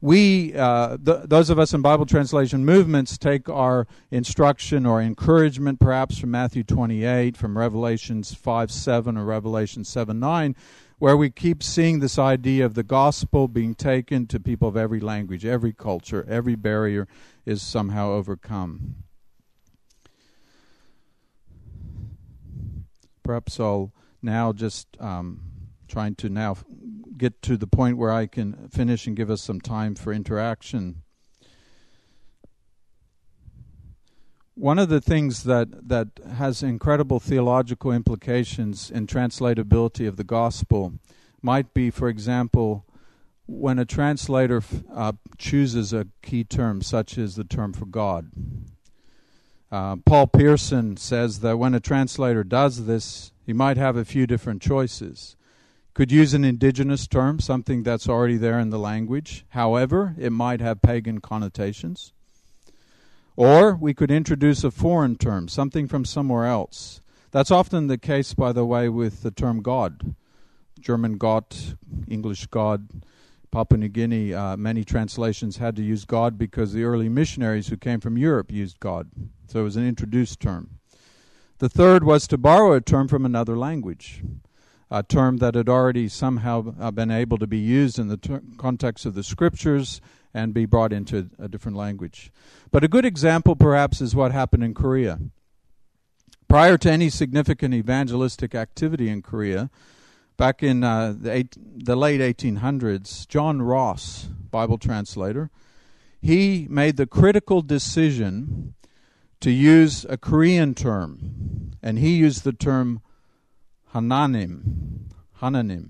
We, 0.01 0.53
uh, 0.55 0.97
th- 0.97 1.23
those 1.25 1.49
of 1.49 1.57
us 1.57 1.73
in 1.73 1.81
Bible 1.81 2.05
translation 2.05 2.65
movements, 2.65 3.17
take 3.17 3.49
our 3.49 3.87
instruction 4.11 4.85
or 4.85 5.01
encouragement 5.01 5.79
perhaps 5.79 6.17
from 6.17 6.31
Matthew 6.31 6.63
28, 6.63 7.37
from 7.37 7.57
Revelations 7.57 8.33
5 8.33 8.71
7 8.71 9.17
or 9.17 9.23
Revelation 9.23 9.85
7 9.85 10.19
9, 10.19 10.55
where 10.99 11.15
we 11.15 11.29
keep 11.29 11.63
seeing 11.63 11.99
this 11.99 12.19
idea 12.19 12.65
of 12.65 12.75
the 12.75 12.83
gospel 12.83 13.47
being 13.47 13.73
taken 13.73 14.27
to 14.27 14.39
people 14.39 14.67
of 14.67 14.77
every 14.77 14.99
language, 14.99 15.45
every 15.45 15.73
culture, 15.73 16.25
every 16.29 16.55
barrier 16.55 17.07
is 17.45 17.61
somehow 17.61 18.11
overcome. 18.11 18.95
Perhaps 23.23 23.59
I'll 23.59 23.93
now 24.21 24.51
just 24.51 24.87
um, 24.99 25.41
trying 25.87 26.15
to 26.15 26.29
now 26.29 26.57
get 27.17 27.41
to 27.43 27.55
the 27.55 27.67
point 27.67 27.97
where 27.97 28.11
I 28.11 28.27
can 28.27 28.67
finish 28.69 29.07
and 29.07 29.15
give 29.15 29.29
us 29.29 29.41
some 29.41 29.61
time 29.61 29.95
for 29.95 30.11
interaction. 30.11 31.03
One 34.59 34.77
of 34.77 34.89
the 34.89 34.99
things 34.99 35.45
that, 35.45 35.87
that 35.87 36.09
has 36.35 36.61
incredible 36.61 37.21
theological 37.21 37.93
implications 37.93 38.91
in 38.91 39.07
translatability 39.07 40.05
of 40.05 40.17
the 40.17 40.25
gospel 40.25 40.95
might 41.41 41.73
be, 41.73 41.89
for 41.89 42.09
example, 42.09 42.85
when 43.47 43.79
a 43.79 43.85
translator 43.85 44.61
uh, 44.93 45.13
chooses 45.37 45.93
a 45.93 46.07
key 46.21 46.43
term, 46.43 46.81
such 46.81 47.17
as 47.17 47.37
the 47.37 47.45
term 47.45 47.71
for 47.71 47.85
God. 47.85 48.31
Uh, 49.71 49.95
Paul 50.05 50.27
Pierson 50.27 50.97
says 50.97 51.39
that 51.39 51.57
when 51.57 51.73
a 51.73 51.79
translator 51.79 52.43
does 52.43 52.85
this, 52.85 53.31
he 53.45 53.53
might 53.53 53.77
have 53.77 53.95
a 53.95 54.03
few 54.03 54.27
different 54.27 54.61
choices. 54.61 55.37
Could 55.93 56.11
use 56.11 56.33
an 56.33 56.43
indigenous 56.43 57.07
term, 57.07 57.39
something 57.39 57.83
that's 57.83 58.09
already 58.09 58.35
there 58.35 58.59
in 58.59 58.71
the 58.71 58.77
language. 58.77 59.45
However, 59.51 60.15
it 60.19 60.33
might 60.33 60.59
have 60.59 60.81
pagan 60.81 61.21
connotations. 61.21 62.11
Or 63.39 63.73
we 63.73 63.93
could 63.93 64.11
introduce 64.11 64.65
a 64.65 64.69
foreign 64.69 65.15
term, 65.15 65.47
something 65.47 65.87
from 65.87 66.03
somewhere 66.03 66.45
else. 66.45 66.99
That's 67.31 67.51
often 67.51 67.87
the 67.87 67.97
case, 67.97 68.33
by 68.33 68.51
the 68.51 68.65
way, 68.65 68.89
with 68.89 69.23
the 69.23 69.31
term 69.31 69.61
God. 69.61 70.13
German 70.77 71.17
Gott, 71.17 71.75
English 72.09 72.47
God, 72.47 72.89
Papua 73.49 73.77
New 73.77 73.87
Guinea, 73.87 74.33
uh, 74.33 74.57
many 74.57 74.83
translations 74.83 75.55
had 75.55 75.77
to 75.77 75.81
use 75.81 76.03
God 76.03 76.37
because 76.37 76.73
the 76.73 76.83
early 76.83 77.07
missionaries 77.07 77.69
who 77.69 77.77
came 77.77 78.01
from 78.01 78.17
Europe 78.17 78.51
used 78.51 78.81
God. 78.81 79.09
So 79.47 79.61
it 79.61 79.63
was 79.63 79.77
an 79.77 79.87
introduced 79.87 80.41
term. 80.41 80.71
The 81.59 81.69
third 81.69 82.03
was 82.03 82.27
to 82.27 82.37
borrow 82.37 82.73
a 82.73 82.81
term 82.81 83.07
from 83.07 83.25
another 83.25 83.57
language, 83.57 84.21
a 84.91 85.01
term 85.01 85.37
that 85.37 85.55
had 85.55 85.69
already 85.69 86.09
somehow 86.09 86.75
uh, 86.77 86.91
been 86.91 87.09
able 87.09 87.37
to 87.37 87.47
be 87.47 87.59
used 87.59 87.99
in 87.99 88.09
the 88.09 88.17
ter- 88.17 88.41
context 88.57 89.05
of 89.05 89.13
the 89.13 89.23
scriptures 89.23 90.01
and 90.33 90.53
be 90.53 90.65
brought 90.65 90.93
into 90.93 91.29
a 91.39 91.47
different 91.47 91.77
language. 91.77 92.31
But 92.71 92.83
a 92.83 92.87
good 92.87 93.05
example, 93.05 93.55
perhaps, 93.55 93.99
is 93.99 94.15
what 94.15 94.31
happened 94.31 94.63
in 94.63 94.73
Korea. 94.73 95.19
Prior 96.47 96.77
to 96.77 96.91
any 96.91 97.09
significant 97.09 97.73
evangelistic 97.73 98.53
activity 98.53 99.09
in 99.09 99.21
Korea, 99.21 99.69
back 100.37 100.61
in 100.61 100.83
uh, 100.83 101.13
the, 101.19 101.31
eight, 101.31 101.57
the 101.59 101.95
late 101.95 102.21
1800s, 102.21 103.27
John 103.27 103.61
Ross, 103.61 104.29
Bible 104.51 104.77
translator, 104.77 105.49
he 106.21 106.67
made 106.69 106.97
the 106.97 107.07
critical 107.07 107.61
decision 107.61 108.73
to 109.39 109.51
use 109.51 110.05
a 110.09 110.17
Korean 110.17 110.73
term, 110.75 111.71
and 111.81 111.97
he 111.97 112.15
used 112.15 112.43
the 112.43 112.53
term 112.53 113.01
Hananim, 113.93 115.09
Hananim, 115.41 115.87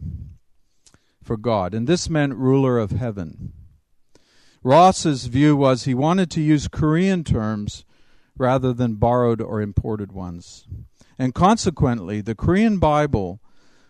for 1.24 1.36
God, 1.36 1.74
and 1.74 1.88
this 1.88 2.10
meant 2.10 2.36
ruler 2.36 2.78
of 2.78 2.92
heaven. 2.92 3.54
Ross's 4.64 5.26
view 5.26 5.56
was 5.56 5.84
he 5.84 5.94
wanted 5.94 6.30
to 6.32 6.42
use 6.42 6.68
Korean 6.68 7.24
terms 7.24 7.86
rather 8.38 8.74
than 8.74 8.96
borrowed 8.96 9.42
or 9.42 9.62
imported 9.62 10.12
ones. 10.12 10.68
And 11.18 11.34
consequently, 11.34 12.22
the 12.22 12.36
Korean 12.36 12.78
Bible 12.80 13.42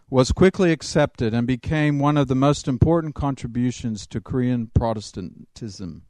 was 0.10 0.32
quickly 0.32 0.72
accepted 0.72 1.34
and 1.34 1.46
became 1.46 2.00
one 2.00 2.18
of 2.18 2.28
the 2.28 2.36
most 2.36 2.68
important 2.68 3.14
contributions 3.14 4.08
to 4.08 4.20
Korean 4.20 4.72
Protestantism. 4.74 6.04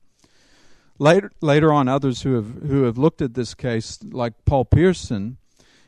Later, 0.97 1.31
later 1.41 1.71
on, 1.71 1.87
others 1.87 2.21
who 2.21 2.35
have 2.35 2.61
who 2.67 2.83
have 2.83 2.97
looked 2.97 3.21
at 3.21 3.33
this 3.33 3.53
case, 3.53 3.99
like 4.11 4.33
Paul 4.45 4.65
Pierson, 4.65 5.37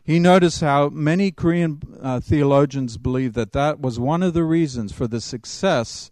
he 0.04 0.20
noticed 0.20 0.62
how 0.62 0.90
many 0.90 1.32
Korean 1.32 1.82
uh, 2.02 2.20
theologians 2.20 2.98
believe 2.98 3.34
that 3.34 3.54
that 3.54 3.80
was 3.80 4.00
one 4.00 4.24
of 4.24 4.34
the 4.34 4.44
reasons 4.44 4.92
for 4.92 5.08
the 5.08 5.22
success 5.22 6.11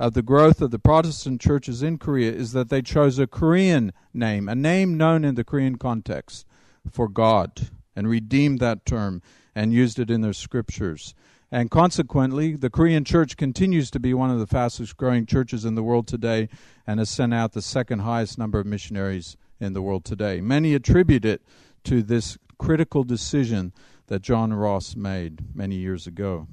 of 0.00 0.14
the 0.14 0.22
growth 0.22 0.62
of 0.62 0.70
the 0.70 0.78
Protestant 0.78 1.42
churches 1.42 1.82
in 1.82 1.98
Korea 1.98 2.32
is 2.32 2.52
that 2.52 2.70
they 2.70 2.80
chose 2.80 3.18
a 3.18 3.26
Korean 3.26 3.92
name, 4.14 4.48
a 4.48 4.54
name 4.54 4.96
known 4.96 5.26
in 5.26 5.34
the 5.34 5.44
Korean 5.44 5.76
context 5.76 6.46
for 6.90 7.06
God, 7.06 7.68
and 7.94 8.08
redeemed 8.08 8.60
that 8.60 8.86
term 8.86 9.20
and 9.54 9.74
used 9.74 9.98
it 9.98 10.10
in 10.10 10.22
their 10.22 10.32
scriptures. 10.32 11.14
And 11.52 11.70
consequently, 11.70 12.56
the 12.56 12.70
Korean 12.70 13.04
church 13.04 13.36
continues 13.36 13.90
to 13.90 14.00
be 14.00 14.14
one 14.14 14.30
of 14.30 14.38
the 14.38 14.46
fastest 14.46 14.96
growing 14.96 15.26
churches 15.26 15.66
in 15.66 15.74
the 15.74 15.82
world 15.82 16.06
today 16.06 16.48
and 16.86 16.98
has 16.98 17.10
sent 17.10 17.34
out 17.34 17.52
the 17.52 17.60
second 17.60 17.98
highest 17.98 18.38
number 18.38 18.58
of 18.58 18.64
missionaries 18.64 19.36
in 19.60 19.74
the 19.74 19.82
world 19.82 20.06
today. 20.06 20.40
Many 20.40 20.74
attribute 20.74 21.26
it 21.26 21.42
to 21.84 22.02
this 22.02 22.38
critical 22.56 23.04
decision 23.04 23.74
that 24.06 24.22
John 24.22 24.54
Ross 24.54 24.96
made 24.96 25.54
many 25.54 25.74
years 25.74 26.06
ago. 26.06 26.46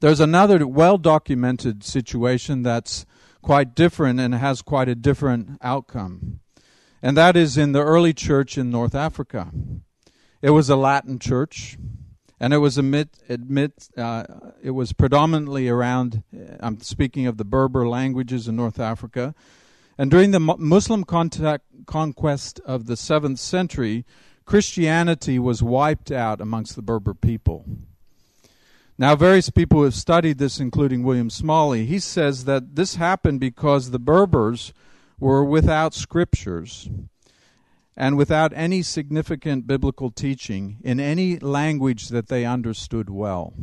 There's 0.00 0.20
another 0.20 0.66
well 0.66 0.98
documented 0.98 1.82
situation 1.82 2.62
that's 2.62 3.04
quite 3.42 3.74
different 3.74 4.20
and 4.20 4.34
has 4.34 4.62
quite 4.62 4.88
a 4.88 4.94
different 4.94 5.58
outcome. 5.62 6.40
And 7.02 7.16
that 7.16 7.36
is 7.36 7.56
in 7.56 7.72
the 7.72 7.82
early 7.82 8.12
church 8.12 8.58
in 8.58 8.70
North 8.70 8.94
Africa. 8.94 9.50
It 10.42 10.50
was 10.50 10.68
a 10.68 10.76
Latin 10.76 11.18
church 11.18 11.76
and 12.40 12.54
it 12.54 12.58
was 12.58 12.78
admit 12.78 13.18
admit 13.28 13.88
uh, 13.96 14.24
it 14.62 14.70
was 14.70 14.92
predominantly 14.92 15.68
around. 15.68 16.22
Uh, 16.34 16.56
I'm 16.60 16.80
speaking 16.80 17.26
of 17.26 17.36
the 17.36 17.44
Berber 17.44 17.88
languages 17.88 18.48
in 18.48 18.56
North 18.56 18.78
Africa, 18.78 19.34
and 19.96 20.10
during 20.10 20.30
the 20.30 20.40
Muslim 20.40 21.04
contact, 21.04 21.64
conquest 21.86 22.60
of 22.64 22.86
the 22.86 22.96
seventh 22.96 23.40
century, 23.40 24.04
Christianity 24.44 25.38
was 25.38 25.62
wiped 25.62 26.10
out 26.10 26.40
amongst 26.40 26.76
the 26.76 26.82
Berber 26.82 27.14
people. 27.14 27.64
Now, 29.00 29.14
various 29.14 29.48
people 29.48 29.84
have 29.84 29.94
studied 29.94 30.38
this, 30.38 30.58
including 30.58 31.04
William 31.04 31.30
Smalley. 31.30 31.86
He 31.86 32.00
says 32.00 32.46
that 32.46 32.74
this 32.74 32.96
happened 32.96 33.38
because 33.38 33.90
the 33.90 34.00
Berbers 34.00 34.72
were 35.20 35.44
without 35.44 35.94
scriptures 35.94 36.88
and 37.96 38.16
without 38.16 38.52
any 38.56 38.82
significant 38.82 39.68
biblical 39.68 40.10
teaching 40.10 40.78
in 40.82 40.98
any 40.98 41.38
language 41.38 42.08
that 42.08 42.26
they 42.26 42.44
understood 42.44 43.08
well. 43.08 43.54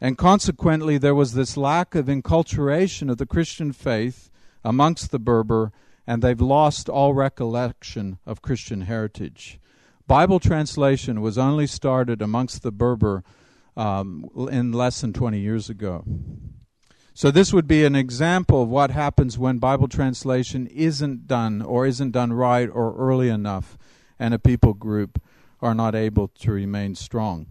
And 0.00 0.18
consequently, 0.18 0.98
there 0.98 1.14
was 1.14 1.34
this 1.34 1.56
lack 1.56 1.94
of 1.94 2.06
enculturation 2.06 3.10
of 3.10 3.18
the 3.18 3.26
Christian 3.26 3.72
faith 3.72 4.30
amongst 4.64 5.12
the 5.12 5.20
Berber, 5.20 5.70
and 6.08 6.22
they've 6.22 6.40
lost 6.40 6.88
all 6.88 7.14
recollection 7.14 8.18
of 8.26 8.42
Christian 8.42 8.82
heritage. 8.82 9.60
Bible 10.08 10.40
translation 10.40 11.20
was 11.20 11.38
only 11.38 11.68
started 11.68 12.20
amongst 12.20 12.62
the 12.62 12.72
Berber 12.72 13.22
um, 13.76 14.28
in 14.50 14.72
less 14.72 15.00
than 15.00 15.12
20 15.12 15.38
years 15.38 15.68
ago. 15.68 16.04
So, 17.16 17.30
this 17.30 17.52
would 17.52 17.68
be 17.68 17.84
an 17.84 17.94
example 17.94 18.62
of 18.62 18.68
what 18.68 18.90
happens 18.90 19.38
when 19.38 19.58
Bible 19.58 19.86
translation 19.86 20.66
isn't 20.66 21.28
done 21.28 21.62
or 21.62 21.86
isn't 21.86 22.10
done 22.10 22.32
right 22.32 22.68
or 22.68 22.96
early 22.96 23.28
enough, 23.28 23.78
and 24.18 24.34
a 24.34 24.38
people 24.38 24.74
group 24.74 25.22
are 25.62 25.74
not 25.74 25.94
able 25.94 26.28
to 26.28 26.50
remain 26.50 26.96
strong. 26.96 27.46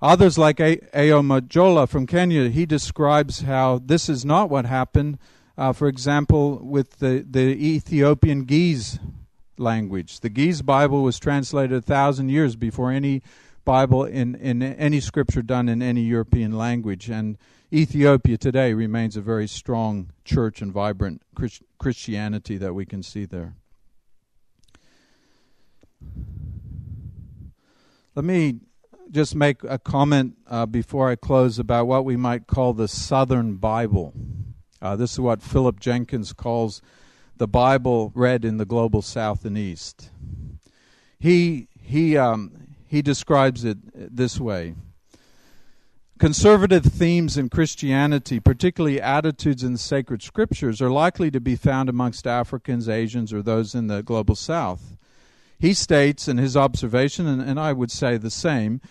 Others, 0.00 0.36
like 0.36 0.58
Ao 0.58 1.22
Mojola 1.22 1.88
from 1.88 2.06
Kenya, 2.06 2.48
he 2.48 2.66
describes 2.66 3.42
how 3.42 3.78
this 3.78 4.08
is 4.08 4.24
not 4.24 4.50
what 4.50 4.64
happened, 4.64 5.18
uh, 5.56 5.72
for 5.72 5.86
example, 5.86 6.58
with 6.60 6.98
the, 6.98 7.24
the 7.28 7.40
Ethiopian 7.40 8.44
Ge'ez 8.44 8.98
language. 9.58 10.18
The 10.18 10.30
Ge'ez 10.30 10.64
Bible 10.64 11.04
was 11.04 11.20
translated 11.20 11.76
a 11.76 11.82
thousand 11.82 12.30
years 12.30 12.56
before 12.56 12.90
any 12.90 13.22
Bible 13.64 14.04
in, 14.04 14.34
in 14.34 14.62
any 14.62 15.00
scripture 15.00 15.42
done 15.42 15.68
in 15.68 15.82
any 15.82 16.02
European 16.02 16.52
language. 16.52 17.08
And 17.08 17.38
Ethiopia 17.72 18.36
today 18.36 18.74
remains 18.74 19.16
a 19.16 19.20
very 19.20 19.46
strong 19.48 20.10
church 20.24 20.60
and 20.60 20.72
vibrant 20.72 21.22
Christ- 21.34 21.62
Christianity 21.78 22.56
that 22.58 22.74
we 22.74 22.84
can 22.84 23.02
see 23.02 23.24
there. 23.24 23.54
Let 28.14 28.24
me 28.24 28.60
just 29.10 29.34
make 29.34 29.64
a 29.64 29.78
comment 29.78 30.36
uh, 30.48 30.66
before 30.66 31.08
I 31.08 31.16
close 31.16 31.58
about 31.58 31.86
what 31.86 32.04
we 32.04 32.16
might 32.16 32.46
call 32.46 32.72
the 32.72 32.88
Southern 32.88 33.56
Bible. 33.56 34.12
Uh, 34.80 34.96
this 34.96 35.12
is 35.12 35.20
what 35.20 35.42
Philip 35.42 35.80
Jenkins 35.80 36.32
calls 36.32 36.82
the 37.36 37.48
Bible 37.48 38.12
read 38.14 38.44
in 38.44 38.56
the 38.58 38.64
global 38.64 39.00
South 39.00 39.44
and 39.44 39.56
East. 39.56 40.10
He 41.18 41.68
he 41.80 42.16
um, 42.16 42.61
he 42.92 43.00
describes 43.00 43.64
it 43.64 43.78
this 44.14 44.38
way. 44.38 44.74
Conservative 46.18 46.84
themes 46.84 47.38
in 47.38 47.48
Christianity, 47.48 48.38
particularly 48.38 49.00
attitudes 49.00 49.64
in 49.64 49.72
the 49.72 49.78
sacred 49.78 50.22
scriptures, 50.22 50.82
are 50.82 50.90
likely 50.90 51.30
to 51.30 51.40
be 51.40 51.56
found 51.56 51.88
amongst 51.88 52.26
Africans, 52.26 52.90
Asians, 52.90 53.32
or 53.32 53.40
those 53.40 53.74
in 53.74 53.86
the 53.86 54.02
global 54.02 54.36
south. 54.36 54.98
He 55.58 55.72
states 55.72 56.28
in 56.28 56.36
his 56.36 56.54
observation, 56.54 57.26
and, 57.26 57.40
and 57.40 57.58
I 57.58 57.72
would 57.72 57.90
say 57.90 58.18
the 58.18 58.30
same, 58.30 58.82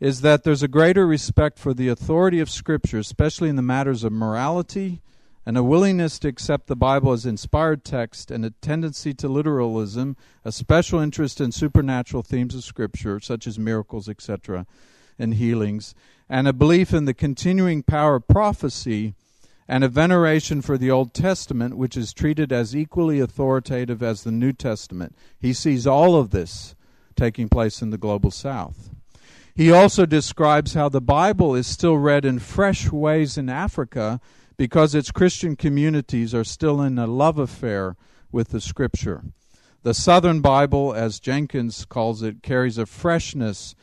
is 0.00 0.20
that 0.20 0.44
there's 0.44 0.62
a 0.62 0.68
greater 0.68 1.06
respect 1.06 1.58
for 1.58 1.72
the 1.72 1.88
authority 1.88 2.40
of 2.40 2.50
Scripture, 2.50 2.98
especially 2.98 3.48
in 3.48 3.56
the 3.56 3.62
matters 3.62 4.04
of 4.04 4.12
morality, 4.12 5.00
and 5.46 5.56
a 5.56 5.62
willingness 5.62 6.18
to 6.18 6.28
accept 6.28 6.66
the 6.66 6.74
Bible 6.74 7.12
as 7.12 7.24
inspired 7.24 7.84
text, 7.84 8.32
and 8.32 8.44
a 8.44 8.50
tendency 8.50 9.14
to 9.14 9.28
literalism, 9.28 10.16
a 10.44 10.50
special 10.50 10.98
interest 10.98 11.40
in 11.40 11.52
supernatural 11.52 12.24
themes 12.24 12.56
of 12.56 12.64
Scripture, 12.64 13.20
such 13.20 13.46
as 13.46 13.56
miracles, 13.56 14.08
etc., 14.08 14.66
and 15.18 15.34
healings, 15.34 15.94
and 16.28 16.48
a 16.48 16.52
belief 16.52 16.92
in 16.92 17.04
the 17.04 17.14
continuing 17.14 17.84
power 17.84 18.16
of 18.16 18.26
prophecy 18.26 19.14
and 19.68 19.82
a 19.82 19.88
veneration 19.88 20.62
for 20.62 20.76
the 20.76 20.90
Old 20.90 21.14
Testament, 21.14 21.76
which 21.76 21.96
is 21.96 22.12
treated 22.12 22.52
as 22.52 22.74
equally 22.74 23.20
authoritative 23.20 24.02
as 24.02 24.22
the 24.22 24.32
New 24.32 24.52
Testament. 24.52 25.16
He 25.40 25.52
sees 25.52 25.86
all 25.86 26.16
of 26.16 26.30
this 26.30 26.74
taking 27.14 27.48
place 27.48 27.82
in 27.82 27.90
the 27.90 27.98
global 27.98 28.30
south. 28.30 28.90
He 29.54 29.72
also 29.72 30.04
describes 30.06 30.74
how 30.74 30.88
the 30.88 31.00
Bible 31.00 31.54
is 31.54 31.66
still 31.66 31.96
read 31.96 32.24
in 32.24 32.38
fresh 32.40 32.92
ways 32.92 33.38
in 33.38 33.48
Africa 33.48 34.20
because 34.56 34.94
its 34.94 35.10
Christian 35.10 35.56
communities 35.56 36.34
are 36.34 36.44
still 36.44 36.80
in 36.80 36.98
a 36.98 37.06
love 37.06 37.38
affair 37.38 37.96
with 38.32 38.48
the 38.48 38.60
Scripture. 38.60 39.22
The 39.82 39.94
Southern 39.94 40.40
Bible, 40.40 40.94
as 40.94 41.20
Jenkins 41.20 41.84
calls 41.84 42.22
it, 42.22 42.42
carries 42.42 42.78
a 42.78 42.86
freshness 42.86 43.74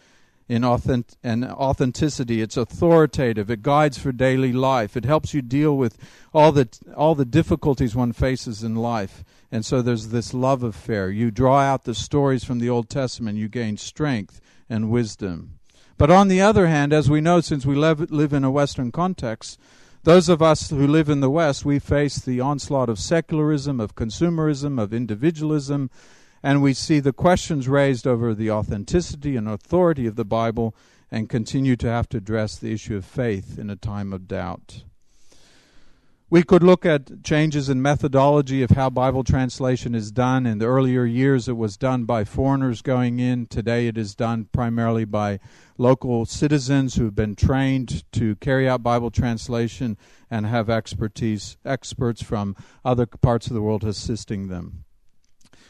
in 0.49 0.63
authentic, 0.63 1.17
and 1.23 1.45
authenticity. 1.45 2.41
It's 2.41 2.57
authoritative. 2.57 3.49
It 3.49 3.61
guides 3.61 3.97
for 3.97 4.11
daily 4.11 4.51
life. 4.51 4.97
It 4.97 5.05
helps 5.05 5.33
you 5.33 5.41
deal 5.41 5.77
with 5.77 5.97
all 6.33 6.51
the 6.51 6.67
all 6.95 7.15
the 7.15 7.25
difficulties 7.25 7.95
one 7.95 8.11
faces 8.11 8.63
in 8.63 8.75
life. 8.75 9.23
And 9.51 9.65
so 9.65 9.81
there's 9.81 10.09
this 10.09 10.33
love 10.33 10.63
affair. 10.63 11.09
You 11.09 11.31
draw 11.31 11.61
out 11.61 11.85
the 11.85 11.95
stories 11.95 12.43
from 12.43 12.59
the 12.59 12.69
Old 12.69 12.89
Testament. 12.89 13.37
You 13.37 13.47
gain 13.47 13.77
strength 13.77 14.41
and 14.69 14.89
wisdom. 14.89 15.59
But 15.97 16.11
on 16.11 16.27
the 16.27 16.41
other 16.41 16.67
hand, 16.67 16.91
as 16.91 17.09
we 17.09 17.21
know, 17.21 17.39
since 17.39 17.65
we 17.65 17.75
live, 17.75 18.11
live 18.11 18.33
in 18.33 18.43
a 18.43 18.51
Western 18.51 18.91
context, 18.91 19.59
those 20.03 20.27
of 20.27 20.41
us 20.41 20.69
who 20.69 20.85
live 20.85 21.09
in 21.09 21.21
the 21.21 21.29
West, 21.29 21.63
we 21.63 21.79
face 21.79 22.17
the 22.17 22.41
onslaught 22.41 22.89
of 22.89 22.99
secularism, 22.99 23.79
of 23.79 23.95
consumerism, 23.95 24.81
of 24.81 24.93
individualism, 24.93 25.89
and 26.41 26.61
we 26.61 26.73
see 26.73 26.99
the 26.99 27.13
questions 27.13 27.69
raised 27.69 28.05
over 28.05 28.33
the 28.33 28.51
authenticity 28.51 29.37
and 29.37 29.47
authority 29.47 30.05
of 30.05 30.17
the 30.17 30.25
Bible 30.25 30.75
and 31.09 31.29
continue 31.29 31.77
to 31.77 31.87
have 31.87 32.09
to 32.09 32.17
address 32.17 32.57
the 32.57 32.73
issue 32.73 32.97
of 32.97 33.05
faith 33.05 33.57
in 33.57 33.69
a 33.69 33.77
time 33.77 34.11
of 34.11 34.27
doubt. 34.27 34.83
We 36.33 36.41
could 36.41 36.63
look 36.63 36.83
at 36.83 37.23
changes 37.23 37.69
in 37.69 37.79
methodology 37.79 38.63
of 38.63 38.71
how 38.71 38.89
Bible 38.89 39.23
translation 39.23 39.93
is 39.93 40.11
done. 40.11 40.47
In 40.47 40.57
the 40.57 40.65
earlier 40.65 41.05
years, 41.05 41.47
it 41.47 41.55
was 41.55 41.77
done 41.77 42.05
by 42.05 42.23
foreigners 42.23 42.81
going 42.81 43.19
in. 43.19 43.45
Today, 43.45 43.85
it 43.85 43.99
is 43.99 44.15
done 44.15 44.49
primarily 44.51 45.05
by 45.05 45.39
local 45.77 46.25
citizens 46.25 46.95
who've 46.95 47.13
been 47.13 47.35
trained 47.35 48.11
to 48.13 48.35
carry 48.37 48.67
out 48.67 48.81
Bible 48.81 49.11
translation 49.11 49.95
and 50.31 50.47
have 50.47 50.71
expertise, 50.71 51.57
experts 51.63 52.23
from 52.23 52.55
other 52.83 53.05
parts 53.05 53.45
of 53.45 53.53
the 53.53 53.61
world 53.61 53.83
assisting 53.83 54.47
them. 54.47 54.82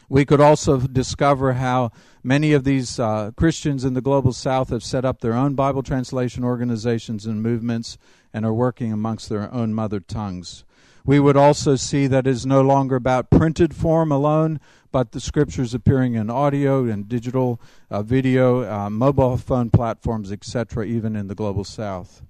We 0.08 0.24
could 0.24 0.40
also 0.40 0.78
discover 0.78 1.54
how 1.54 1.90
many 2.22 2.52
of 2.52 2.64
these 2.64 2.98
uh, 2.98 3.30
Christians 3.36 3.84
in 3.84 3.94
the 3.94 4.00
global 4.00 4.32
south 4.32 4.70
have 4.70 4.84
set 4.84 5.04
up 5.04 5.20
their 5.20 5.34
own 5.34 5.54
Bible 5.54 5.82
translation 5.82 6.44
organizations 6.44 7.26
and 7.26 7.42
movements 7.42 7.96
and 8.32 8.44
are 8.44 8.52
working 8.52 8.92
amongst 8.92 9.28
their 9.28 9.52
own 9.52 9.72
mother 9.72 10.00
tongues. 10.00 10.64
We 11.06 11.20
would 11.20 11.36
also 11.36 11.76
see 11.76 12.06
that 12.06 12.26
it 12.26 12.30
is 12.30 12.46
no 12.46 12.62
longer 12.62 12.96
about 12.96 13.30
printed 13.30 13.74
form 13.74 14.10
alone, 14.10 14.58
but 14.90 15.12
the 15.12 15.20
scriptures 15.20 15.74
appearing 15.74 16.14
in 16.14 16.30
audio 16.30 16.84
and 16.86 17.08
digital, 17.08 17.60
uh, 17.90 18.02
video, 18.02 18.70
uh, 18.70 18.88
mobile 18.88 19.36
phone 19.36 19.70
platforms, 19.70 20.32
etc., 20.32 20.86
even 20.86 21.14
in 21.14 21.28
the 21.28 21.34
global 21.34 21.64
south. 21.64 22.22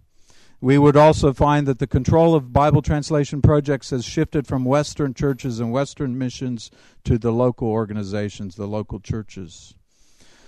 We 0.61 0.79
would 0.79 0.97
also 0.97 1.33
find 1.33 1.67
that 1.67 1.79
the 1.79 1.87
control 1.87 2.35
of 2.35 2.53
Bible 2.53 2.81
translation 2.81 3.43
projects 3.43 3.91
has 3.91 4.05
shifted 4.05 4.47
from 4.47 4.65
Western 4.65 5.13
churches 5.13 5.61
and 5.61 5.73
Western 5.73 6.17
missions 6.17 6.71
to 7.05 7.19
the 7.19 7.33
local 7.33 7.69
organizations, 7.69 8.55
the 8.55 8.67
local 8.67 9.01
churches. 9.01 9.75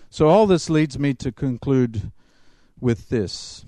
So, 0.09 0.29
all 0.29 0.47
this 0.47 0.71
leads 0.71 0.99
me 0.99 1.13
to 1.15 1.33
conclude 1.33 2.13
with 2.81 3.09
this 3.09 3.65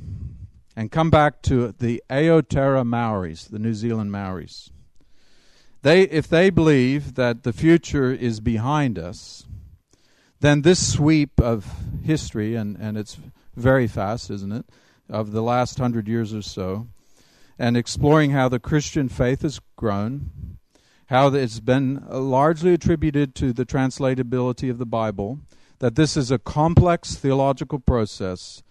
and 0.76 0.92
come 0.92 1.10
back 1.10 1.42
to 1.42 1.72
the 1.72 2.02
Aotearoa 2.08 2.86
Maoris, 2.86 3.44
the 3.44 3.58
New 3.58 3.74
Zealand 3.74 4.12
Maoris. 4.12 4.70
They, 5.82 6.02
if 6.02 6.28
they 6.28 6.50
believe 6.50 7.14
that 7.14 7.42
the 7.42 7.52
future 7.52 8.12
is 8.12 8.40
behind 8.40 8.98
us, 8.98 9.44
then 10.40 10.62
this 10.62 10.92
sweep 10.92 11.40
of 11.40 11.66
history, 12.04 12.54
and, 12.54 12.76
and 12.76 12.96
it's 12.96 13.18
very 13.56 13.86
fast, 13.86 14.30
isn't 14.30 14.52
it? 14.52 14.66
Of 15.08 15.32
the 15.32 15.42
last 15.42 15.78
hundred 15.78 16.08
years 16.08 16.34
or 16.34 16.42
so, 16.42 16.88
and 17.58 17.76
exploring 17.76 18.30
how 18.30 18.48
the 18.48 18.60
Christian 18.60 19.08
faith 19.08 19.42
has 19.42 19.60
grown, 19.76 20.58
how 21.06 21.28
it's 21.28 21.60
been 21.60 22.04
uh, 22.10 22.18
largely 22.20 22.74
attributed 22.74 23.34
to 23.36 23.52
the 23.52 23.64
translatability 23.64 24.70
of 24.70 24.78
the 24.78 24.86
Bible, 24.86 25.40
that 25.78 25.94
this 25.94 26.16
is 26.16 26.30
a 26.30 26.38
complex 26.38 27.14
theological 27.14 27.78
process, 27.78 28.62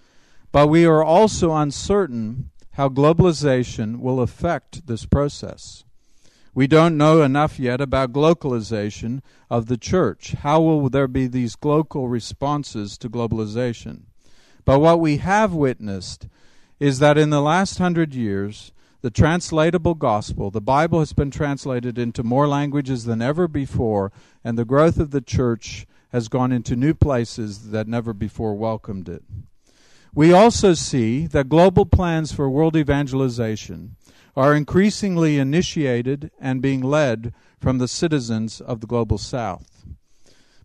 but 0.52 0.68
we 0.68 0.86
are 0.86 1.04
also 1.04 1.54
uncertain 1.54 2.52
how 2.74 2.90
globalization 2.90 4.00
will 4.00 4.22
affect 4.22 4.86
this 4.86 5.06
process. 5.06 5.84
We 6.54 6.68
don't 6.68 6.98
know 6.98 7.22
enough 7.22 7.60
yet 7.60 7.82
about 7.82 8.14
globalization 8.14 9.22
of 9.50 9.68
the 9.68 9.78
church. 9.78 10.34
How 10.34 10.62
will 10.62 10.90
there 10.90 11.08
be 11.08 11.28
these 11.28 11.56
global 11.56 12.08
responses 12.08 12.98
to 13.00 13.10
globalization? 13.10 14.06
But 14.68 14.80
what 14.80 14.99
we 14.99 15.15
have 15.20 15.53
witnessed 15.53 16.28
is 16.78 16.99
that 16.99 17.18
in 17.18 17.30
the 17.30 17.41
last 17.41 17.78
hundred 17.78 18.13
years, 18.13 18.74
the 19.01 19.09
translatable 19.09 19.93
gospel, 19.93 20.51
the 20.51 20.59
Bible 20.59 20.99
has 20.99 21.13
been 21.13 21.32
translated 21.32 21.97
into 21.97 22.22
more 22.22 22.49
languages 22.49 23.05
than 23.05 23.22
ever 23.22 23.47
before, 23.47 24.11
and 24.43 24.57
the 24.57 24.65
growth 24.65 24.99
of 24.99 25.11
the 25.11 25.22
church 25.22 25.88
has 26.11 26.28
gone 26.28 26.51
into 26.51 26.76
new 26.76 26.93
places 26.93 27.72
that 27.72 27.88
never 27.88 28.11
before 28.11 28.55
welcomed 28.55 29.07
it. 29.07 29.24
We 30.13 30.34
also 30.34 30.74
see 30.74 31.28
that 31.28 31.47
global 31.47 31.86
plans 31.86 32.34
for 32.34 32.49
world 32.49 32.76
evangelization 32.76 33.95
are 34.36 34.53
increasingly 34.53 35.38
initiated 35.38 36.30
and 36.41 36.61
being 36.61 36.82
led 36.82 37.34
from 37.57 37.78
the 37.78 37.88
citizens 37.88 38.59
of 38.59 38.82
the 38.82 38.88
global 38.88 39.18
south. 39.18 39.86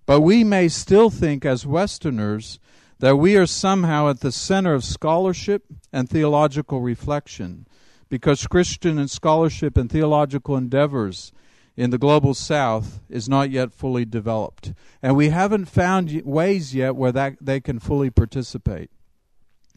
But 0.07 0.23
we 0.23 0.43
may 0.43 0.67
still 0.67 1.09
think 1.09 1.45
as 1.45 1.65
Westerners 1.65 2.59
that 3.03 3.17
we 3.17 3.37
are 3.37 3.47
somehow 3.47 4.09
at 4.09 4.21
the 4.21 4.31
center 4.31 4.75
of 4.75 4.85
scholarship 4.85 5.65
and 5.93 6.09
theological 6.09 6.81
reflection 6.81 7.67
because 8.09 8.47
Christian 8.47 8.97
and 8.97 9.11
scholarship 9.11 9.77
and 9.77 9.91
theological 9.91 10.57
endeavors 10.57 11.33
in 11.77 11.91
the 11.91 11.99
global 11.99 12.33
south 12.33 13.01
is 13.11 13.29
not 13.29 13.51
yet 13.51 13.73
fully 13.73 14.05
developed. 14.05 14.73
And 15.03 15.17
we 15.17 15.31
haven't 15.31 15.65
found 15.65 16.23
ways 16.25 16.77
yet 16.77 16.95
where 16.95 17.11
that 17.11 17.39
they 17.41 17.59
can 17.59 17.81
fully 17.81 18.09
participate. 18.09 18.89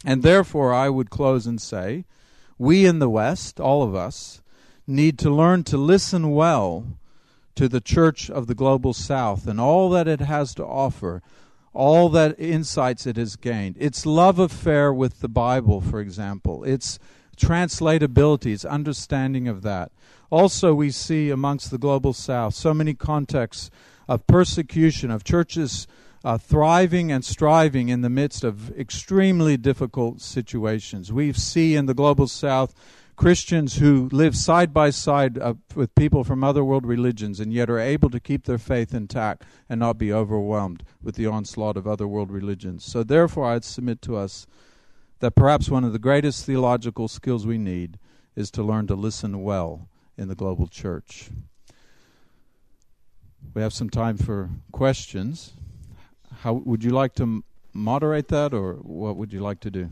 And 0.05 0.21
therefore, 0.21 0.71
I 0.71 0.89
would 0.89 1.09
close 1.09 1.47
and 1.47 1.59
say, 1.59 2.05
we 2.59 2.85
in 2.85 2.99
the 2.99 3.09
West, 3.09 3.59
all 3.59 3.81
of 3.81 3.95
us, 3.95 4.43
need 4.85 5.17
to 5.17 5.31
learn 5.31 5.63
to 5.63 5.77
listen 5.77 6.29
well 6.29 6.99
to 7.55 7.67
the 7.67 7.81
church 7.81 8.29
of 8.29 8.45
the 8.45 8.53
global 8.53 8.93
south 8.93 9.47
and 9.47 9.59
all 9.59 9.89
that 9.89 10.07
it 10.07 10.19
has 10.19 10.53
to 10.53 10.63
offer 10.63 11.23
all 11.75 12.09
that 12.09 12.39
insights 12.39 13.05
it 13.05 13.17
has 13.17 13.35
gained. 13.35 13.75
Its 13.77 14.05
love 14.05 14.39
affair 14.39 14.93
with 14.93 15.19
the 15.19 15.27
Bible, 15.27 15.81
for 15.81 15.99
example, 15.99 16.63
its 16.63 16.97
translatability, 17.37 18.53
its 18.53 18.65
understanding 18.65 19.47
of 19.47 19.61
that. 19.61 19.91
Also, 20.29 20.73
we 20.73 20.89
see 20.89 21.29
amongst 21.29 21.69
the 21.69 21.77
global 21.77 22.13
south 22.13 22.55
so 22.55 22.73
many 22.73 22.93
contexts 22.93 23.69
of 24.07 24.25
persecution, 24.25 25.11
of 25.11 25.23
churches 25.23 25.85
uh, 26.23 26.37
thriving 26.37 27.11
and 27.11 27.23
striving 27.23 27.89
in 27.89 28.01
the 28.01 28.09
midst 28.09 28.43
of 28.43 28.71
extremely 28.79 29.57
difficult 29.57 30.21
situations. 30.21 31.13
We 31.13 31.33
see 31.33 31.75
in 31.75 31.85
the 31.85 31.93
global 31.93 32.27
south 32.27 32.73
Christians 33.15 33.77
who 33.77 34.09
live 34.11 34.35
side 34.35 34.73
by 34.73 34.89
side 34.89 35.37
uh, 35.37 35.53
with 35.73 35.95
people 35.95 36.23
from 36.23 36.43
other 36.43 36.63
world 36.63 36.85
religions 36.85 37.39
and 37.39 37.53
yet 37.53 37.69
are 37.69 37.79
able 37.79 38.09
to 38.09 38.19
keep 38.19 38.43
their 38.43 38.57
faith 38.57 38.93
intact 38.93 39.43
and 39.69 39.79
not 39.79 39.97
be 39.97 40.11
overwhelmed 40.11 40.83
with 41.01 41.15
the 41.15 41.25
onslaught 41.25 41.77
of 41.77 41.87
other 41.87 42.07
world 42.07 42.29
religions. 42.29 42.83
So, 42.83 43.03
therefore, 43.03 43.45
I'd 43.45 43.63
submit 43.63 44.01
to 44.03 44.17
us 44.17 44.47
that 45.19 45.31
perhaps 45.31 45.69
one 45.69 45.83
of 45.83 45.93
the 45.93 45.99
greatest 45.99 46.45
theological 46.45 47.07
skills 47.07 47.45
we 47.47 47.57
need 47.57 47.97
is 48.35 48.51
to 48.51 48.63
learn 48.63 48.87
to 48.87 48.95
listen 48.95 49.43
well 49.43 49.87
in 50.17 50.27
the 50.27 50.35
global 50.35 50.67
church. 50.67 51.29
We 53.53 53.61
have 53.61 53.73
some 53.73 53.89
time 53.89 54.17
for 54.17 54.49
questions. 54.73 55.53
How 56.41 56.53
would 56.53 56.83
you 56.83 56.91
like 56.91 57.15
to 57.15 57.43
moderate 57.73 58.27
that, 58.27 58.53
or 58.53 58.73
what 58.73 59.15
would 59.15 59.31
you 59.31 59.39
like 59.39 59.61
to 59.61 59.71
do? 59.71 59.89